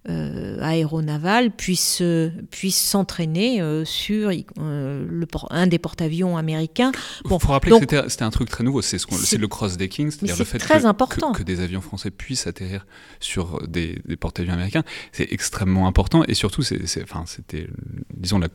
aéronaval 0.05 1.49
puissent, 1.49 2.03
puissent 2.51 2.81
s'entraîner 2.81 3.59
sur 3.85 4.29
le, 4.29 5.25
un 5.49 5.67
des 5.67 5.79
porte-avions 5.79 6.37
américains. 6.37 6.91
Il 7.25 7.29
faut 7.29 7.37
rappeler 7.47 7.71
que 7.79 8.07
c'était 8.07 8.23
un 8.23 8.29
truc 8.29 8.49
très 8.49 8.63
nouveau, 8.63 8.83
c'est 8.83 8.97
le 9.37 9.47
cross-decking, 9.47 10.11
c'est-à-dire 10.11 10.37
le 10.37 10.45
fait 10.45 10.59
très 10.59 10.85
important. 10.85 11.31
que, 11.31 11.41
des 11.41 11.59
avions 11.59 11.81
français 11.81 12.02
puissent 12.11 12.47
atterrir 12.47 12.85
sur 13.19 13.67
des, 13.67 14.01
porte-avions 14.19 14.53
américains. 14.53 14.83
C'est 15.11 15.31
extrêmement 15.31 15.87
important 15.87 16.23
et 16.27 16.33
surtout, 16.33 16.63
c'était, 16.63 17.67
disons, 18.13 18.39
la, 18.39 18.47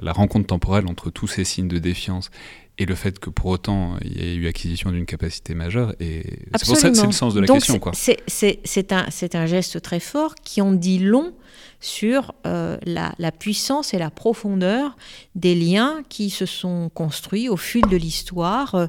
la, 0.00 0.12
rencontre 0.12 0.46
temporelle 0.46 0.86
entre 0.86 1.10
tous 1.10 1.26
ces 1.26 1.44
signes 1.44 1.68
de 1.68 1.78
défiance 1.78 2.30
et 2.78 2.86
le 2.86 2.94
fait 2.94 3.18
que 3.18 3.30
pour 3.30 3.46
autant 3.46 3.96
il 4.04 4.20
y 4.20 4.26
ait 4.26 4.34
eu 4.34 4.48
acquisition 4.48 4.90
d'une 4.90 5.06
capacité 5.06 5.54
majeure. 5.54 5.94
Et 6.00 6.24
c'est 6.56 6.66
pour 6.66 6.76
ça 6.76 6.90
que 6.90 6.96
c'est 6.96 7.06
le 7.06 7.12
sens 7.12 7.34
de 7.34 7.40
la 7.40 7.46
question. 7.46 7.80
C'est 7.94 8.92
un, 8.92 9.06
un, 9.34 9.46
geste 9.46 9.80
très 9.80 10.00
fort 10.00 10.34
qui 10.34 10.60
en 10.60 10.72
dit 10.72 10.98
long 10.98 11.32
sur 11.80 12.34
euh, 12.46 12.78
la, 12.84 13.14
la, 13.18 13.30
puissance 13.30 13.94
et 13.94 13.98
la 13.98 14.10
profondeur 14.10 14.96
des 15.34 15.54
liens 15.54 16.02
qui 16.08 16.30
se 16.30 16.46
sont 16.46 16.90
construits 16.94 17.48
au 17.48 17.56
fil 17.56 17.86
de 17.86 17.96
l'histoire 17.96 18.74
euh, 18.74 18.86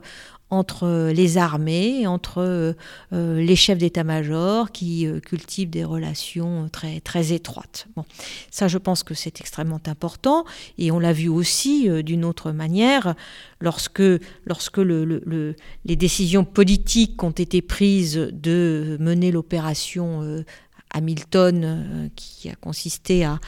entre 0.52 1.12
les 1.12 1.38
armées, 1.38 2.06
entre 2.06 2.38
euh, 2.38 2.74
euh, 3.14 3.42
les 3.42 3.56
chefs 3.56 3.80
d'état-major 3.80 4.72
qui 4.72 5.08
euh, 5.08 5.20
cultivent 5.20 5.72
des 5.72 5.84
relations 5.84 6.70
très, 6.72 7.00
très 7.00 7.34
étroites. 7.34 7.88
Bon, 7.96 8.06
ça, 8.52 8.68
je 8.68 8.78
pense 8.78 9.02
que 9.02 9.16
c'est 9.16 9.42
extrêmement 9.42 9.82
important 9.88 10.46
et 10.78 10.92
on 10.92 11.00
l'a 11.00 11.14
vu 11.14 11.30
aussi 11.30 11.90
d'une 12.04 12.24
autre 12.24 12.52
manière 12.52 13.16
lorsque, 13.60 14.04
lorsque 14.46 14.78
le, 14.78 15.56
les 15.86 15.96
décisions 15.96 16.46
politiques 16.46 17.22
ont 17.24 17.32
été 17.32 17.62
prises 17.62 18.16
de 18.32 18.98
mener 19.00 19.32
l'opération 19.32 20.44
Hamilton, 20.96 21.64
euh, 21.64 22.08
qui 22.16 22.50
a 22.50 22.56
consisté 22.56 23.26
à, 23.26 23.40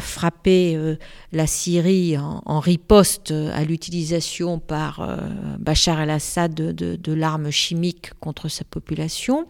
frapper 0.00 0.74
euh, 0.74 0.96
la 1.32 1.46
Syrie 1.46 2.16
en, 2.18 2.58
riposte 2.58 3.30
à 3.30 3.62
l'utilisation 3.64 4.58
par 4.58 5.00
euh, 5.00 5.16
Bachar 5.60 6.00
el-Assad 6.00 6.54
de, 6.54 7.12
l'arme 7.12 7.50
chimique 7.50 8.12
contre 8.18 8.48
sa 8.48 8.64
population. 8.64 9.46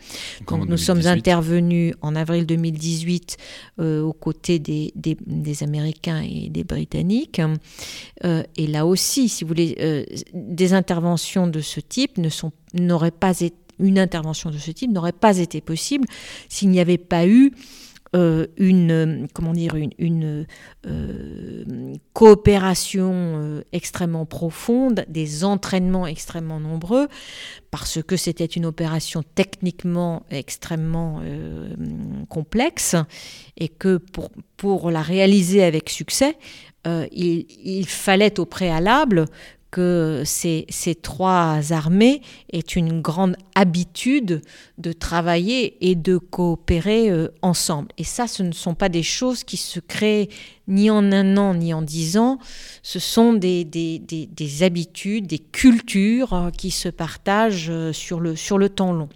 Donc 0.47 0.69
nous 0.69 0.77
sommes 0.77 1.07
intervenus 1.07 1.95
en 2.03 2.15
avril 2.15 2.45
2018 2.45 3.37
aux 3.79 4.13
côtés 4.13 4.59
des, 4.59 4.93
des, 4.95 5.63
Américains 5.63 6.21
et 6.23 6.51
des 6.51 6.65
Britanniques. 6.65 7.41
et 8.23 8.67
là 8.67 8.85
aussi, 8.87 9.31
si 9.31 9.45
vous 9.45 9.49
voulez, 9.49 10.07
des 10.35 10.73
interventions 10.75 11.47
de 11.47 11.61
ce 11.61 11.81
type 11.81 12.19
ne 12.19 12.29
sont 12.29 12.53
n'auraient 12.75 13.11
pas 13.11 13.41
été 13.41 13.66
une 13.79 13.99
intervention 13.99 14.51
de 14.51 14.59
ce 14.59 14.71
type 14.71 14.91
n'aurait 14.91 15.13
pas 15.13 15.39
été 15.39 15.61
possible 15.61 16.07
s'il 16.49 16.71
n'y 16.71 16.81
avait 16.81 16.99
pas 16.99 17.27
eu 17.27 17.53
euh, 18.15 18.47
une, 18.57 19.27
une, 19.99 20.47
euh, 20.87 21.65
coopération 22.13 23.13
euh, 23.13 23.63
extrêmement 23.73 24.25
profonde, 24.25 25.05
des 25.09 25.45
entraînements 25.45 26.07
extrêmement 26.07 26.61
nombreux, 26.61 27.09
parce 27.71 28.01
que 28.03 28.17
c'était 28.17 28.47
une 28.47 28.65
opération 28.65 29.23
techniquement 29.35 30.23
extrêmement 30.31 31.21
complexe 32.29 32.95
et 33.59 33.69
que 33.69 34.01
pour, 34.57 34.91
la 34.91 35.03
réaliser 35.03 35.63
avec 35.63 35.91
succès, 35.91 36.39
il, 37.13 37.87
fallait 37.87 38.39
au 38.39 38.47
préalable 38.47 39.27
que 39.71 40.23
ces, 40.25 40.67
trois 41.03 41.73
armées 41.73 42.23
aient 42.53 42.61
une 42.61 43.01
grande 43.01 43.37
habitude 43.55 44.43
de 44.79 44.93
travailler 44.93 45.77
et 45.81 45.95
de 45.95 46.19
coopérer 46.19 47.11
euh, 47.11 47.29
ensemble. 47.43 47.89
Et 47.99 48.05
ça, 48.05 48.27
ce 48.27 48.43
ne 48.43 48.53
sont 48.53 48.75
pas 48.75 48.89
des 48.89 49.03
choses 49.03 49.45
qui 49.45 49.57
se 49.57 49.81
créent 49.81 50.29
ni 50.69 50.91
en 50.91 51.13
un 51.13 51.37
an 51.37 51.55
ni 51.55 51.75
en 51.75 51.83
dix 51.83 52.17
ans, 52.17 52.39
ce 52.83 52.99
sont 52.99 53.33
des, 53.33 53.65
des, 53.65 54.63
habitudes, 54.63 55.27
des 55.27 55.39
cultures 55.39 56.33
euh, 56.33 56.51
qui 56.51 56.71
se 56.71 56.89
partagent 56.89 57.71
euh, 57.71 57.93
sur 57.93 58.21
le, 58.21 58.37
sur 58.37 58.59
le 58.59 58.69
temps 58.69 58.93
long. 58.93 59.09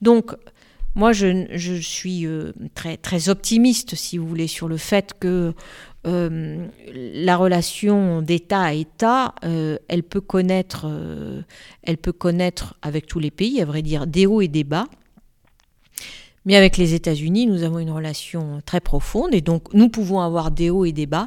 Donc, 0.00 0.32
moi, 0.94 1.12
je, 1.12 1.46
je 1.52 1.74
suis 1.74 2.26
très, 2.74 2.96
très 2.96 3.28
optimiste, 3.28 3.94
si 3.94 4.18
vous 4.18 4.26
voulez, 4.26 4.48
sur 4.48 4.66
le 4.66 4.78
fait 4.78 5.12
que 5.20 5.54
euh, 6.08 6.66
la 6.94 7.36
relation 7.36 8.22
d'État 8.22 8.62
à 8.62 8.72
État, 8.72 9.34
euh, 9.44 9.76
elle 9.88 10.02
peut 10.02 10.22
connaître, 10.22 10.86
euh, 10.88 11.42
elle 11.82 11.98
peut 11.98 12.12
connaître 12.12 12.74
avec 12.80 13.06
tous 13.06 13.18
les 13.18 13.30
pays, 13.30 13.60
à 13.60 13.66
vrai 13.66 13.82
dire, 13.82 14.06
des 14.06 14.26
hauts 14.26 14.40
et 14.40 14.48
des 14.48 14.64
bas. 14.64 14.86
Mais 16.46 16.56
avec 16.56 16.78
les 16.78 16.94
États-Unis, 16.94 17.46
nous 17.46 17.62
avons 17.62 17.78
une 17.78 17.90
relation 17.90 18.62
très 18.64 18.80
profonde 18.80 19.34
et 19.34 19.42
donc 19.42 19.74
nous 19.74 19.90
pouvons 19.90 20.20
avoir 20.20 20.50
des 20.50 20.70
hauts 20.70 20.86
et 20.86 20.92
des 20.92 21.06
bas, 21.06 21.26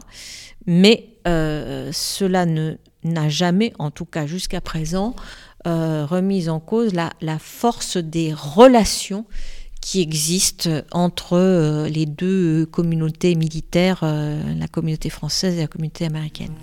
mais 0.66 1.10
cela 1.26 2.48
n'a 2.48 3.30
jamais, 3.30 3.74
en 3.78 3.92
tout 3.92 4.06
cas 4.06 4.26
jusqu'à 4.26 4.62
présent, 4.62 5.16
remis 5.64 6.50
en 6.50 6.60
cause 6.60 6.94
la 6.96 7.40
force 7.40 7.98
des 7.98 8.34
relations 8.34 9.26
qui 9.82 10.02
existe 10.02 10.70
entre 10.92 11.34
euh, 11.34 11.90
les 11.90 12.06
deux 12.06 12.66
communautés 12.68 13.36
militaires, 13.36 14.02
euh, 14.04 14.42
la 14.58 14.68
communauté 14.68 15.10
française 15.10 15.58
et 15.58 15.62
la 15.62 15.68
communauté 15.68 16.06
américaine. 16.06 16.54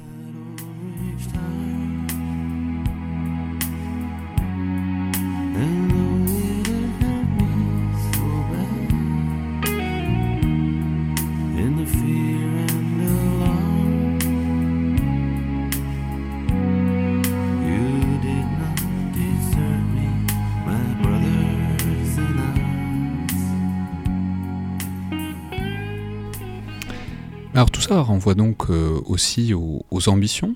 Alors 27.58 27.72
tout 27.72 27.80
ça 27.80 28.00
renvoie 28.02 28.36
donc 28.36 28.70
euh, 28.70 29.00
aussi 29.06 29.52
aux, 29.52 30.08
ambitions 30.08 30.54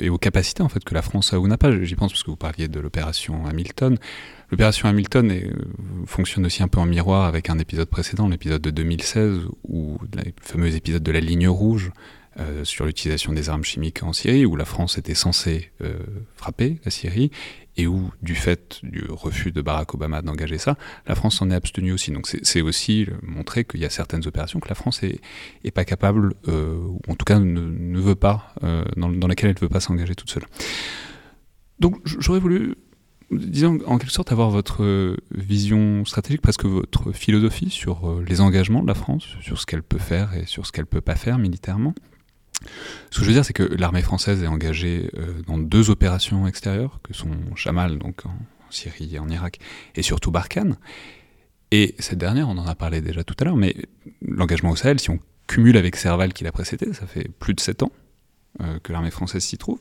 et 0.00 0.08
aux 0.08 0.18
capacités 0.18 0.64
en 0.64 0.68
fait 0.68 0.82
que 0.82 0.92
la 0.92 1.00
France 1.00 1.32
a 1.32 1.38
ou 1.38 1.46
n'a 1.46 1.56
pas. 1.56 1.70
J'y 1.84 1.94
pense 1.94 2.10
parce 2.10 2.24
que 2.24 2.30
vous 2.32 2.36
parliez 2.36 2.66
de 2.66 2.80
l'opération 2.80 3.46
Hamilton. 3.46 3.96
L'opération 4.50 4.88
Hamilton 4.88 5.30
euh, 5.30 5.52
fonctionne 6.04 6.44
aussi 6.44 6.64
un 6.64 6.68
peu 6.68 6.80
en 6.80 6.84
miroir 6.84 7.26
avec 7.26 7.48
un 7.48 7.60
épisode 7.60 7.88
précédent, 7.88 8.26
l'épisode 8.26 8.60
de 8.60 8.70
2016, 8.70 9.42
où 9.68 9.98
le 10.16 10.32
fameux 10.42 10.74
épisode 10.74 11.04
de 11.04 11.12
la 11.12 11.20
ligne 11.20 11.46
rouge 11.46 11.92
euh, 12.38 12.64
sur 12.64 12.86
l'utilisation 12.86 13.32
des 13.32 13.48
armes 13.48 13.64
chimiques 13.64 14.02
en 14.02 14.12
Syrie, 14.12 14.46
où 14.46 14.56
la 14.56 14.64
France 14.64 14.98
était 14.98 15.14
censée 15.14 15.70
frapper 16.36 16.78
la 16.84 16.90
Syrie, 16.90 17.30
et 17.76 17.86
où, 17.86 18.10
du 18.22 18.34
fait 18.34 18.80
du 18.82 19.04
refus 19.08 19.52
de 19.52 19.60
Barack 19.60 19.94
Obama 19.94 20.22
d'engager 20.22 20.58
ça, 20.58 20.76
la 21.06 21.14
France 21.14 21.36
s'en 21.36 21.50
est 21.50 21.54
abstenue 21.54 21.92
aussi. 21.92 22.10
Donc 22.10 22.26
c'est 22.26 22.62
aussi 22.62 23.06
montrer 23.22 23.64
qu'il 23.64 23.80
y 23.80 23.84
a 23.84 23.90
certaines 23.90 24.26
opérations 24.26 24.60
que 24.60 24.68
la 24.68 24.74
France 24.74 25.02
est, 25.02 25.70
pas 25.70 25.84
capable, 25.84 26.34
euh, 26.48 26.76
ou 26.76 27.00
en 27.08 27.14
tout 27.14 27.24
cas 27.24 27.38
ne, 27.38 28.00
veut 28.00 28.14
pas, 28.14 28.54
euh, 28.62 28.84
dans, 28.96 29.10
dans, 29.10 29.26
lesquelles 29.26 29.50
elle 29.50 29.56
ne 29.56 29.60
veut 29.60 29.68
pas 29.68 29.80
s'engager 29.80 30.14
toute 30.14 30.30
seule. 30.30 30.46
Donc 31.78 32.00
j'aurais 32.06 32.40
voulu, 32.40 32.76
disons, 33.30 33.78
en 33.86 33.98
quelque 33.98 34.12
sorte, 34.12 34.32
avoir 34.32 34.48
votre 34.48 35.16
vision 35.32 36.06
stratégique, 36.06 36.40
parce 36.40 36.56
que 36.56 36.66
votre 36.66 37.12
philosophie 37.12 37.68
sur 37.68 38.08
euh, 38.08 38.24
les 38.26 38.40
engagements 38.40 38.80
de 38.80 38.88
la 38.88 38.94
France, 38.94 39.26
sur 39.42 39.60
ce 39.60 39.66
qu'elle 39.66 39.82
peut 39.82 39.98
faire 39.98 40.32
et 40.34 40.46
sur 40.46 40.64
ce 40.64 40.72
qu'elle 40.72 40.84
ne 40.84 40.90
peut 40.90 41.02
pas 41.02 41.16
faire 41.16 41.36
militairement. 41.36 41.94
Ce 43.10 43.18
que 43.18 43.24
je 43.24 43.26
veux 43.26 43.34
dire, 43.34 43.44
c'est 43.44 43.52
que 43.52 43.62
l'armée 43.62 44.02
française 44.02 44.42
est 44.42 44.46
engagée 44.46 45.10
euh, 45.16 45.42
dans 45.46 45.58
deux 45.58 45.90
opérations 45.90 46.46
extérieures, 46.46 47.00
que 47.02 47.14
sont 47.14 47.30
Chamal, 47.54 47.98
donc 47.98 48.26
en 48.26 48.36
Syrie 48.70 49.14
et 49.14 49.18
en 49.18 49.28
Irak, 49.28 49.58
et 49.94 50.02
surtout 50.02 50.30
Barkhane. 50.30 50.76
Et 51.70 51.94
cette 51.98 52.18
dernière, 52.18 52.48
on 52.48 52.58
en 52.58 52.66
a 52.66 52.74
parlé 52.74 53.00
déjà 53.00 53.24
tout 53.24 53.34
à 53.40 53.44
l'heure, 53.44 53.56
mais 53.56 53.74
l'engagement 54.22 54.70
au 54.70 54.76
Sahel, 54.76 55.00
si 55.00 55.10
on 55.10 55.18
cumule 55.46 55.76
avec 55.76 55.96
Serval 55.96 56.32
qui 56.32 56.44
l'a 56.44 56.52
précédé, 56.52 56.92
ça 56.92 57.06
fait 57.06 57.28
plus 57.38 57.54
de 57.54 57.60
sept 57.60 57.82
ans 57.82 57.92
euh, 58.60 58.78
que 58.82 58.92
l'armée 58.92 59.10
française 59.10 59.44
s'y 59.44 59.58
trouve. 59.58 59.80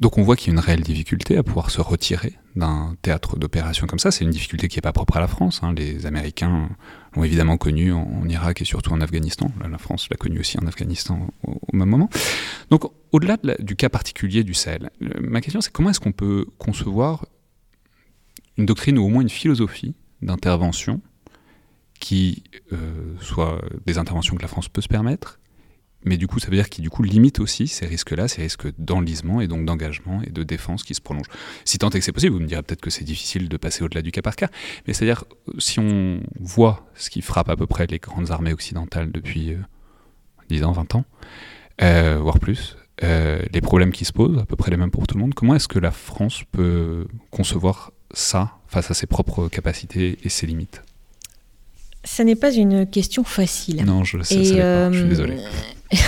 Donc 0.00 0.16
on 0.16 0.22
voit 0.22 0.36
qu'il 0.36 0.48
y 0.48 0.50
a 0.50 0.54
une 0.54 0.60
réelle 0.60 0.82
difficulté 0.82 1.36
à 1.36 1.42
pouvoir 1.42 1.70
se 1.70 1.80
retirer 1.80 2.34
d'un 2.54 2.96
théâtre 3.02 3.36
d'opération 3.36 3.86
comme 3.86 3.98
ça. 3.98 4.10
C'est 4.10 4.24
une 4.24 4.30
difficulté 4.30 4.68
qui 4.68 4.76
n'est 4.76 4.82
pas 4.82 4.92
propre 4.92 5.16
à 5.16 5.20
la 5.20 5.26
France. 5.26 5.60
Hein. 5.62 5.74
Les 5.76 6.06
Américains 6.06 6.68
l'ont 7.16 7.24
évidemment 7.24 7.56
connu 7.56 7.92
en, 7.92 8.28
Irak 8.28 8.62
et 8.62 8.64
surtout 8.64 8.92
en 8.92 9.00
Afghanistan. 9.00 9.50
la 9.68 9.78
France 9.78 10.08
l'a 10.10 10.16
connu 10.16 10.38
aussi 10.38 10.56
en 10.58 10.66
Afghanistan 10.66 11.28
au, 11.42 11.76
même 11.76 11.88
moment. 11.88 12.10
Donc 12.70 12.84
au-delà 13.10 13.38
du 13.58 13.74
cas 13.74 13.88
particulier 13.88 14.44
du 14.44 14.54
Sahel, 14.54 14.90
ma 15.20 15.40
question 15.40 15.60
c'est 15.60 15.72
comment 15.72 15.90
est-ce 15.90 16.00
qu'on 16.00 16.12
peut 16.12 16.46
concevoir 16.58 17.26
une 18.56 18.66
doctrine 18.66 18.98
ou 18.98 19.04
au 19.04 19.08
moins 19.08 19.22
une 19.22 19.28
philosophie 19.28 19.94
d'intervention 20.22 21.00
qui 21.98 22.44
euh, 22.72 23.14
soit 23.20 23.60
des 23.86 23.98
interventions 23.98 24.36
que 24.36 24.42
la 24.42 24.48
France 24.48 24.68
peut 24.68 24.80
se 24.80 24.88
permettre 24.88 25.40
mais 26.04 26.16
du 26.16 26.26
coup, 26.26 26.38
ça 26.38 26.48
veut 26.48 26.56
dire 26.56 26.68
qu'il 26.68 26.82
du 26.82 26.90
coup 26.90 27.02
limite 27.02 27.40
aussi 27.40 27.66
ces 27.66 27.86
risques-là, 27.86 28.28
ces 28.28 28.42
risques 28.42 28.68
d'enlisement 28.78 29.40
et 29.40 29.48
donc 29.48 29.64
d'engagement 29.64 30.22
et 30.22 30.30
de 30.30 30.42
défense 30.42 30.84
qui 30.84 30.94
se 30.94 31.00
prolongent. 31.00 31.28
Si 31.64 31.78
tant 31.78 31.90
est 31.90 31.98
que 31.98 32.04
c'est 32.04 32.12
possible, 32.12 32.34
vous 32.34 32.40
me 32.40 32.46
direz 32.46 32.62
peut-être 32.62 32.80
que 32.80 32.90
c'est 32.90 33.04
difficile 33.04 33.48
de 33.48 33.56
passer 33.56 33.82
au-delà 33.82 34.02
du 34.02 34.12
cas 34.12 34.22
par 34.22 34.36
cas, 34.36 34.48
mais 34.86 34.94
c'est-à-dire 34.94 35.24
si 35.58 35.80
on 35.80 36.20
voit 36.38 36.86
ce 36.94 37.10
qui 37.10 37.20
frappe 37.20 37.48
à 37.48 37.56
peu 37.56 37.66
près 37.66 37.86
les 37.86 37.98
grandes 37.98 38.30
armées 38.30 38.52
occidentales 38.52 39.10
depuis 39.10 39.56
10 40.50 40.62
euh, 40.62 40.66
ans, 40.66 40.72
20 40.72 40.94
ans, 40.94 41.04
euh, 41.82 42.18
voire 42.20 42.38
plus, 42.38 42.76
euh, 43.02 43.42
les 43.52 43.60
problèmes 43.60 43.92
qui 43.92 44.04
se 44.04 44.12
posent, 44.12 44.38
à 44.38 44.44
peu 44.44 44.56
près 44.56 44.70
les 44.70 44.76
mêmes 44.76 44.90
pour 44.90 45.06
tout 45.06 45.16
le 45.16 45.20
monde, 45.20 45.34
comment 45.34 45.54
est-ce 45.54 45.68
que 45.68 45.78
la 45.78 45.92
France 45.92 46.42
peut 46.52 47.06
concevoir 47.30 47.92
ça 48.12 48.52
face 48.68 48.90
à 48.90 48.94
ses 48.94 49.06
propres 49.06 49.48
capacités 49.48 50.18
et 50.22 50.28
ses 50.28 50.46
limites? 50.46 50.82
Ça 52.04 52.24
n'est 52.24 52.36
pas 52.36 52.52
une 52.52 52.88
question 52.88 53.24
facile. 53.24 53.84
Non, 53.84 54.04
je 54.04 54.22
sais, 54.22 54.44
ça 54.44 54.54
pas. 54.54 54.92
je 54.92 54.98
suis 55.00 55.08
désolé. 55.08 55.36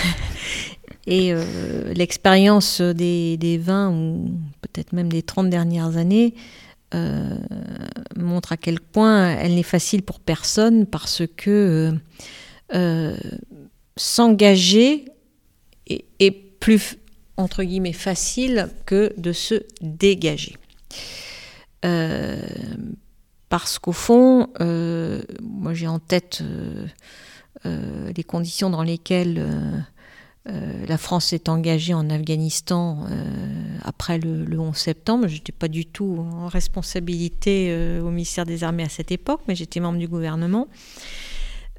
Et 1.07 1.33
euh, 1.33 1.93
l'expérience 1.95 2.81
des, 2.81 3.37
des, 3.37 3.59
20 3.59 3.91
ou 3.91 4.31
peut-être 4.61 4.93
même 4.93 5.11
des 5.11 5.23
30 5.23 5.51
dernières 5.51 5.97
années 5.97 6.35
euh, 6.95 7.37
montre 8.17 8.53
à 8.53 8.57
quel 8.57 8.81
point 8.81 9.31
elle 9.31 9.55
n'est 9.55 9.63
facile 9.63 10.03
pour 10.03 10.21
personne 10.21 10.87
parce 10.87 11.23
que 11.37 11.93
euh, 12.75 13.17
s'engager 13.97 15.07
est, 15.89 16.31
plus, 16.61 16.99
entre 17.37 17.65
guillemets, 17.65 17.95
facile 17.95 18.69
que 18.87 19.13
de 19.17 19.33
se 19.33 19.63
dégager. 19.81 20.57
parce 23.49 23.79
qu'au 23.79 23.93
fond, 23.93 24.49
moi 24.61 25.73
j'ai 25.73 25.89
en 25.89 25.99
tête 25.99 26.45
les 27.65 28.25
conditions 28.25 28.71
dans 28.71 28.83
lesquelles 28.83 29.39
euh, 29.39 29.79
euh, 30.49 30.87
la 30.87 30.99
France 30.99 31.27
s'est 31.27 31.49
engagée 31.49 31.95
en 31.95 32.09
Afghanistan 32.11 33.07
après 33.83 34.19
le, 34.19 34.59
11 34.59 34.77
septembre. 34.77 35.29
Je 35.29 35.35
n'étais 35.35 35.53
pas 35.53 35.69
du 35.69 35.87
tout 35.87 36.27
en 36.33 36.49
responsabilité 36.49 37.75
au 38.01 38.11
ministère 38.11 38.47
des 38.47 38.65
Armées 38.65 38.85
à 38.85 38.89
cette 38.89 39.13
époque, 39.13 39.41
mais 39.49 39.55
j'étais 39.55 39.81
membre 39.81 39.99
du 39.99 40.09
gouvernement. 40.09 40.69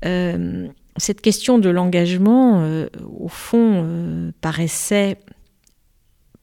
cette 0.03 1.21
question 1.21 1.57
de 1.57 1.69
l'engagement, 1.69 2.63
au 3.19 3.27
fond, 3.27 4.31
paraissait 4.41 5.17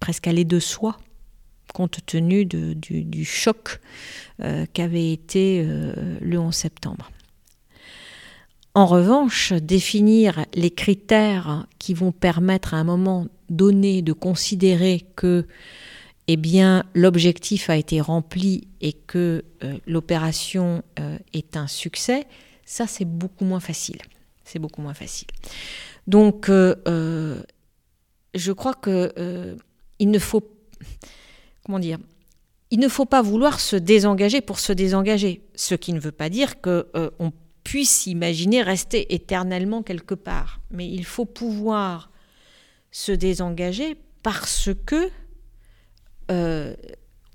presque 0.00 0.26
aller 0.26 0.44
de 0.44 0.58
soi, 0.58 0.98
compte 1.72 1.98
tenu 2.04 2.44
du, 2.44 3.24
choc 3.24 3.80
qu'avait 4.72 5.12
été 5.12 5.64
le 6.20 6.38
11 6.38 6.54
septembre. 6.54 7.10
En 8.78 8.86
revanche, 8.86 9.52
définir 9.54 10.46
les 10.54 10.70
critères 10.70 11.66
qui 11.80 11.94
vont 11.94 12.12
permettre 12.12 12.74
à 12.74 12.76
un 12.76 12.84
moment 12.84 13.26
donné 13.50 14.02
de 14.02 14.12
considérer 14.12 15.04
que 15.16 15.48
eh 16.28 16.36
bien, 16.36 16.84
l'objectif 16.94 17.70
a 17.70 17.76
été 17.76 18.00
rempli 18.00 18.68
et 18.80 18.92
que 18.92 19.44
l'opération 19.88 20.84
est 21.32 21.56
un 21.56 21.66
succès, 21.66 22.28
ça 22.64 22.86
c'est 22.86 23.04
beaucoup 23.04 23.44
moins 23.44 23.58
facile. 23.58 23.98
C'est 24.44 24.60
beaucoup 24.60 24.80
moins 24.80 24.94
facile. 24.94 25.26
Donc, 26.06 26.46
je 26.46 27.42
crois 28.52 28.74
que 28.74 29.56
il 29.98 30.08
ne 30.08 30.20
faut 30.20 30.48
comment 31.64 31.80
dire 31.80 31.98
il 32.70 32.78
ne 32.78 32.88
faut 32.88 33.06
pas 33.06 33.22
vouloir 33.22 33.60
se 33.60 33.76
désengager 33.76 34.40
pour 34.40 34.60
se 34.60 34.72
désengager, 34.72 35.42
ce 35.54 35.74
qui 35.74 35.92
ne 35.92 36.00
veut 36.00 36.12
pas 36.12 36.28
dire 36.28 36.60
qu'on 36.60 36.84
euh, 36.94 37.10
puisse 37.68 38.06
imaginer 38.06 38.62
rester 38.62 39.14
éternellement 39.14 39.82
quelque 39.82 40.14
part, 40.14 40.62
mais 40.70 40.88
il 40.88 41.04
faut 41.04 41.26
pouvoir 41.26 42.10
se 42.90 43.12
désengager 43.12 43.94
parce 44.22 44.70
que 44.86 45.10
euh, 46.30 46.74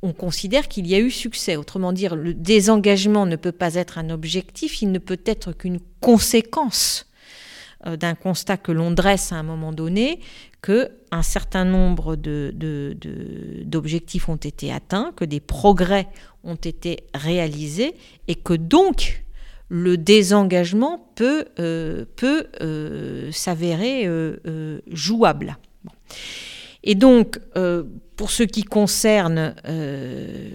on 0.02 0.12
considère 0.12 0.68
qu'il 0.68 0.88
y 0.88 0.96
a 0.96 1.00
eu 1.00 1.12
succès. 1.12 1.56
Autrement 1.56 1.94
dire, 1.94 2.16
le 2.16 2.34
désengagement 2.34 3.28
ne 3.28 3.36
peut 3.36 3.52
pas 3.52 3.76
être 3.76 4.00
un 4.00 4.10
objectif, 4.10 4.82
il 4.82 4.92
ne 4.92 4.98
peut 4.98 5.22
être 5.24 5.54
qu'une 5.54 5.80
conséquence 6.02 7.06
euh, 7.86 7.96
d'un 7.96 8.16
constat 8.16 8.58
que 8.58 8.72
l'on 8.72 8.90
dresse 8.90 9.32
à 9.32 9.36
un 9.36 9.44
moment 9.44 9.72
donné, 9.72 10.20
que 10.64 10.90
un 11.12 11.22
certain 11.22 11.64
nombre 11.64 12.16
d'objectifs 12.16 14.30
ont 14.30 14.38
été 14.38 14.74
atteints, 14.74 15.14
que 15.16 15.26
des 15.26 15.42
progrès 15.42 16.08
ont 16.44 16.56
été 16.56 17.04
réalisés, 17.14 17.94
et 18.28 18.34
que 18.34 18.54
donc 18.54 19.23
le 19.70 19.98
désengagement 19.98 21.12
peut, 21.16 21.46
euh, 21.60 22.06
euh, 22.24 23.32
s'avérer 23.32 24.08
jouable. 24.88 25.58
Et 26.84 26.96
donc, 26.96 27.40
euh, 27.56 27.84
pour 28.18 28.30
ce 28.30 28.44
qui 28.44 28.64
concerne 28.64 29.56
euh, 29.66 30.50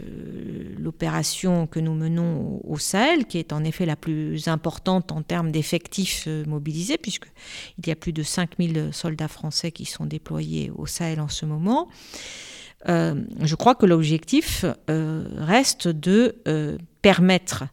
l'opération 0.78 1.66
que 1.66 1.80
nous 1.80 1.94
menons 1.94 2.60
au, 2.64 2.78
Sahel, 2.78 3.24
qui 3.24 3.38
est 3.38 3.52
en 3.52 3.64
effet 3.64 3.86
la 3.86 3.96
plus 3.96 4.46
importante 4.46 5.10
en 5.10 5.22
termes 5.22 5.50
d'effectifs 5.50 6.24
euh, 6.28 6.44
mobilisés, 6.44 6.98
puisqu'il 6.98 7.30
y 7.86 7.90
a 7.90 7.96
plus 7.96 8.12
de 8.12 8.22
5000 8.22 8.90
soldats 8.92 9.28
français 9.28 9.72
qui 9.72 9.86
sont 9.86 10.04
déployés 10.04 10.70
au 10.76 10.86
Sahel 10.86 11.20
en 11.20 11.28
ce 11.28 11.46
moment, 11.46 11.88
je 12.86 13.54
crois 13.56 13.74
que 13.74 13.86
l'objectif 13.86 14.64
reste 14.86 15.88
de 15.88 16.36
permettre 17.02 17.64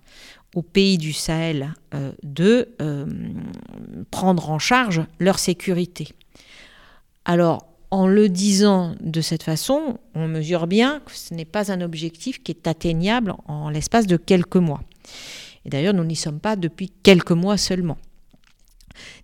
aux 0.56 0.64
pays 0.64 0.97
du 0.97 1.14
Sahel 1.14 1.74
de 2.24 2.70
prendre 4.10 4.49
en 4.49 4.58
charge 4.58 5.03
leur 5.20 5.38
sécurité. 5.38 6.08
Alors, 7.26 7.68
en 7.91 8.08
le 8.08 8.30
disant 8.30 8.95
de 8.99 9.22
cette 9.22 9.43
façon, 9.43 9.99
on 10.16 10.28
mesure 10.28 10.68
bien 10.68 11.01
que 11.06 11.12
ce 11.14 11.34
n'est 11.34 11.45
pas 11.45 11.72
un 11.72 11.82
objectif 11.82 12.41
qui 12.43 12.51
est 12.51 12.68
atteignable 12.68 13.36
en 13.47 13.70
l'espace 13.70 14.08
de 14.08 14.18
quelques 14.18 14.58
mois. 14.58 14.82
Et 15.66 15.70
d'ailleurs, 15.70 15.93
nous 15.93 16.03
n'y 16.03 16.16
sommes 16.16 16.39
pas 16.39 16.56
depuis 16.56 16.91
quelques 17.03 17.32
mois 17.32 17.58
seulement. 17.58 17.97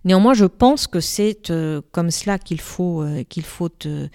Néanmoins, 0.04 0.34
je 0.34 0.44
pense 0.44 0.86
que 0.86 1.00
c'est 1.00 1.50
euh, 1.50 1.80
comme 1.92 2.10
cela 2.10 2.38
qu'il 2.38 2.60
faut, 2.60 3.02
euh, 3.02 3.24
qu'il 3.24 3.44
faut 3.44 3.70
euh, 3.86 4.08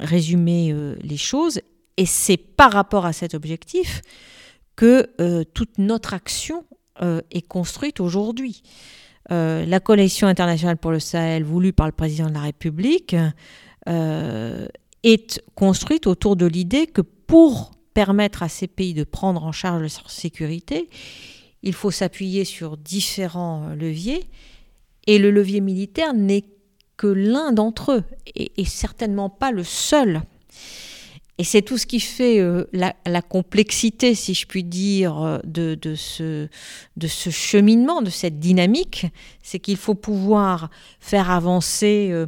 résumer 0.00 0.74
les 1.02 1.16
choses. 1.16 1.60
Et 1.96 2.06
c'est 2.06 2.36
par 2.36 2.72
rapport 2.72 3.06
à 3.06 3.12
cet 3.12 3.34
objectif 3.34 4.02
que 4.76 5.44
toute 5.54 5.78
notre 5.78 6.14
action 6.14 6.64
est 7.00 7.46
construite 7.46 8.00
aujourd'hui. 8.00 8.62
Euh, 9.30 9.64
la 9.64 9.80
coalition 9.80 10.26
internationale 10.26 10.76
pour 10.76 10.90
le 10.90 11.00
Sahel, 11.00 11.44
voulue 11.44 11.72
par 11.72 11.86
le 11.86 11.92
président 11.92 12.28
de 12.28 12.34
la 12.34 12.42
République, 12.42 13.16
euh, 13.88 14.66
est 15.02 15.42
construite 15.54 16.06
autour 16.06 16.36
de 16.36 16.46
l'idée 16.46 16.86
que 16.86 17.00
pour 17.00 17.70
permettre 17.94 18.42
à 18.42 18.48
ces 18.48 18.66
pays 18.66 18.92
de 18.92 19.04
prendre 19.04 19.44
en 19.44 19.52
charge 19.52 19.80
leur 19.80 20.10
sécurité, 20.10 20.88
il 21.62 21.72
faut 21.72 21.90
s'appuyer 21.90 22.44
sur 22.44 22.76
différents 22.76 23.68
leviers, 23.68 24.28
et 25.06 25.18
le 25.18 25.30
levier 25.30 25.60
militaire 25.60 26.12
n'est 26.12 26.44
que 26.96 27.06
l'un 27.06 27.52
d'entre 27.52 27.92
eux, 27.92 28.04
et 28.34 28.64
certainement 28.64 29.30
pas 29.30 29.50
le 29.50 29.64
seul. 29.64 30.22
Et 31.36 31.44
c'est 31.44 31.62
tout 31.62 31.78
ce 31.78 31.86
qui 31.86 31.98
fait 31.98 32.38
euh, 32.38 32.64
la, 32.72 33.22
complexité, 33.22 34.14
si 34.14 34.34
je 34.34 34.46
puis 34.46 34.62
dire, 34.62 35.20
euh, 35.20 35.38
de, 35.44 35.94
ce 35.96 36.48
cheminement, 37.30 38.02
de 38.02 38.10
cette 38.10 38.38
dynamique, 38.38 39.06
c'est 39.42 39.58
qu'il 39.58 39.76
faut 39.76 39.96
pouvoir 39.96 40.70
faire 41.00 41.30
avancer 41.30 42.10
euh, 42.12 42.26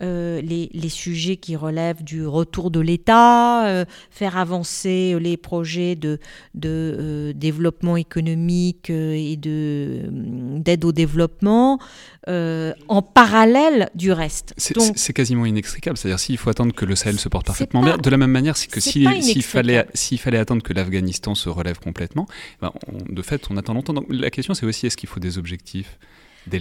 euh, 0.00 0.40
les, 0.40 0.88
sujets 0.88 1.36
qui 1.36 1.54
relèvent 1.54 2.02
du 2.02 2.26
retour 2.26 2.70
de 2.70 2.80
l'État, 2.80 3.66
euh, 3.66 3.84
faire 4.10 4.36
avancer 4.36 5.16
les 5.20 5.36
projets 5.36 5.96
de, 5.96 6.18
de 6.54 6.96
euh, 6.98 7.32
développement 7.34 7.96
économique 7.96 8.90
et 8.90 9.36
d'aide 9.36 10.84
au 10.84 10.92
développement 10.92 11.78
en 12.26 13.02
parallèle 13.02 13.88
du 13.94 14.12
reste. 14.12 14.54
C'est 14.56 15.12
quasiment 15.12 15.46
inextricable. 15.46 15.96
C'est-à-dire 15.96 16.20
s'il 16.20 16.36
faut 16.36 16.50
attendre 16.50 16.74
que 16.74 16.84
le 16.84 16.94
Sahel 16.94 17.18
se 17.18 17.28
porte 17.28 17.46
parfaitement 17.46 17.82
bien, 17.82 17.96
de 17.96 18.10
la 18.10 18.16
même 18.16 18.30
manière 18.30 18.54
que 18.54 18.80
s'il 18.80 19.42
fallait, 19.42 19.86
fallait 20.18 20.38
attendre 20.38 20.62
que 20.62 20.72
l'Afghanistan 20.72 21.34
se 21.34 21.48
relève 21.48 21.78
complètement, 21.78 22.26
ben, 22.60 22.72
de 23.08 23.22
fait, 23.22 23.46
on 23.50 23.56
attend 23.56 23.74
longtemps. 23.74 23.94
Donc 23.94 24.06
la 24.10 24.30
question, 24.30 24.54
c'est 24.54 24.66
aussi 24.66 24.86
est-ce 24.86 24.96
qu'il 24.96 25.08
faut 25.08 25.20
des 25.20 25.38
objectifs? 25.38 25.98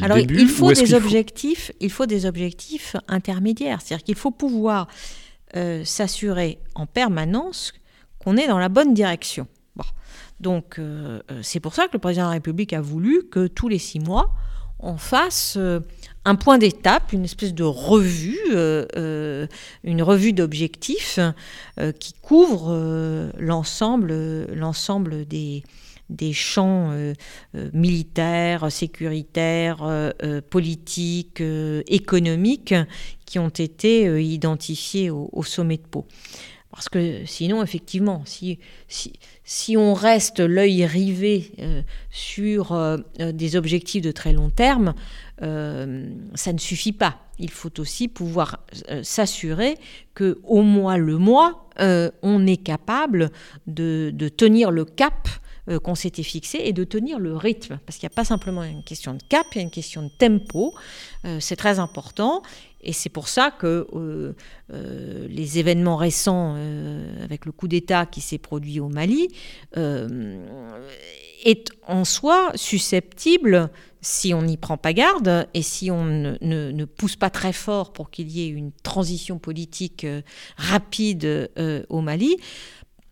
Alors, 0.01 0.17
il 0.17 0.47
faut 0.47 0.71
des 0.71 0.93
objectifs, 0.93 1.71
il 1.79 1.91
faut 1.91 2.05
des 2.05 2.25
objectifs 2.25 2.95
intermédiaires, 3.07 3.81
c'est-à-dire 3.81 4.03
qu'il 4.03 4.15
faut 4.15 4.31
pouvoir 4.31 4.87
euh, 5.55 5.85
s'assurer 5.85 6.59
en 6.75 6.85
permanence 6.85 7.73
qu'on 8.19 8.35
est 8.35 8.47
dans 8.47 8.59
la 8.59 8.69
bonne 8.69 8.93
direction. 8.93 9.47
Donc, 10.39 10.77
euh, 10.77 11.21
euh, 11.31 11.39
c'est 11.41 11.59
pour 11.59 11.73
ça 11.73 11.87
que 11.87 11.93
le 11.93 11.99
président 11.99 12.25
de 12.25 12.27
la 12.27 12.33
République 12.33 12.73
a 12.73 12.81
voulu 12.81 13.23
que 13.31 13.47
tous 13.47 13.69
les 13.69 13.79
six 13.79 13.99
mois, 13.99 14.29
on 14.79 14.97
fasse 14.97 15.57
un 16.25 16.35
point 16.35 16.59
d'étape, 16.59 17.11
une 17.11 17.23
espèce 17.23 17.55
de 17.55 17.63
revue, 17.63 18.37
une 19.83 20.01
revue 20.03 20.33
d'objectifs 20.33 21.19
qui 21.99 22.13
couvre 22.21 23.31
l'ensemble, 23.39 24.13
l'ensemble 24.53 25.25
des 25.25 25.63
des 26.09 26.33
champs 26.33 26.91
euh, 26.91 27.13
euh, 27.55 27.69
militaires, 27.73 28.71
sécuritaires, 28.71 29.79
euh, 29.81 30.41
politiques, 30.49 31.43
économiques 31.87 32.73
qui 33.25 33.39
ont 33.39 33.49
été 33.49 34.23
identifiés 34.23 35.09
au, 35.09 35.43
sommet 35.43 35.77
de 35.77 35.83
Pau. 35.83 36.05
Parce 36.71 36.89
que 36.89 37.25
sinon, 37.25 37.63
effectivement, 37.63 38.21
si, 38.25 38.59
si, 39.43 39.77
on 39.77 39.93
reste 39.93 40.39
l'œil 40.39 40.85
rivé 40.85 41.51
sur 42.09 42.97
des 43.17 43.55
objectifs 43.55 44.01
de 44.01 44.11
très 44.11 44.31
long 44.31 44.49
terme, 44.49 44.93
ça 45.39 46.53
ne 46.53 46.57
suffit 46.57 46.93
pas. 46.93 47.19
Il 47.39 47.49
faut 47.49 47.79
aussi 47.79 48.07
pouvoir 48.07 48.63
s'assurer 49.01 49.77
que 50.13 50.39
au 50.43 50.61
moins 50.61 50.97
le 50.97 51.17
mois, 51.17 51.67
on 51.79 52.47
est 52.47 52.63
capable 52.63 53.31
de, 53.65 54.11
de 54.13 54.29
tenir 54.29 54.71
le 54.71 54.85
cap 54.85 55.27
euh, 55.69 55.79
qu'on 55.79 55.95
s'était 55.95 56.23
fixé 56.23 56.59
et 56.63 56.71
de 56.71 56.85
tenir 56.85 57.19
le 57.19 57.35
rythme. 57.35 57.77
Parce 57.85 57.97
qu'il 57.97 58.07
n'y 58.07 58.13
a 58.13 58.15
pas 58.15 58.23
simplement 58.23 58.63
une 58.63 58.83
question 58.83 59.13
de 59.13 59.21
cap, 59.27 59.45
il 59.51 59.57
y 59.57 59.59
a 59.59 59.63
une 59.63 59.69
question 59.69 60.01
de 60.03 60.07
tempo. 60.07 60.73
Euh, 61.25 61.41
c'est 61.41 61.57
très 61.57 61.79
important. 61.79 62.41
Et 62.79 62.93
c'est 62.93 63.09
pour 63.09 63.27
ça 63.27 63.51
que 63.51 63.85
euh, 63.93 64.33
les 65.27 65.59
événements 65.59 65.97
récents 65.97 66.55
avec 67.21 67.45
le 67.45 67.51
coup 67.51 67.67
d'État 67.67 68.05
qui 68.05 68.21
s'est 68.21 68.37
produit 68.37 68.79
au 68.79 68.87
Mali 68.87 69.27
est 71.43 71.69
en 71.85 72.05
soi 72.05 72.51
susceptible, 72.55 73.69
si 73.99 74.33
on 74.33 74.43
n'y 74.43 74.57
prend 74.57 74.77
pas 74.77 74.93
garde 74.93 75.47
et 75.53 75.63
si 75.63 75.91
on 75.91 76.05
ne, 76.05 76.37
ne, 76.39 76.85
pousse 76.85 77.15
pas 77.15 77.31
très 77.31 77.51
fort 77.51 77.91
pour 77.91 78.09
qu'il 78.09 78.29
y 78.29 78.43
ait 78.43 78.49
une 78.49 78.71
transition 78.83 79.37
politique 79.37 80.05
rapide 80.55 81.49
au 81.89 82.01
Mali, 82.01 82.37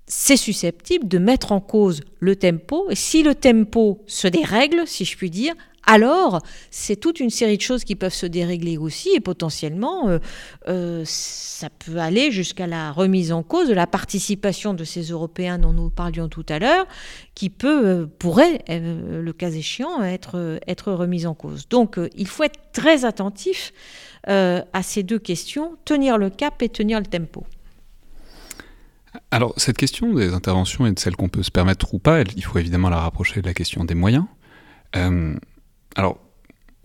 c'est 0.08 0.38
susceptible 0.38 1.08
de 1.08 1.18
mettre 1.18 1.52
en 1.52 1.60
cause 1.60 2.02
le 2.20 2.36
tempo. 2.36 2.88
Et 2.90 2.96
si 2.96 3.24
le 3.24 3.34
tempo 3.34 4.04
se 4.08 4.28
dérègle, 4.28 4.84
si 4.86 5.06
je 5.06 5.18
puis 5.18 5.30
dire, 5.30 5.56
alors 5.86 6.42
c'est 6.72 6.96
toute 6.96 7.20
une 7.20 7.30
série 7.30 7.58
de 7.58 7.62
choses 7.62 7.84
qui 7.84 7.96
peuvent 7.96 8.14
se 8.14 8.26
dérégler 8.26 8.78
aussi 8.78 9.10
et 9.16 9.20
potentiellement 9.20 10.10
euh, 10.10 10.20
euh, 10.68 11.04
ça 11.06 11.70
peut 11.70 11.98
aller 11.98 12.32
jusqu'à 12.32 12.68
la 12.68 12.92
remise 12.92 13.32
en 13.32 13.44
cause 13.44 13.68
de 13.68 13.74
la 13.74 13.88
participation 13.88 14.74
de 14.74 14.84
ces 14.84 15.04
Européens 15.04 15.60
dont 15.60 15.74
nous 15.74 15.90
parlions 15.90 16.28
tout 16.28 16.46
à 16.50 16.60
l'heure, 16.60 16.88
qui 17.36 17.50
peut, 17.50 18.08
euh, 18.18 19.22
le 19.22 19.34
cas 19.34 19.52
échéant, 19.52 20.04
être, 20.04 20.60
être 20.68 20.92
remise 20.92 21.28
en 21.28 21.34
cause. 21.34 21.68
Donc 21.70 22.00
il 22.16 22.28
faut 22.28 22.44
être 22.44 22.60
très 22.74 23.06
attentif 23.06 23.74
à 24.28 24.82
ces 24.82 25.04
deux 25.04 25.20
questions, 25.20 25.78
tenir 25.86 26.18
le 26.18 26.32
cap 26.32 26.64
et 26.64 26.70
tenir 26.70 27.00
le 27.00 27.06
tempo. 27.06 27.46
Alors, 29.32 29.54
cette 29.58 29.78
question 29.78 30.14
des 30.14 30.34
interventions 30.34 30.86
et 30.86 30.92
de 30.92 31.00
celles 31.00 31.16
qu'on 31.16 31.30
peut 31.30 31.44
se 31.44 31.52
permettre 31.52 31.94
ou 31.94 32.00
pas, 32.00 32.22
il 32.22 32.44
faut 32.44 32.58
évidemment 32.58 32.90
la 32.90 33.00
rapprocher 33.00 33.42
de 33.42 33.48
la 33.48 33.54
question 33.54 33.84
des 33.84 33.96
moyens. 33.96 34.26
Euh, 34.96 35.36
alors, 35.96 36.20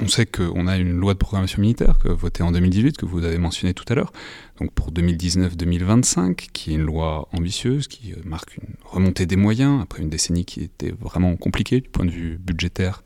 on 0.02 0.08
sait 0.08 0.26
qu'on 0.26 0.66
a 0.66 0.78
une 0.78 0.92
loi 0.92 1.12
de 1.12 1.18
programmation 1.18 1.60
militaire 1.60 1.98
que 1.98 2.08
votée 2.08 2.42
en 2.42 2.52
2018, 2.52 2.96
que 2.96 3.04
vous 3.04 3.24
avez 3.24 3.38
mentionné 3.38 3.74
tout 3.74 3.84
à 3.88 3.94
l'heure, 3.94 4.12
donc 4.58 4.72
pour 4.72 4.92
2019-2025, 4.92 6.34
qui 6.52 6.72
est 6.72 6.74
une 6.74 6.82
loi 6.82 7.28
ambitieuse, 7.32 7.86
qui 7.86 8.14
marque 8.24 8.56
une 8.56 8.74
remontée 8.82 9.26
des 9.26 9.36
moyens, 9.36 9.82
après 9.82 10.02
une 10.02 10.08
décennie 10.08 10.46
qui 10.46 10.62
était 10.62 10.92
vraiment 10.98 11.36
compliquée 11.36 11.80
du 11.80 11.88
point 11.90 12.06
de 12.06 12.10
vue 12.10 12.38
budgétaire 12.38 13.02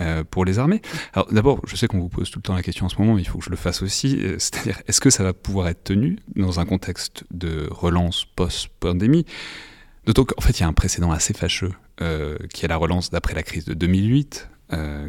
euh, 0.00 0.24
pour 0.28 0.44
les 0.44 0.58
armées. 0.58 0.82
Alors 1.12 1.32
d'abord, 1.32 1.60
je 1.66 1.76
sais 1.76 1.86
qu'on 1.86 2.00
vous 2.00 2.08
pose 2.08 2.28
tout 2.28 2.40
le 2.40 2.42
temps 2.42 2.54
la 2.54 2.62
question 2.62 2.86
en 2.86 2.88
ce 2.88 2.96
moment, 2.98 3.14
mais 3.14 3.22
il 3.22 3.28
faut 3.28 3.38
que 3.38 3.44
je 3.44 3.50
le 3.50 3.56
fasse 3.56 3.80
aussi, 3.80 4.18
euh, 4.20 4.36
c'est-à-dire 4.40 4.82
est-ce 4.88 5.00
que 5.00 5.08
ça 5.08 5.22
va 5.22 5.32
pouvoir 5.32 5.68
être 5.68 5.84
tenu 5.84 6.18
dans 6.34 6.58
un 6.58 6.64
contexte 6.64 7.24
de 7.30 7.68
relance 7.70 8.24
post-pandémie? 8.24 9.24
D'autant 10.04 10.24
qu'en 10.24 10.40
fait, 10.40 10.58
il 10.58 10.62
y 10.62 10.64
a 10.64 10.68
un 10.68 10.72
précédent 10.72 11.12
assez 11.12 11.32
fâcheux, 11.32 11.72
euh, 12.00 12.36
qui 12.52 12.64
est 12.64 12.68
la 12.68 12.76
relance 12.76 13.10
d'après 13.10 13.34
la 13.34 13.44
crise 13.44 13.64
de 13.66 13.74
2008, 13.74 14.48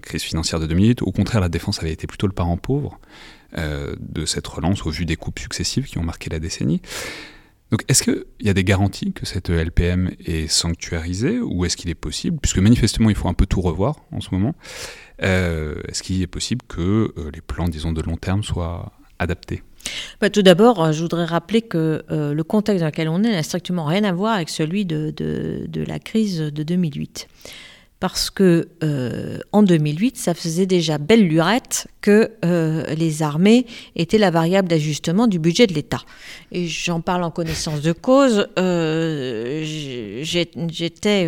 crise 0.03 0.21
financière 0.21 0.59
de 0.59 0.67
2008. 0.67 1.01
Au 1.01 1.11
contraire, 1.11 1.41
la 1.41 1.49
défense 1.49 1.79
avait 1.79 1.91
été 1.91 2.05
plutôt 2.05 2.27
le 2.27 2.33
parent 2.33 2.55
pauvre 2.55 2.99
de 3.57 4.25
cette 4.25 4.45
relance 4.45 4.86
au 4.86 4.91
vu 4.91 5.05
des 5.05 5.15
coupes 5.15 5.39
successives 5.39 5.86
qui 5.86 5.97
ont 5.97 6.03
marqué 6.03 6.29
la 6.29 6.38
décennie. 6.38 6.83
Donc 7.72 7.84
est-ce 7.88 8.03
qu'il 8.03 8.24
y 8.41 8.49
a 8.49 8.53
des 8.53 8.63
garanties 8.63 9.11
que 9.11 9.26
cette 9.26 9.49
LPM 9.49 10.11
est 10.26 10.47
sanctuarisée 10.47 11.39
ou 11.39 11.66
est-ce 11.66 11.76
qu'il 11.76 11.89
est 11.89 11.95
possible, 11.95 12.38
puisque 12.39 12.59
manifestement 12.59 13.09
il 13.09 13.16
faut 13.16 13.28
un 13.28 13.34
peu 13.34 13.45
tout 13.45 13.61
revoir 13.61 14.01
en 14.11 14.22
ce 14.22 14.30
moment, 14.32 14.53
euh, 15.24 15.76
est-ce 15.88 16.03
qu'il 16.03 16.22
est 16.22 16.28
possible 16.28 16.63
que 16.68 17.13
euh, 17.18 17.32
les 17.34 17.41
plans, 17.41 17.68
disons, 17.68 17.91
de 17.91 18.01
long 18.01 18.18
terme 18.18 18.43
soient 18.43 18.91
adaptés? 19.18 19.63
Bah, 20.20 20.30
tout 20.30 20.41
d'abord, 20.41 20.91
je 20.91 21.01
voudrais 21.01 21.26
rappeler 21.26 21.61
que 21.61 22.03
euh, 22.11 22.34
le 22.34 22.43
contexte 22.43 22.82
dans 22.82 22.88
lequel 22.88 23.09
on 23.09 23.24
est 23.24 23.32
n'a 23.32 23.43
strictement 23.43 23.86
rien 23.86 24.03
à 24.03 24.11
voir 24.11 24.36
avec 24.36 24.49
celui 24.49 24.86
de, 24.86 25.11
de 25.11 25.84
la 25.84 25.99
crise 25.99 26.39
de 26.39 26.63
2008 26.63 27.28
parce 28.07 28.29
que 28.29 28.67
euh, 28.83 29.39
en 29.51 29.63
2008, 29.63 30.15
ça 30.15 30.35
faisait 30.35 30.67
déjà 30.67 30.99
belle 30.99 31.27
lurette 31.27 31.87
que 32.01 32.33
euh, 32.45 32.85
les 32.93 33.23
armées 33.23 33.65
étaient 33.95 34.19
la 34.19 34.29
variable 34.29 34.67
d'ajustement 34.67 35.25
du 35.25 35.39
budget 35.39 35.65
de 35.65 35.73
l'État. 35.73 36.01
Et 36.51 36.67
j'en 36.67 37.01
parle 37.01 37.23
en 37.23 37.31
connaissance 37.31 37.81
de 37.81 37.93
cause. 37.93 38.47
Euh, 38.59 39.63
j'étais, 40.21 41.25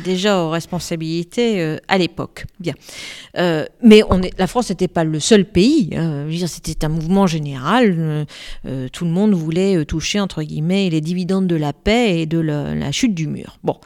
déjà 0.00 0.40
aux 0.40 0.50
responsabilités 0.50 1.78
à 1.88 1.98
l'époque. 1.98 2.44
Bien, 2.60 2.74
mais 3.34 4.04
la 4.38 4.46
France 4.46 4.70
n'était 4.70 4.86
pas 4.86 5.02
le 5.02 5.18
seul 5.18 5.46
pays. 5.46 5.90
Hein. 5.96 6.28
c'était 6.46 6.84
un 6.84 6.90
mouvement 6.90 7.26
général. 7.26 8.24
tout 8.92 9.04
le 9.04 9.10
monde 9.10 9.34
voulait 9.34 9.84
toucher 9.84 10.20
entre 10.20 10.44
guillemets 10.44 10.88
les 10.90 11.00
dividendes 11.00 11.48
de 11.48 11.56
la 11.56 11.72
paix 11.72 12.20
et 12.20 12.26
de 12.26 12.38
la, 12.38 12.72
la 12.76 12.92
chute 12.92 13.16
du 13.16 13.26
mur. 13.26 13.58
Bon. 13.64 13.80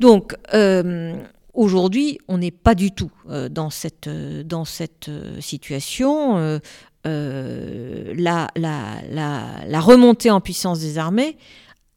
Donc, 0.00 0.34
euh, 0.54 1.16
aujourd'hui, 1.54 2.18
on 2.28 2.38
n'est 2.38 2.50
pas 2.50 2.74
du 2.74 2.92
tout 2.92 3.10
euh, 3.28 3.48
dans 3.48 3.70
cette, 3.70 4.06
euh, 4.06 4.42
dans 4.42 4.64
cette 4.64 5.10
situation. 5.40 6.60
La, 7.04 8.48
la, 8.54 9.80
remontée 9.80 10.30
en 10.30 10.40
puissance 10.40 10.80
des 10.80 10.98
armées 10.98 11.38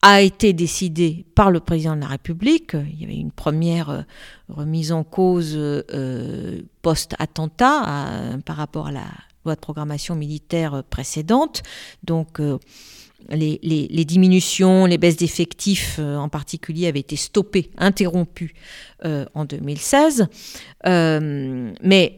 a 0.01 0.21
été 0.21 0.53
décidée 0.53 1.25
par 1.35 1.51
le 1.51 1.59
président 1.59 1.95
de 1.95 2.01
la 2.01 2.07
République. 2.07 2.73
Il 2.73 3.01
y 3.01 3.03
avait 3.03 3.17
une 3.17 3.31
première 3.31 4.05
remise 4.47 4.93
en 4.93 5.03
cause 5.03 5.59
post-attentat 6.81 8.37
par 8.45 8.55
rapport 8.55 8.87
à 8.87 8.91
la 8.93 9.05
loi 9.43 9.55
de 9.55 9.59
programmation 9.59 10.15
militaire 10.15 10.81
précédente. 10.89 11.61
Donc, 12.03 12.39
les, 13.29 14.05
diminutions, 14.05 14.85
les 14.85 14.97
baisses 14.97 15.17
d'effectifs 15.17 15.97
euh, 15.99 16.17
en 16.17 16.29
particulier 16.29 16.87
avaient 16.87 16.99
été 16.99 17.15
stoppées, 17.15 17.71
interrompues 17.77 18.53
euh, 19.05 19.25
en 19.33 19.45
2016. 19.45 20.27
Euh, 20.85 21.71
mais 21.81 22.15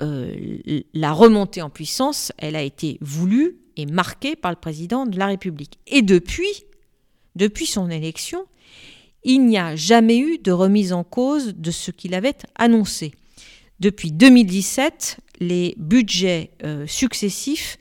la 0.93 1.11
remontée 1.11 1.61
en 1.61 1.69
puissance, 1.69 2.31
elle 2.37 2.55
a 2.55 2.61
été 2.61 2.97
voulue 3.01 3.57
et 3.77 3.85
marquée 3.85 4.35
par 4.35 4.51
le 4.51 4.57
président 4.57 5.05
de 5.05 5.17
la 5.17 5.27
République. 5.27 5.79
Et 5.87 6.01
depuis, 6.01 6.65
depuis 7.35 7.65
son 7.65 7.89
élection, 7.89 8.45
il 9.23 9.45
n'y 9.45 9.57
a 9.57 9.75
jamais 9.75 10.17
eu 10.17 10.37
de 10.37 10.51
remise 10.51 10.93
en 10.93 11.03
cause 11.03 11.55
de 11.55 11.71
ce 11.71 11.91
qu'il 11.91 12.13
avait 12.13 12.35
annoncé. 12.55 13.13
Depuis 13.79 14.11
2017, 14.11 15.17
les 15.39 15.75
budgets 15.77 16.51
successifs 16.87 17.77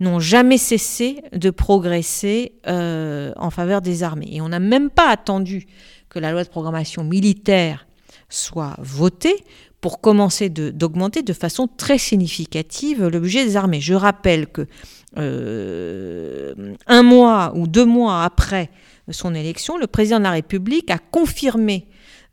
n'ont 0.00 0.18
jamais 0.18 0.58
cessé 0.58 1.22
de 1.32 1.50
progresser 1.50 2.52
euh, 2.66 3.32
en 3.36 3.50
faveur 3.50 3.82
des 3.82 4.02
armées. 4.02 4.28
Et 4.32 4.40
on 4.40 4.48
n'a 4.48 4.58
même 4.58 4.90
pas 4.90 5.10
attendu 5.10 5.66
que 6.08 6.18
la 6.18 6.32
loi 6.32 6.42
de 6.42 6.48
programmation 6.48 7.04
militaire 7.04 7.86
soit 8.28 8.76
votée 8.78 9.44
pour 9.80 10.00
commencer 10.00 10.48
d'augmenter 10.50 11.22
de, 11.22 11.32
façon 11.32 11.66
très 11.66 11.98
significative 11.98 13.06
le 13.06 13.20
budget 13.20 13.44
des 13.44 13.56
armées. 13.56 13.80
Je 13.80 13.94
rappelle 13.94 14.46
que 14.46 14.66
euh, 15.16 16.74
un 16.86 17.02
mois 17.02 17.52
ou 17.54 17.66
deux 17.66 17.86
mois 17.86 18.24
après 18.24 18.70
son 19.10 19.34
élection, 19.34 19.78
le 19.78 19.86
président 19.86 20.18
de 20.18 20.24
la 20.24 20.32
République 20.32 20.90
a 20.90 20.98
confirmé 20.98 21.86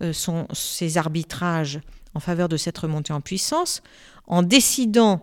euh, 0.04 0.14
ses 0.54 0.98
arbitrages 0.98 1.80
en 2.14 2.20
faveur 2.20 2.50
de 2.50 2.58
cette 2.58 2.78
remontée 2.78 3.14
en 3.14 3.22
puissance 3.22 3.82
en 4.28 4.44
décidant 4.44 5.22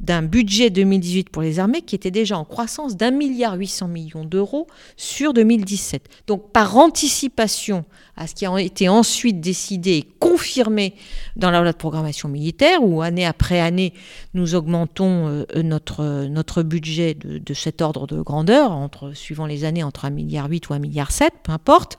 d'un 0.00 0.22
budget 0.22 0.70
2018 0.70 1.30
pour 1.30 1.42
les 1.42 1.58
armées 1.58 1.82
qui 1.82 1.94
était 1.94 2.10
déjà 2.10 2.36
en 2.36 2.44
croissance 2.44 2.96
d'un 2.96 3.10
milliard 3.10 3.54
800 3.54 3.88
millions 3.88 4.24
d'euros 4.24 4.66
sur 4.96 5.32
2017. 5.32 6.08
Donc 6.26 6.52
par 6.52 6.76
anticipation 6.76 7.84
à 8.16 8.26
ce 8.26 8.34
qui 8.34 8.46
a 8.46 8.60
été 8.60 8.88
ensuite 8.88 9.40
décidé 9.40 9.92
et 9.92 10.08
confirmé 10.20 10.94
dans 11.36 11.50
la 11.50 11.60
loi 11.60 11.72
de 11.72 11.76
programmation 11.76 12.28
militaire, 12.28 12.82
où 12.82 13.02
année 13.02 13.26
après 13.26 13.60
année, 13.60 13.92
nous 14.34 14.54
augmentons 14.54 15.28
euh, 15.28 15.62
notre, 15.62 16.26
notre 16.26 16.62
budget 16.62 17.14
de, 17.14 17.54
cet 17.54 17.82
ordre 17.82 18.06
de 18.06 18.20
grandeur, 18.20 18.72
entre, 18.72 19.12
suivant 19.12 19.46
les 19.46 19.64
années, 19.64 19.82
entre 19.82 20.06
1,8 20.06 20.12
milliard 20.12 20.46
ou 20.46 20.54
1,7 20.54 20.80
milliard, 20.80 21.10
peu 21.42 21.52
importe. 21.52 21.96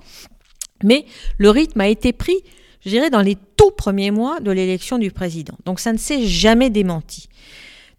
Mais 0.84 1.06
le 1.38 1.50
rythme 1.50 1.82
a 1.82 1.88
été 1.88 2.14
pris, 2.14 2.38
je 2.84 2.90
dirais, 2.90 3.10
dans 3.10 3.22
les 3.22 3.38
tout 3.58 3.72
premiers 3.72 4.12
mois 4.12 4.40
de 4.40 4.52
l'élection 4.52 4.98
du 4.98 5.12
président. 5.12 5.56
Donc 5.66 5.80
ça 5.80 5.94
ne 5.94 5.98
s'est 5.98 6.26
jamais 6.26 6.70
démenti. 6.70 7.30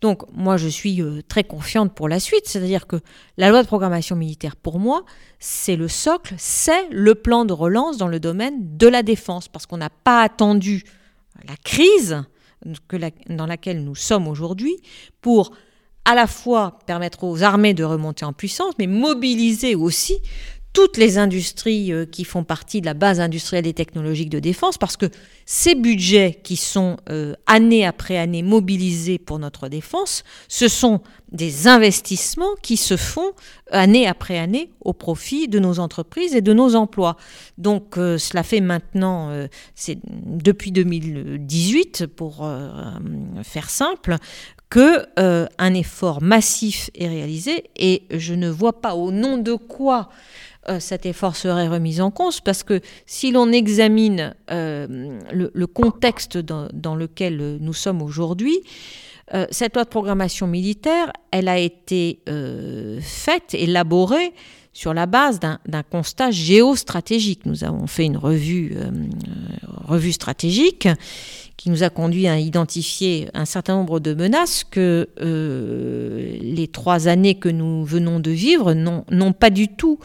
Donc 0.01 0.23
moi, 0.33 0.57
je 0.57 0.69
suis 0.69 1.01
euh, 1.01 1.23
très 1.27 1.45
confiante 1.45 1.95
pour 1.95 2.09
la 2.09 2.21
suite, 2.21 2.47
c'est-à-dire 2.47 2.87
que 2.87 2.97
la 3.37 3.51
loi 3.51 3.63
de 3.63 3.67
programmation 3.67 4.17
militaire, 4.17 4.57
pour 4.57 4.79
moi, 4.79 5.05
c'est 5.39 5.77
le 5.77 5.89
socle, 5.89 6.35
c'est 6.39 6.89
le 6.91 7.15
plan 7.15 7.45
de 7.45 7.53
relance 7.53 7.97
dans 7.97 8.09
le 8.09 8.21
domaine 8.21 8.77
de 8.77 8.89
la 8.89 9.03
défense, 9.03 9.49
parce 9.49 9.67
qu'on 9.67 9.79
n'a 9.79 9.91
pas 9.91 10.23
attendu 10.23 10.85
la 11.47 11.57
crise 11.57 12.23
dans 13.29 13.47
laquelle 13.47 13.85
nous 13.85 13.95
sommes 13.95 14.29
aujourd'hui 14.29 14.77
pour 15.21 15.53
à 16.05 16.15
la 16.15 16.27
fois 16.27 16.79
permettre 16.87 17.25
aux 17.25 17.43
armées 17.43 17.75
de 17.75 17.83
remonter 17.83 18.25
en 18.25 18.33
puissance, 18.33 18.75
mais 18.79 18.87
mobiliser 18.87 19.75
aussi 19.75 20.19
toutes 20.77 20.99
les 20.99 21.17
industries 21.17 21.91
euh, 21.91 22.05
qui 22.05 22.23
font 22.25 22.45
partie 22.45 22.83
de 22.83 22.87
la 22.87 22.93
base 22.93 23.19
industrielle 23.19 23.67
et 23.67 23.73
technologique 23.73 24.29
de 24.29 24.41
défense, 24.41 24.77
parce 24.77 24.99
que 24.99 25.07
ces 25.47 25.75
budgets 25.75 26.39
qui 26.45 26.57
sont 26.57 26.99
euh, 27.09 27.33
année 27.47 27.87
après 27.87 28.19
année 28.19 28.43
mobilisés 28.43 29.19
pour 29.19 29.39
notre 29.39 29.69
défense, 29.69 30.23
ce 30.49 30.69
sont 30.69 31.01
des 31.33 31.67
investissements 31.67 32.55
qui 32.61 32.77
se 32.77 32.99
font 32.99 33.33
année 33.71 34.07
après 34.07 34.39
année 34.39 34.71
au 34.83 34.93
profit 34.93 35.49
de 35.49 35.59
nos 35.59 35.79
entreprises 35.79 36.37
et 36.37 36.43
de 36.43 36.53
nos 36.53 36.75
emplois. 36.75 37.17
Donc 37.57 37.97
euh, 37.97 38.19
cela 38.19 38.43
fait 38.43 38.61
maintenant, 38.61 39.31
c'est 39.75 39.97
depuis 40.05 40.73
2018, 40.73 42.07
pour 42.07 42.47
faire 43.45 43.71
simple, 43.71 44.17
que 44.69 45.07
un 45.17 45.75
effort 45.75 46.21
massif 46.21 46.91
est 46.95 47.09
réalisé 47.09 47.71
et 47.77 48.03
je 48.11 48.35
ne 48.35 48.51
vois 48.51 48.83
pas 48.83 48.95
au 48.95 49.11
nom 49.11 49.39
de 49.39 49.55
quoi 49.55 50.11
euh, 50.69 50.81
cet 50.81 51.07
effort 51.07 51.37
serait 51.37 51.69
remis 51.69 52.01
en 52.01 52.11
cause 52.11 52.41
parce 52.41 52.63
que 52.63 52.81
si 53.07 53.31
l'on 53.31 53.53
examine 53.53 54.35
euh, 54.51 55.19
le, 55.33 55.67
contexte 55.67 56.39
dans, 56.39 56.95
lequel 56.95 57.59
nous 57.61 57.73
sommes 57.73 58.03
aujourd'hui, 58.03 58.59
euh, 59.35 59.47
cette 59.51 59.75
loi 59.75 59.85
de 59.85 59.89
programmation 59.89 60.47
militaire, 60.47 61.13
elle 61.31 61.49
a 61.49 61.59
été 61.59 62.21
faite, 63.01 63.55
élaborée 63.55 64.33
sur 64.73 64.93
la 64.93 65.07
base 65.07 65.41
d'un 65.41 65.83
constat 65.83 66.31
géostratégique. 66.31 67.47
Nous 67.47 67.65
avons 67.65 67.87
fait 67.87 68.05
une 68.05 68.19
revue, 68.19 68.77
revue 69.87 70.13
stratégique 70.13 70.89
qui 71.57 71.71
nous 71.71 71.83
a 71.83 71.91
conduit 71.91 72.29
à 72.29 72.39
identifier 72.39 73.29
un 73.33 73.45
certain 73.47 73.77
nombre 73.77 73.99
de 73.99 74.13
menaces 74.13 74.63
que 74.65 75.09
les 75.19 76.69
trois 76.69 77.09
années 77.09 77.37
que 77.37 77.49
nous 77.49 77.85
venons 77.85 78.21
de 78.21 78.31
vivre 78.31 78.75
n'ont 78.75 79.33
pas 79.33 79.51
du 79.51 79.69
tout 79.69 79.99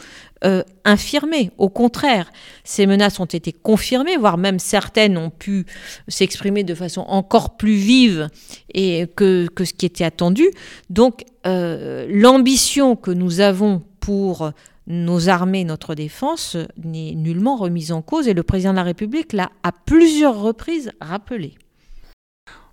euh, 0.44 0.64
infirmées. 0.84 1.52
Au 1.56 1.68
contraire, 1.68 2.32
ces 2.64 2.86
menaces 2.86 3.20
ont 3.20 3.26
été 3.26 3.52
confirmées, 3.52 4.16
voire 4.16 4.38
même 4.38 4.58
certaines 4.58 5.16
ont 5.16 5.30
pu 5.30 5.66
s'exprimer 6.08 6.64
de 6.64 6.74
façon 6.74 7.02
encore 7.02 7.56
plus 7.56 7.76
vive 7.76 8.26
et 8.74 9.06
que, 9.14 9.46
que 9.46 9.64
ce 9.64 9.72
qui 9.72 9.86
était 9.86 10.02
attendu. 10.02 10.50
Donc 10.90 11.22
euh, 11.46 12.08
l'ambition 12.10 12.96
que 12.96 13.12
nous 13.12 13.38
avons 13.38 13.82
pour 14.00 14.50
nos 14.86 15.28
armées, 15.28 15.64
notre 15.64 15.94
défense, 15.94 16.56
n'est 16.82 17.14
nullement 17.14 17.56
remise 17.56 17.92
en 17.92 18.02
cause 18.02 18.28
et 18.28 18.34
le 18.34 18.42
président 18.42 18.72
de 18.72 18.76
la 18.76 18.82
République 18.82 19.32
l'a 19.32 19.50
à 19.62 19.72
plusieurs 19.72 20.40
reprises 20.40 20.90
rappelé. 21.00 21.54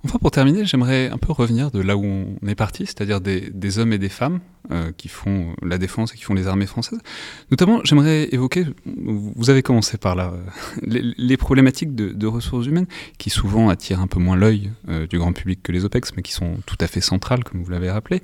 Enfin, 0.05 0.17
pour 0.17 0.31
terminer, 0.31 0.65
j'aimerais 0.65 1.09
un 1.09 1.17
peu 1.17 1.33
revenir 1.33 1.71
de 1.71 1.81
là 1.81 1.97
où 1.97 2.05
on 2.05 2.47
est 2.47 2.55
parti, 2.55 2.85
c'est-à-dire 2.85 3.19
des, 3.19 3.79
hommes 3.79 3.91
et 3.91 3.97
des 3.97 4.07
femmes 4.07 4.39
euh, 4.71 4.93
qui 4.95 5.09
font 5.09 5.53
la 5.61 5.77
défense 5.77 6.13
et 6.13 6.17
qui 6.17 6.23
font 6.23 6.33
les 6.33 6.47
armées 6.47 6.67
françaises. 6.67 6.99
Notamment, 7.51 7.81
j'aimerais 7.83 8.29
évoquer, 8.31 8.65
vous 8.85 9.49
avez 9.49 9.61
commencé 9.61 9.97
par 9.97 10.15
là, 10.15 10.31
euh, 10.33 11.01
les, 11.17 11.35
problématiques 11.35 11.95
de, 11.95 12.27
ressources 12.27 12.65
humaines 12.65 12.87
qui 13.17 13.29
souvent 13.29 13.67
attirent 13.67 13.99
un 13.99 14.07
peu 14.07 14.21
moins 14.21 14.37
l'œil 14.37 14.71
euh, 14.87 15.05
du 15.05 15.17
grand 15.17 15.33
public 15.33 15.61
que 15.61 15.73
les 15.73 15.83
OPEX, 15.83 16.13
mais 16.15 16.21
qui 16.21 16.31
sont 16.31 16.59
tout 16.65 16.77
à 16.79 16.87
fait 16.87 17.01
centrales, 17.01 17.43
comme 17.43 17.61
vous 17.61 17.71
l'avez 17.71 17.91
rappelé. 17.91 18.23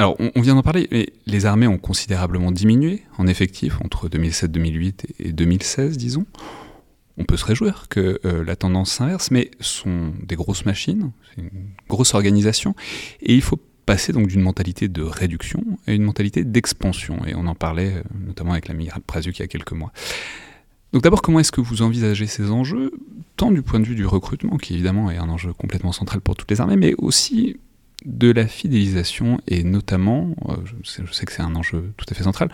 Alors, 0.00 0.16
on, 0.34 0.40
vient 0.40 0.54
d'en 0.54 0.62
parler, 0.62 0.88
mais 0.90 1.10
les 1.26 1.44
armées 1.44 1.66
ont 1.66 1.76
considérablement 1.76 2.52
diminué 2.52 3.02
en 3.18 3.26
effectif 3.26 3.76
entre 3.84 4.08
2007-2008 4.08 5.04
et 5.18 5.32
2016, 5.34 5.98
disons 5.98 6.24
on 7.18 7.24
peut 7.24 7.36
se 7.36 7.44
réjouir 7.44 7.84
que 7.90 8.18
euh, 8.24 8.42
la 8.42 8.56
tendance 8.56 8.92
s'inverse, 8.92 9.30
mais 9.30 9.50
sont 9.60 10.14
des 10.22 10.36
grosses 10.36 10.64
machines, 10.64 11.10
c'est 11.28 11.42
une 11.42 11.50
grosse 11.86 12.14
organisation, 12.14 12.74
et 13.20 13.34
il 13.34 13.42
faut 13.42 13.58
passer 13.84 14.14
donc 14.14 14.28
d'une 14.28 14.40
mentalité 14.40 14.88
de 14.88 15.02
réduction 15.02 15.62
à 15.86 15.92
une 15.92 16.04
mentalité 16.04 16.44
d'expansion, 16.44 17.18
et 17.26 17.34
on 17.34 17.46
en 17.46 17.54
parlait 17.54 17.92
euh, 17.96 18.02
notamment 18.26 18.52
avec 18.52 18.68
l'ami 18.68 18.88
Prasuk 19.06 19.38
il 19.38 19.42
y 19.42 19.44
a 19.44 19.48
quelques 19.48 19.72
mois. 19.72 19.92
Donc 20.94 21.02
d'abord, 21.02 21.20
comment 21.20 21.40
est-ce 21.40 21.52
que 21.52 21.60
vous 21.60 21.82
envisagez 21.82 22.26
ces 22.26 22.50
enjeux, 22.50 22.90
tant 23.36 23.50
du 23.50 23.60
point 23.60 23.80
de 23.80 23.84
vue 23.84 23.96
du 23.96 24.06
recrutement, 24.06 24.56
qui 24.56 24.72
évidemment 24.72 25.10
est 25.10 25.18
un 25.18 25.28
enjeu 25.28 25.52
complètement 25.52 25.92
central 25.92 26.22
pour 26.22 26.36
toutes 26.36 26.50
les 26.50 26.62
armées, 26.62 26.76
mais 26.76 26.94
aussi 26.96 27.58
de 28.04 28.30
la 28.30 28.46
fidélisation, 28.46 29.40
et 29.46 29.62
notamment, 29.62 30.34
euh, 30.48 30.56
je 30.82 31.12
sais 31.12 31.26
que 31.26 31.32
c'est 31.32 31.42
un 31.42 31.54
enjeu 31.54 31.92
tout 31.96 32.06
à 32.10 32.14
fait 32.14 32.24
central, 32.24 32.50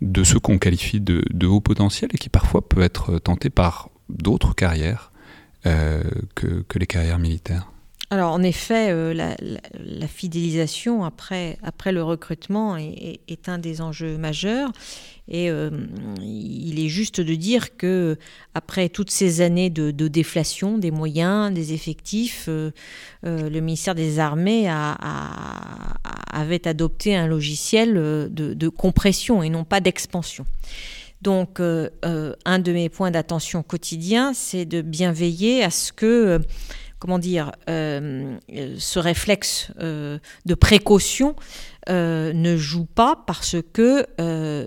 de 0.00 0.24
ceux 0.24 0.38
qu'on 0.38 0.58
qualifie 0.58 1.00
de, 1.00 1.22
de, 1.32 1.46
haut 1.46 1.60
potentiel 1.60 2.10
et 2.12 2.18
qui 2.18 2.28
parfois 2.28 2.68
peut 2.68 2.82
être 2.82 3.18
tenté 3.18 3.50
par 3.50 3.90
d'autres 4.08 4.54
carrières 4.54 5.12
euh, 5.66 6.02
que, 6.34 6.64
les 6.78 6.86
carrières 6.86 7.18
militaires 7.18 7.72
alors 8.10 8.32
en 8.32 8.42
effet, 8.42 8.90
euh, 8.90 9.12
la, 9.14 10.06
fidélisation 10.06 11.04
après, 11.04 11.58
après 11.62 11.90
le 11.90 12.02
recrutement 12.04 12.76
est, 12.76 13.48
un 13.48 13.58
des 13.58 13.80
enjeux 13.80 14.16
majeurs. 14.16 14.70
Et 15.28 15.50
euh, 15.50 15.70
il 16.22 16.78
est 16.78 16.88
juste 16.88 17.20
de 17.20 17.34
dire 17.34 17.76
que 17.76 18.16
après 18.54 18.88
toutes 18.88 19.10
ces 19.10 19.40
années 19.40 19.70
de, 19.70 19.90
déflation 19.90 20.78
des 20.78 20.92
moyens, 20.92 21.52
des 21.52 21.72
effectifs, 21.72 22.48
le 22.48 23.60
ministère 23.60 23.96
des 23.96 24.20
Armées 24.20 24.68
avait 26.32 26.68
adopté 26.68 27.16
un 27.16 27.26
logiciel 27.26 27.94
de, 27.94 28.68
compression 28.68 29.42
et 29.42 29.48
non 29.48 29.64
pas 29.64 29.80
d'expansion. 29.80 30.46
Donc, 31.22 31.60
euh, 31.60 31.90
euh, 32.04 32.34
un 32.44 32.58
de 32.58 32.72
mes 32.72 32.88
points 32.88 33.10
d'attention 33.10 33.62
quotidien, 33.62 34.32
c'est 34.34 34.64
de 34.64 34.82
bien 34.82 35.12
veiller 35.12 35.64
à 35.64 35.70
ce 35.70 35.92
que, 35.92 36.06
euh, 36.06 36.38
comment 36.98 37.18
dire, 37.18 37.52
ce 37.66 38.98
réflexe 38.98 39.70
de 39.78 40.54
précaution 40.54 41.36
ne 41.88 42.56
joue 42.56 42.86
pas 42.86 43.22
parce 43.26 43.56
que 43.72 44.06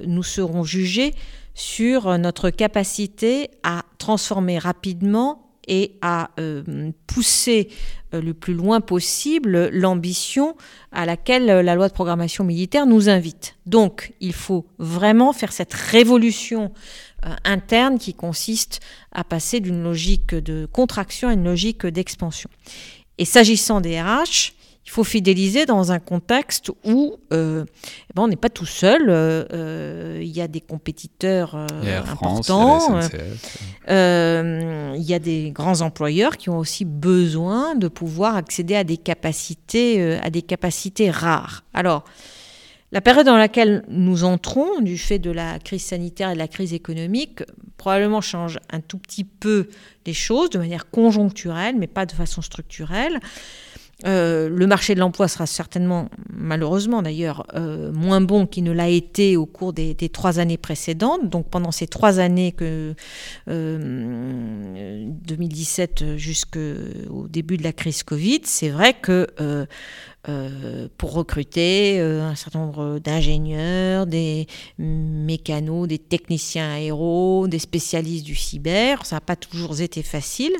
nous 0.05 0.23
serons 0.23 0.63
jugés 0.63 1.13
sur 1.53 2.17
notre 2.17 2.49
capacité 2.49 3.49
à 3.63 3.83
transformer 3.97 4.57
rapidement 4.57 5.49
et 5.69 5.97
à 6.01 6.31
euh, 6.39 6.91
pousser 7.07 7.69
euh, 8.13 8.21
le 8.21 8.33
plus 8.33 8.55
loin 8.55 8.81
possible 8.81 9.69
l'ambition 9.71 10.55
à 10.91 11.05
laquelle 11.05 11.49
euh, 11.49 11.61
la 11.61 11.75
loi 11.75 11.87
de 11.87 11.93
programmation 11.93 12.43
militaire 12.43 12.87
nous 12.87 13.07
invite. 13.07 13.55
Donc 13.67 14.13
il 14.19 14.33
faut 14.33 14.65
vraiment 14.79 15.31
faire 15.31 15.53
cette 15.53 15.73
révolution 15.73 16.73
interne 17.43 17.97
qui 17.97 18.13
consiste 18.13 18.79
à 19.11 19.23
passer 19.23 19.59
d'une 19.59 19.83
logique 19.83 20.35
de 20.35 20.67
contraction 20.71 21.29
à 21.29 21.33
une 21.33 21.43
logique 21.43 21.85
d'expansion. 21.85 22.49
Et 23.17 23.25
s'agissant 23.25 23.81
des 23.81 24.01
RH, 24.01 24.53
il 24.89 24.91
faut 24.91 25.03
fidéliser 25.03 25.67
dans 25.67 25.91
un 25.91 25.99
contexte 25.99 26.71
où 26.83 27.17
euh, 27.31 27.63
eh 28.09 28.13
ben, 28.15 28.23
on 28.23 28.27
n'est 28.27 28.35
pas 28.35 28.49
tout 28.49 28.65
seul. 28.65 29.03
Euh, 29.07 29.45
euh, 29.53 30.19
il 30.19 30.35
y 30.35 30.41
a 30.41 30.47
des 30.47 30.61
compétiteurs 30.61 31.55
importants. 32.07 32.99
il 33.87 35.03
y 35.03 35.13
a 35.13 35.19
des 35.19 35.51
grands 35.51 35.81
employeurs 35.81 36.37
qui 36.37 36.49
ont 36.49 36.57
aussi 36.57 36.85
besoin 36.85 37.75
de 37.75 37.87
pouvoir 37.87 38.35
accéder 38.35 38.75
à 38.75 38.83
des 38.83 38.97
capacités, 38.97 40.17
à 40.23 40.31
des 40.31 40.41
capacités 40.41 41.11
rares. 41.11 41.63
Alors, 41.75 42.03
la 42.91 43.01
période 43.01 43.25
dans 43.25 43.37
laquelle 43.37 43.83
nous 43.87 44.23
entrons, 44.23 44.81
du 44.81 44.97
fait 44.97 45.19
de 45.19 45.29
la 45.29 45.59
crise 45.59 45.83
sanitaire 45.83 46.31
et 46.31 46.33
de 46.33 46.39
la 46.39 46.47
crise 46.47 46.73
économique, 46.73 47.43
probablement 47.77 48.21
change 48.21 48.59
un 48.71 48.79
tout 48.79 48.97
petit 48.97 49.23
peu 49.23 49.69
les 50.05 50.13
choses 50.13 50.49
de 50.49 50.57
manière 50.57 50.89
conjoncturelle, 50.89 51.75
mais 51.77 51.87
pas 51.87 52.07
de 52.07 52.11
façon 52.13 52.41
structurelle. 52.41 53.19
Euh, 54.05 54.47
le 54.47 54.65
marché 54.65 54.95
de 54.95 55.01
l'emploi 55.01 55.27
sera 55.27 55.45
certainement, 55.45 56.07
malheureusement 56.31 57.01
d'ailleurs, 57.01 57.45
euh, 57.53 57.91
moins 57.91 58.21
bon 58.21 58.45
qu'il 58.45 58.63
ne 58.63 58.71
l'a 58.71 58.87
été 58.87 59.35
au 59.35 59.45
cours 59.45 59.73
des, 59.73 59.93
trois 60.09 60.39
années 60.39 60.57
précédentes. 60.57 61.29
Donc 61.29 61.49
pendant 61.49 61.71
ces 61.71 61.87
trois 61.87 62.19
années 62.19 62.53
que 62.53 62.95
2017 63.47 66.01
euh, 66.01 66.17
jusqu'au 66.17 67.27
début 67.27 67.57
de 67.57 67.63
la 67.63 67.73
crise 67.73 68.03
Covid, 68.03 68.39
c'est 68.45 68.69
vrai 68.69 68.93
que 68.93 69.27
pour 70.97 71.13
recruter 71.13 71.99
un 71.99 72.35
certain 72.35 72.59
nombre 72.59 72.99
d'ingénieurs, 72.99 74.05
des 74.05 74.47
mécanos, 74.77 75.87
des 75.87 75.97
techniciens 75.97 76.71
aéros, 76.71 77.47
des 77.47 77.59
spécialistes 77.59 78.25
du 78.25 78.35
cyber, 78.35 79.05
ça 79.05 79.17
n'a 79.17 79.21
pas 79.21 79.35
toujours 79.35 79.81
été 79.81 80.03
facile. 80.03 80.53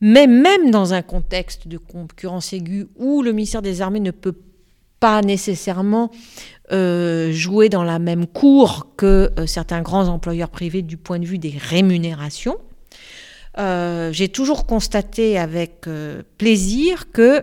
Mais 0.00 0.26
même 0.26 0.70
dans 0.70 0.92
un 0.92 1.02
contexte 1.02 1.68
de 1.68 1.78
concurrence 1.78 2.52
aiguë 2.52 2.88
où 2.96 3.22
le 3.22 3.32
ministère 3.32 3.62
des 3.62 3.80
Armées 3.80 4.00
ne 4.00 4.10
peut 4.10 4.34
pas 5.00 5.22
nécessairement 5.22 6.10
euh, 6.72 7.32
jouer 7.32 7.68
dans 7.68 7.84
la 7.84 7.98
même 7.98 8.26
cour 8.26 8.88
que 8.96 9.30
euh, 9.38 9.46
certains 9.46 9.82
grands 9.82 10.08
employeurs 10.08 10.50
privés 10.50 10.82
du 10.82 10.96
point 10.96 11.18
de 11.18 11.26
vue 11.26 11.38
des 11.38 11.54
rémunérations, 11.56 12.58
euh, 13.58 14.12
j'ai 14.12 14.28
toujours 14.28 14.66
constaté 14.66 15.38
avec 15.38 15.86
plaisir 16.38 17.10
que 17.10 17.42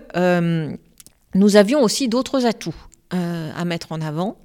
nous 1.35 1.55
avions 1.55 1.81
aussi 1.81 2.07
d'autres 2.07 2.45
atouts 2.45 2.75
à 3.13 3.65
mettre 3.65 3.91
en 3.91 4.01
avant. 4.01 4.37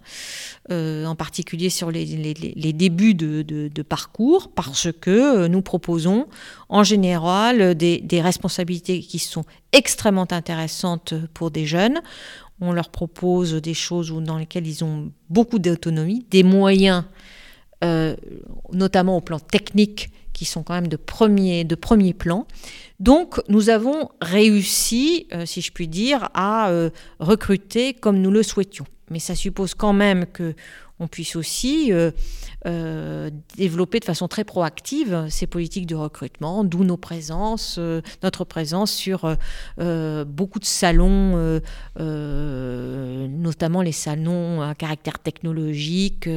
Euh, 0.71 1.07
en 1.07 1.15
particulier 1.15 1.71
sur 1.71 1.91
les, 1.91 2.05
débuts 2.75 3.15
de, 3.15 3.83
parcours, 3.83 4.51
parce 4.55 4.93
que 4.93 5.45
euh, 5.45 5.49
nous 5.49 5.63
proposons 5.63 6.27
en 6.69 6.85
général 6.85 7.75
des, 7.75 8.21
responsabilités 8.21 9.01
qui 9.01 9.19
sont 9.19 9.45
extrêmement 9.73 10.31
intéressantes 10.31 11.15
pour 11.33 11.51
des 11.51 11.65
jeunes. 11.65 12.03
On 12.61 12.73
leur 12.73 12.91
propose 12.91 13.55
des 13.55 13.73
choses 13.73 14.13
dans 14.13 14.37
lesquelles 14.37 14.67
ils 14.67 14.85
ont 14.85 15.11
beaucoup 15.31 15.59
d'autonomie, 15.59 16.27
des 16.31 16.43
moyens, 16.43 17.05
euh, 17.83 18.15
notamment 18.71 19.17
au 19.17 19.23
plan 19.23 19.39
technique, 19.39 20.11
qui 20.39 20.45
sont 20.45 20.63
quand 20.63 20.75
même 20.75 20.87
de 20.87 20.97
premier, 20.97 21.65
de 21.65 21.75
premier 21.75 22.15
plan. 22.15 22.47
Donc 23.01 23.41
nous 23.49 23.71
avons 23.71 24.11
réussi, 24.21 25.27
si 25.45 25.61
je 25.61 25.73
puis 25.73 25.89
dire, 25.89 26.29
à 26.35 26.71
recruter 27.19 27.93
comme 27.93 28.19
nous 28.21 28.31
le 28.31 28.45
souhaitions 28.45 28.87
mais 29.11 29.19
ça 29.19 29.35
suppose 29.35 29.75
quand 29.75 29.93
même 29.93 30.27
que 30.27 30.55
on 31.01 31.07
puisse 31.07 31.37
aussi 31.37 31.93
euh, 31.93 32.11
euh, 32.67 33.31
développer 33.57 34.01
de 34.01 34.05
façon 34.05 34.27
très 34.29 34.45
proactive 34.45 35.27
ces 35.31 35.47
politiques 35.47 35.87
de 35.87 35.95
recrutement, 35.95 36.65
d'où 36.65 36.85
nos 36.85 36.97
présences, 36.97 37.77
euh, 37.79 38.01
notre 38.23 38.45
présence 38.45 38.91
sur 38.93 39.37
beaucoup 39.79 40.59
de 40.59 40.65
salons, 40.65 41.61
notamment 41.99 43.83
les 43.83 43.93
salons 43.93 44.63
à 44.63 44.75
caractère 44.75 45.19
technologique, 45.19 46.29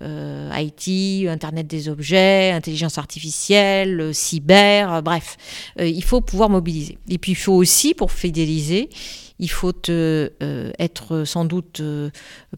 IT, 0.00 1.28
Internet 1.28 1.66
des 1.66 1.88
objets, 1.88 2.50
intelligence 2.52 2.98
artificielle, 2.98 4.14
cyber, 4.14 5.02
bref, 5.02 5.36
il 5.78 6.04
faut 6.04 6.20
pouvoir 6.20 6.50
mobiliser. 6.50 6.98
Et 7.08 7.18
puis 7.18 7.32
il 7.32 7.36
faut 7.36 7.52
aussi, 7.52 7.94
pour 7.94 8.12
fidéliser, 8.12 8.88
il 9.42 9.50
faut 9.50 9.72
euh, 9.88 10.28
être 10.78 11.24
sans 11.24 11.44
doute 11.44 11.80
euh, 11.80 12.10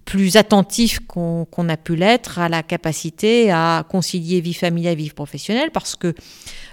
plus 0.05 0.37
attentif 0.37 1.01
qu'on 1.09 1.69
a 1.71 1.77
pu 1.79 1.97
l'être 1.97 2.39
à 2.39 2.51
la 2.51 2.63
capacité 2.63 3.51
à 3.51 3.87
concilier 3.89 4.43
vie 4.43 4.53
familiale 4.53 4.93
et 4.93 4.97
vie 4.97 5.11
professionnelle 5.11 5.71
parce 5.73 5.97
que 5.97 6.15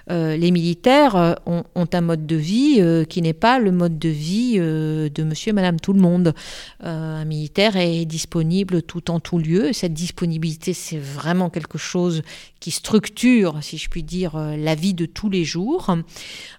euh, 0.09 0.35
les 0.35 0.51
militaires 0.51 1.15
euh, 1.15 1.33
ont, 1.45 1.63
un 1.93 2.01
mode 2.01 2.25
de 2.25 2.35
vie 2.35 2.77
euh, 2.79 3.03
qui 3.03 3.21
n'est 3.21 3.33
pas 3.33 3.59
le 3.59 3.71
mode 3.71 3.99
de 3.99 4.09
vie 4.09 4.57
de 4.57 5.23
monsieur 5.23 5.49
et 5.49 5.53
madame 5.53 5.79
tout 5.79 5.93
le 5.93 5.99
monde. 5.99 6.33
un 6.79 7.25
militaire 7.25 7.75
est 7.75 8.05
disponible 8.05 8.81
tout 8.81 9.11
en 9.11 9.19
tout 9.19 9.37
lieu. 9.37 9.73
cette 9.73 9.93
disponibilité, 9.93 10.73
c'est 10.73 10.97
vraiment 10.97 11.49
quelque 11.49 11.77
chose 11.77 12.21
qui 12.59 12.71
structure, 12.71 13.57
si 13.61 13.77
je 13.77 13.89
puis 13.89 14.03
dire, 14.03 14.37
la 14.37 14.75
vie 14.75 14.93
de 14.93 15.05
tous 15.05 15.29
les 15.29 15.43
jours. 15.43 15.95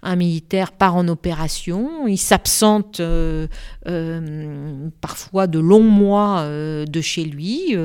Un 0.03 0.17
militaire 0.17 0.73
part 0.73 0.97
en 0.97 1.07
opération, 1.09 2.07
il 2.07 2.19
s'absente 2.19 3.01
parfois 5.01 5.47
de 5.47 5.59
longs 5.59 5.83
mois 5.83 6.47
de 6.49 7.01
chez 7.01 7.25
lui, 7.25 7.77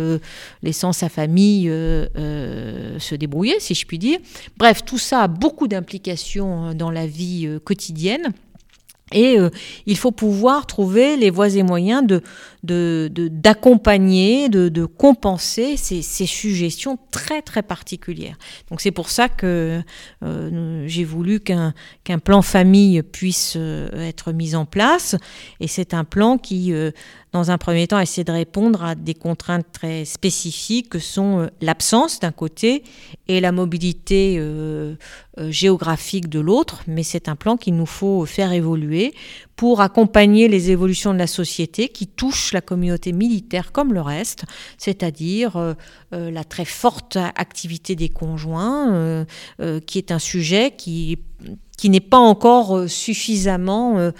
laissant 0.64 0.94
sa 0.94 1.10
famille 1.10 1.68
se 1.68 3.16
débrouiller, 3.16 3.60
si 3.60 3.76
je 3.76 3.86
puis 3.86 4.00
dire. 4.00 4.20
Bref, 4.58 4.84
tout 4.84 4.98
ça 4.98 5.24
a 5.24 5.28
beaucoup 5.28 5.47
beaucoup 5.48 5.70
d'implications 5.70 6.68
euh, 6.68 6.74
dans 6.74 6.92
la 6.92 7.08
vie 7.08 7.46
euh, 7.48 7.58
quotidienne. 7.58 8.34
Et 9.14 9.40
euh, 9.40 9.50
il 9.86 9.98
faut 9.98 10.12
pouvoir 10.12 10.68
trouver 10.68 11.16
les 11.16 11.30
voies 11.30 11.56
et 11.56 11.64
moyens 11.64 12.06
de, 12.06 13.10
d'accompagner, 13.30 14.50
de, 14.50 14.68
de, 14.68 14.86
compenser 14.86 15.78
ces, 15.78 16.02
suggestions 16.02 17.00
très 17.12 17.42
très 17.42 17.64
particulières. 17.64 18.38
Donc 18.70 18.82
c'est 18.82 18.92
pour 18.92 19.10
ça 19.10 19.30
que 19.30 19.82
euh, 20.24 20.84
j'ai 20.88 21.06
voulu 21.06 21.40
qu'un 21.40 21.74
plan 22.22 22.42
famille 22.42 23.02
puisse 23.02 23.54
euh, 23.56 23.90
être 24.10 24.34
mis 24.34 24.56
en 24.56 24.66
place. 24.66 25.16
Et 25.62 25.68
c'est 25.68 25.94
un 25.94 26.04
plan 26.04 26.38
qui, 26.38 26.74
dans 27.38 27.52
un 27.52 27.58
premier 27.58 27.88
temps, 27.88 28.00
essaie 28.00 28.24
de 28.24 28.32
répondre 28.32 28.84
à 28.84 28.96
des 28.96 29.14
contraintes 29.14 29.66
très 29.72 30.06
spécifiques 30.06 30.90
que 30.90 31.00
sont 31.00 31.50
l'absence 31.62 32.20
d'un 32.20 32.32
côté 32.32 32.84
et 33.28 33.40
la 33.40 33.52
mobilité 33.52 34.42
géographique 35.38 36.30
de 36.30 36.40
l'autre. 36.40 36.82
Mais 36.88 37.04
c'est 37.04 37.30
un 37.30 37.36
plan 37.36 37.58
qu'il 37.58 37.76
nous 37.76 37.86
faut 37.86 38.26
faire 38.26 38.52
évoluer 38.52 39.14
pour 39.58 39.82
accompagner 39.82 40.48
les 40.48 40.70
évolutions 40.70 41.14
de 41.14 41.18
la 41.18 41.28
société 41.28 41.90
qui 41.90 42.08
touchent 42.08 42.54
la 42.54 42.62
communauté 42.62 43.12
militaire 43.12 43.72
comme 43.72 43.92
le 43.92 44.02
reste, 44.02 44.46
c'est-à-dire 44.78 45.58
euh, 45.58 45.74
euh, 46.14 46.30
la 46.30 46.44
très 46.44 46.64
forte 46.64 47.18
activité 47.18 47.96
des 47.96 48.08
conjoints, 48.08 48.94
euh, 48.94 49.26
qui 49.86 49.98
est 49.98 50.12
un 50.12 50.20
sujet 50.20 50.74
qui 50.78 51.18
qui 51.78 51.90
n'est 51.90 52.00
pas 52.00 52.18
encore 52.18 52.90
suffisamment 52.90 54.12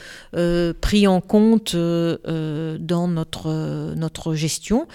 pris 0.82 1.08
en 1.08 1.22
compte 1.22 1.76
dans 1.76 3.08
notre, 3.08 3.94
notre 3.96 4.36
gestion, 4.36 4.88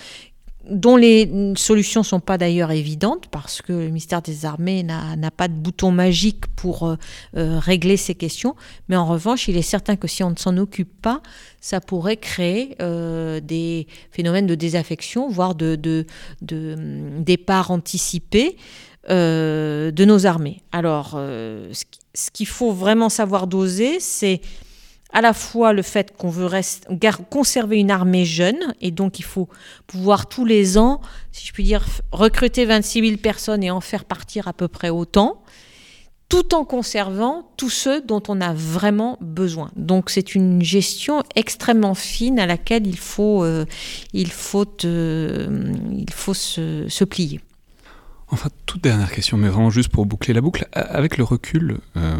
dont 0.68 0.96
les 0.96 1.52
solutions 1.56 2.02
sont 2.02 2.20
pas 2.20 2.38
d'ailleurs 2.38 2.70
évidentes, 2.70 3.26
parce 3.30 3.62
que 3.62 3.72
le 3.72 3.86
ministère 3.86 4.22
des 4.22 4.44
Armées 4.44 4.82
n'a 4.82 5.30
pas 5.30 5.48
de 5.48 5.54
bouton 5.54 5.90
magique 5.90 6.46
pour 6.54 6.86
euh, 6.86 6.96
euh, 7.36 7.58
régler 7.58 7.96
ces 7.96 8.14
questions. 8.14 8.54
Mais 8.88 8.96
en 8.96 9.06
revanche, 9.06 9.48
il 9.48 9.56
est 9.56 9.62
certain 9.62 9.96
que 9.96 10.06
si 10.06 10.22
on 10.22 10.30
ne 10.30 10.36
s'en 10.36 10.56
occupe 10.56 11.00
pas, 11.00 11.20
ça 11.60 11.80
pourrait 11.80 12.16
créer 12.16 12.76
euh, 12.80 13.40
des 13.40 13.86
phénomènes 14.10 14.46
de 14.46 14.54
désaffection, 14.54 15.28
voire 15.28 15.54
de, 15.54 15.74
de, 15.74 16.06
de 16.42 16.76
départ 17.18 17.70
anticipé 17.70 18.56
de 19.08 20.04
nos 20.04 20.26
armées. 20.26 20.62
Alors, 20.72 21.10
ce 21.12 22.30
qu'il 22.32 22.46
faut 22.46 22.72
vraiment 22.72 23.08
savoir 23.08 23.46
doser, 23.46 24.00
c'est 24.00 24.40
à 25.12 25.20
la 25.20 25.34
fois 25.34 25.72
le 25.72 25.82
fait 25.82 26.16
qu'on 26.16 26.30
veut 26.30 26.48
conserver 27.30 27.78
une 27.78 27.90
armée 27.90 28.24
jeune, 28.24 28.74
et 28.80 28.90
donc 28.90 29.18
il 29.18 29.24
faut 29.24 29.48
pouvoir 29.86 30.26
tous 30.26 30.44
les 30.44 30.78
ans, 30.78 31.00
si 31.32 31.46
je 31.46 31.52
puis 31.52 31.64
dire, 31.64 31.84
recruter 32.12 32.64
26 32.64 33.06
000 33.06 33.16
personnes 33.18 33.62
et 33.62 33.70
en 33.70 33.80
faire 33.80 34.04
partir 34.04 34.48
à 34.48 34.52
peu 34.52 34.68
près 34.68 34.88
autant, 34.88 35.42
tout 36.28 36.54
en 36.54 36.64
conservant 36.64 37.50
tous 37.58 37.68
ceux 37.68 38.00
dont 38.00 38.22
on 38.28 38.40
a 38.40 38.54
vraiment 38.54 39.18
besoin. 39.20 39.70
Donc 39.76 40.08
c'est 40.08 40.34
une 40.34 40.62
gestion 40.62 41.22
extrêmement 41.36 41.94
fine 41.94 42.40
à 42.40 42.46
laquelle 42.46 42.86
il 42.86 42.96
faut, 42.96 43.44
euh, 43.44 43.66
il 44.14 44.30
faut, 44.30 44.64
euh, 44.86 45.74
il 45.92 46.10
faut 46.10 46.32
se 46.32 47.04
plier. 47.04 47.40
Enfin, 48.32 48.48
toute 48.64 48.82
dernière 48.82 49.12
question, 49.12 49.36
mais 49.36 49.48
vraiment 49.48 49.68
juste 49.68 49.90
pour 49.90 50.06
boucler 50.06 50.32
la 50.32 50.40
boucle. 50.40 50.66
Avec 50.72 51.18
le 51.18 51.24
recul, 51.24 51.80
euh, 51.98 52.16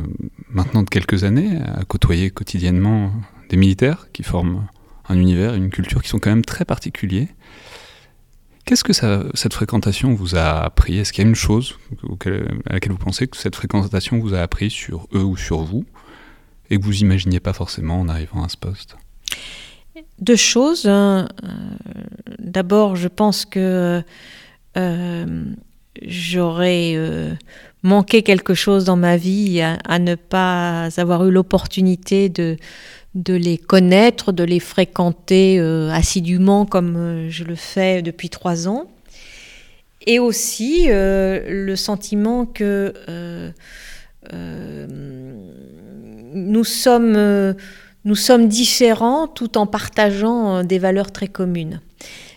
maintenant 0.50 0.82
de 0.82 0.90
quelques 0.90 1.24
années, 1.24 1.58
à 1.62 1.84
côtoyer 1.84 2.30
quotidiennement 2.30 3.10
des 3.48 3.56
militaires 3.56 4.08
qui 4.12 4.22
forment 4.22 4.66
un 5.08 5.16
univers, 5.16 5.54
une 5.54 5.70
culture 5.70 6.02
qui 6.02 6.10
sont 6.10 6.18
quand 6.18 6.28
même 6.28 6.44
très 6.44 6.66
particuliers, 6.66 7.28
qu'est-ce 8.66 8.84
que 8.84 8.92
cette 8.92 9.54
fréquentation 9.54 10.12
vous 10.12 10.36
a 10.36 10.62
appris? 10.62 10.98
Est-ce 10.98 11.14
qu'il 11.14 11.24
y 11.24 11.26
a 11.26 11.30
une 11.30 11.34
chose 11.34 11.78
à 12.66 12.74
laquelle 12.74 12.92
vous 12.92 12.98
pensez 12.98 13.26
que 13.26 13.38
cette 13.38 13.56
fréquentation 13.56 14.18
vous 14.18 14.34
a 14.34 14.40
appris 14.40 14.68
sur 14.68 15.08
eux 15.14 15.24
ou 15.24 15.38
sur 15.38 15.62
vous 15.62 15.86
et 16.68 16.78
que 16.78 16.84
vous 16.84 17.00
imaginiez 17.00 17.40
pas 17.40 17.54
forcément 17.54 17.98
en 17.98 18.10
arrivant 18.10 18.44
à 18.44 18.50
ce 18.50 18.58
poste? 18.58 18.96
Deux 20.18 20.36
choses. 20.36 20.86
Hein. 20.86 21.26
Euh, 21.42 21.48
d'abord, 22.38 22.96
je 22.96 23.08
pense 23.08 23.46
que 23.46 24.02
euh, 24.76 25.44
j'aurais 26.00 26.94
euh, 26.96 27.32
manqué 27.82 28.22
quelque 28.22 28.54
chose 28.54 28.84
dans 28.84 28.96
ma 28.96 29.16
vie 29.16 29.60
à, 29.60 29.98
ne 29.98 30.14
pas 30.14 30.88
avoir 30.96 31.26
eu 31.26 31.30
l'opportunité 31.30 32.28
de, 32.28 32.56
les 33.28 33.58
connaître, 33.58 34.32
de 34.32 34.44
les 34.44 34.60
fréquenter 34.60 35.58
euh, 35.58 35.90
assidûment 35.90 36.64
comme 36.64 36.96
euh, 36.96 37.30
je 37.30 37.44
le 37.44 37.54
fais 37.54 38.02
depuis 38.02 38.30
trois 38.30 38.68
ans. 38.68 38.90
Et 40.04 40.18
aussi 40.18 40.88
le 40.88 41.74
sentiment 41.76 42.44
que 42.44 42.92
nous 46.34 46.64
sommes 46.64 48.48
différents 48.48 49.28
tout 49.28 49.56
en 49.56 49.66
partageant 49.68 50.64
des 50.64 50.80
valeurs 50.80 51.12
très 51.12 51.28
communes. 51.28 51.80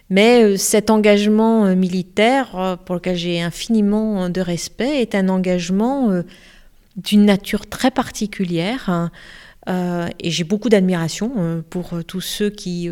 Mais 0.10 0.44
euh, 0.44 0.58
cet 0.58 0.90
engagement 0.90 1.66
euh, 1.66 1.76
militaire, 1.76 2.56
euh, 2.56 2.76
pour 2.76 2.96
lequel 2.96 3.18
j'ai 3.18 3.42
infiniment 3.42 4.30
de 4.30 4.42
respect, 4.42 5.02
est 5.02 5.16
un 5.16 5.30
engagement 5.30 6.22
d'une 6.96 7.26
nature 7.26 7.68
très 7.68 7.92
particulière. 7.92 8.90
Hein. 8.90 9.12
et 10.20 10.30
j'ai 10.30 10.44
beaucoup 10.44 10.70
d'admiration 10.70 11.64
pour 11.72 12.04
tous 12.06 12.22
ceux 12.22 12.50
qui, 12.52 12.90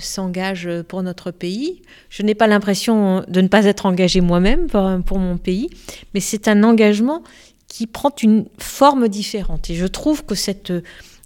s'engagent 0.00 0.82
pour 0.88 1.02
notre 1.02 1.30
pays. 1.30 1.82
Je 2.10 2.22
n'ai 2.22 2.34
pas 2.34 2.48
l'impression 2.48 3.24
de 3.28 3.40
ne 3.40 3.48
pas 3.48 3.64
être 3.64 3.86
engagée 3.86 4.20
moi-même 4.20 4.66
pour, 4.66 5.18
mon 5.18 5.38
pays, 5.38 5.70
mais 6.12 6.20
c'est 6.20 6.48
un 6.48 6.64
engagement 6.64 7.22
qui 7.68 7.86
prend 7.86 8.14
une 8.22 8.46
forme 8.58 9.08
différente. 9.08 9.70
Et 9.70 9.74
je 9.74 9.86
trouve 9.86 10.24
que 10.24 10.34
cette 10.34 10.72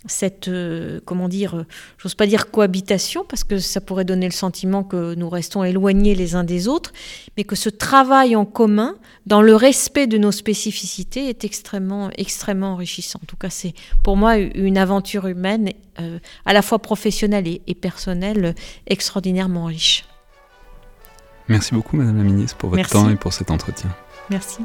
cette, 0.07 0.49
euh, 0.49 1.01
comment 1.05 1.29
dire, 1.29 1.57
euh, 1.57 1.67
j'ose 1.99 2.15
pas 2.15 2.27
dire 2.27 2.51
cohabitation, 2.51 3.25
parce 3.29 3.43
que 3.43 3.59
ça 3.59 3.81
pourrait 3.81 4.05
donner 4.05 4.27
le 4.27 4.33
sentiment 4.33 4.85
que 4.85 5.15
nous 5.15 5.29
restons 5.29 5.65
éloignés 5.65 6.15
les 6.15 6.35
uns 6.35 6.45
des 6.45 6.69
autres, 6.69 6.93
mais 7.37 7.45
que 7.45 7.57
ce 7.57 7.69
travail 7.69 8.37
en 8.37 8.45
commun, 8.45 8.95
dans 9.27 9.43
le 9.43 9.55
respect 9.55 10.07
de 10.07 10.17
nos 10.17 10.31
spécificités, 10.31 11.29
est 11.29 11.45
extrêmement, 11.45 12.11
extrêmement 12.17 12.75
enrichissant. 12.75 13.19
En 13.23 13.27
tout 13.27 13.37
cas, 13.37 13.51
c'est 13.51 13.75
pour 14.05 14.17
moi 14.17 14.37
une 14.37 14.79
aventure 14.79 15.27
humaine, 15.27 15.73
euh, 16.01 16.19
à 16.45 16.53
la 16.53 16.63
fois 16.63 16.79
professionnelle 16.79 17.47
et, 17.47 17.75
personnelle, 17.75 18.55
extraordinairement 18.87 19.65
riche. 19.65 20.05
Merci 21.49 21.75
beaucoup, 21.75 21.97
Madame 21.97 22.19
la 22.19 22.25
Ministre, 22.25 22.57
pour 22.57 22.71
votre 22.71 22.89
temps 22.89 23.09
et 23.11 23.17
pour 23.17 23.33
cet 23.33 23.51
entretien. 23.51 23.91
Merci. 24.31 24.61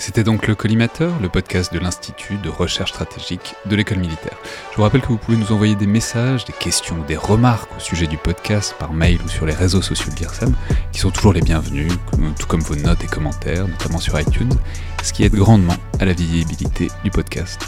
C'était 0.00 0.24
donc 0.24 0.46
le 0.46 0.54
Collimateur, 0.54 1.12
le 1.20 1.28
podcast 1.28 1.74
de 1.74 1.78
l'Institut 1.78 2.38
de 2.38 2.48
recherche 2.48 2.92
stratégique 2.92 3.54
de 3.66 3.76
l'école 3.76 3.98
militaire. 3.98 4.34
Je 4.70 4.76
vous 4.76 4.82
rappelle 4.82 5.02
que 5.02 5.08
vous 5.08 5.18
pouvez 5.18 5.36
nous 5.36 5.52
envoyer 5.52 5.74
des 5.74 5.86
messages, 5.86 6.46
des 6.46 6.54
questions, 6.54 6.96
des 7.06 7.18
remarques 7.18 7.70
au 7.76 7.80
sujet 7.80 8.06
du 8.06 8.16
podcast 8.16 8.74
par 8.78 8.94
mail 8.94 9.18
ou 9.22 9.28
sur 9.28 9.44
les 9.44 9.52
réseaux 9.52 9.82
sociaux 9.82 10.10
de 10.10 10.18
l'IRSEM, 10.18 10.54
qui 10.90 11.00
sont 11.00 11.10
toujours 11.10 11.34
les 11.34 11.42
bienvenus, 11.42 11.92
tout 12.38 12.46
comme 12.46 12.62
vos 12.62 12.76
notes 12.76 13.04
et 13.04 13.08
commentaires, 13.08 13.68
notamment 13.68 13.98
sur 13.98 14.18
iTunes, 14.18 14.54
ce 15.02 15.12
qui 15.12 15.22
aide 15.22 15.34
grandement 15.34 15.76
à 15.98 16.06
la 16.06 16.14
visibilité 16.14 16.88
du 17.04 17.10
podcast. 17.10 17.60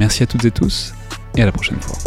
Merci 0.00 0.22
à 0.22 0.26
toutes 0.26 0.46
et 0.46 0.50
tous, 0.50 0.94
et 1.36 1.42
à 1.42 1.44
la 1.44 1.52
prochaine 1.52 1.80
fois. 1.82 1.98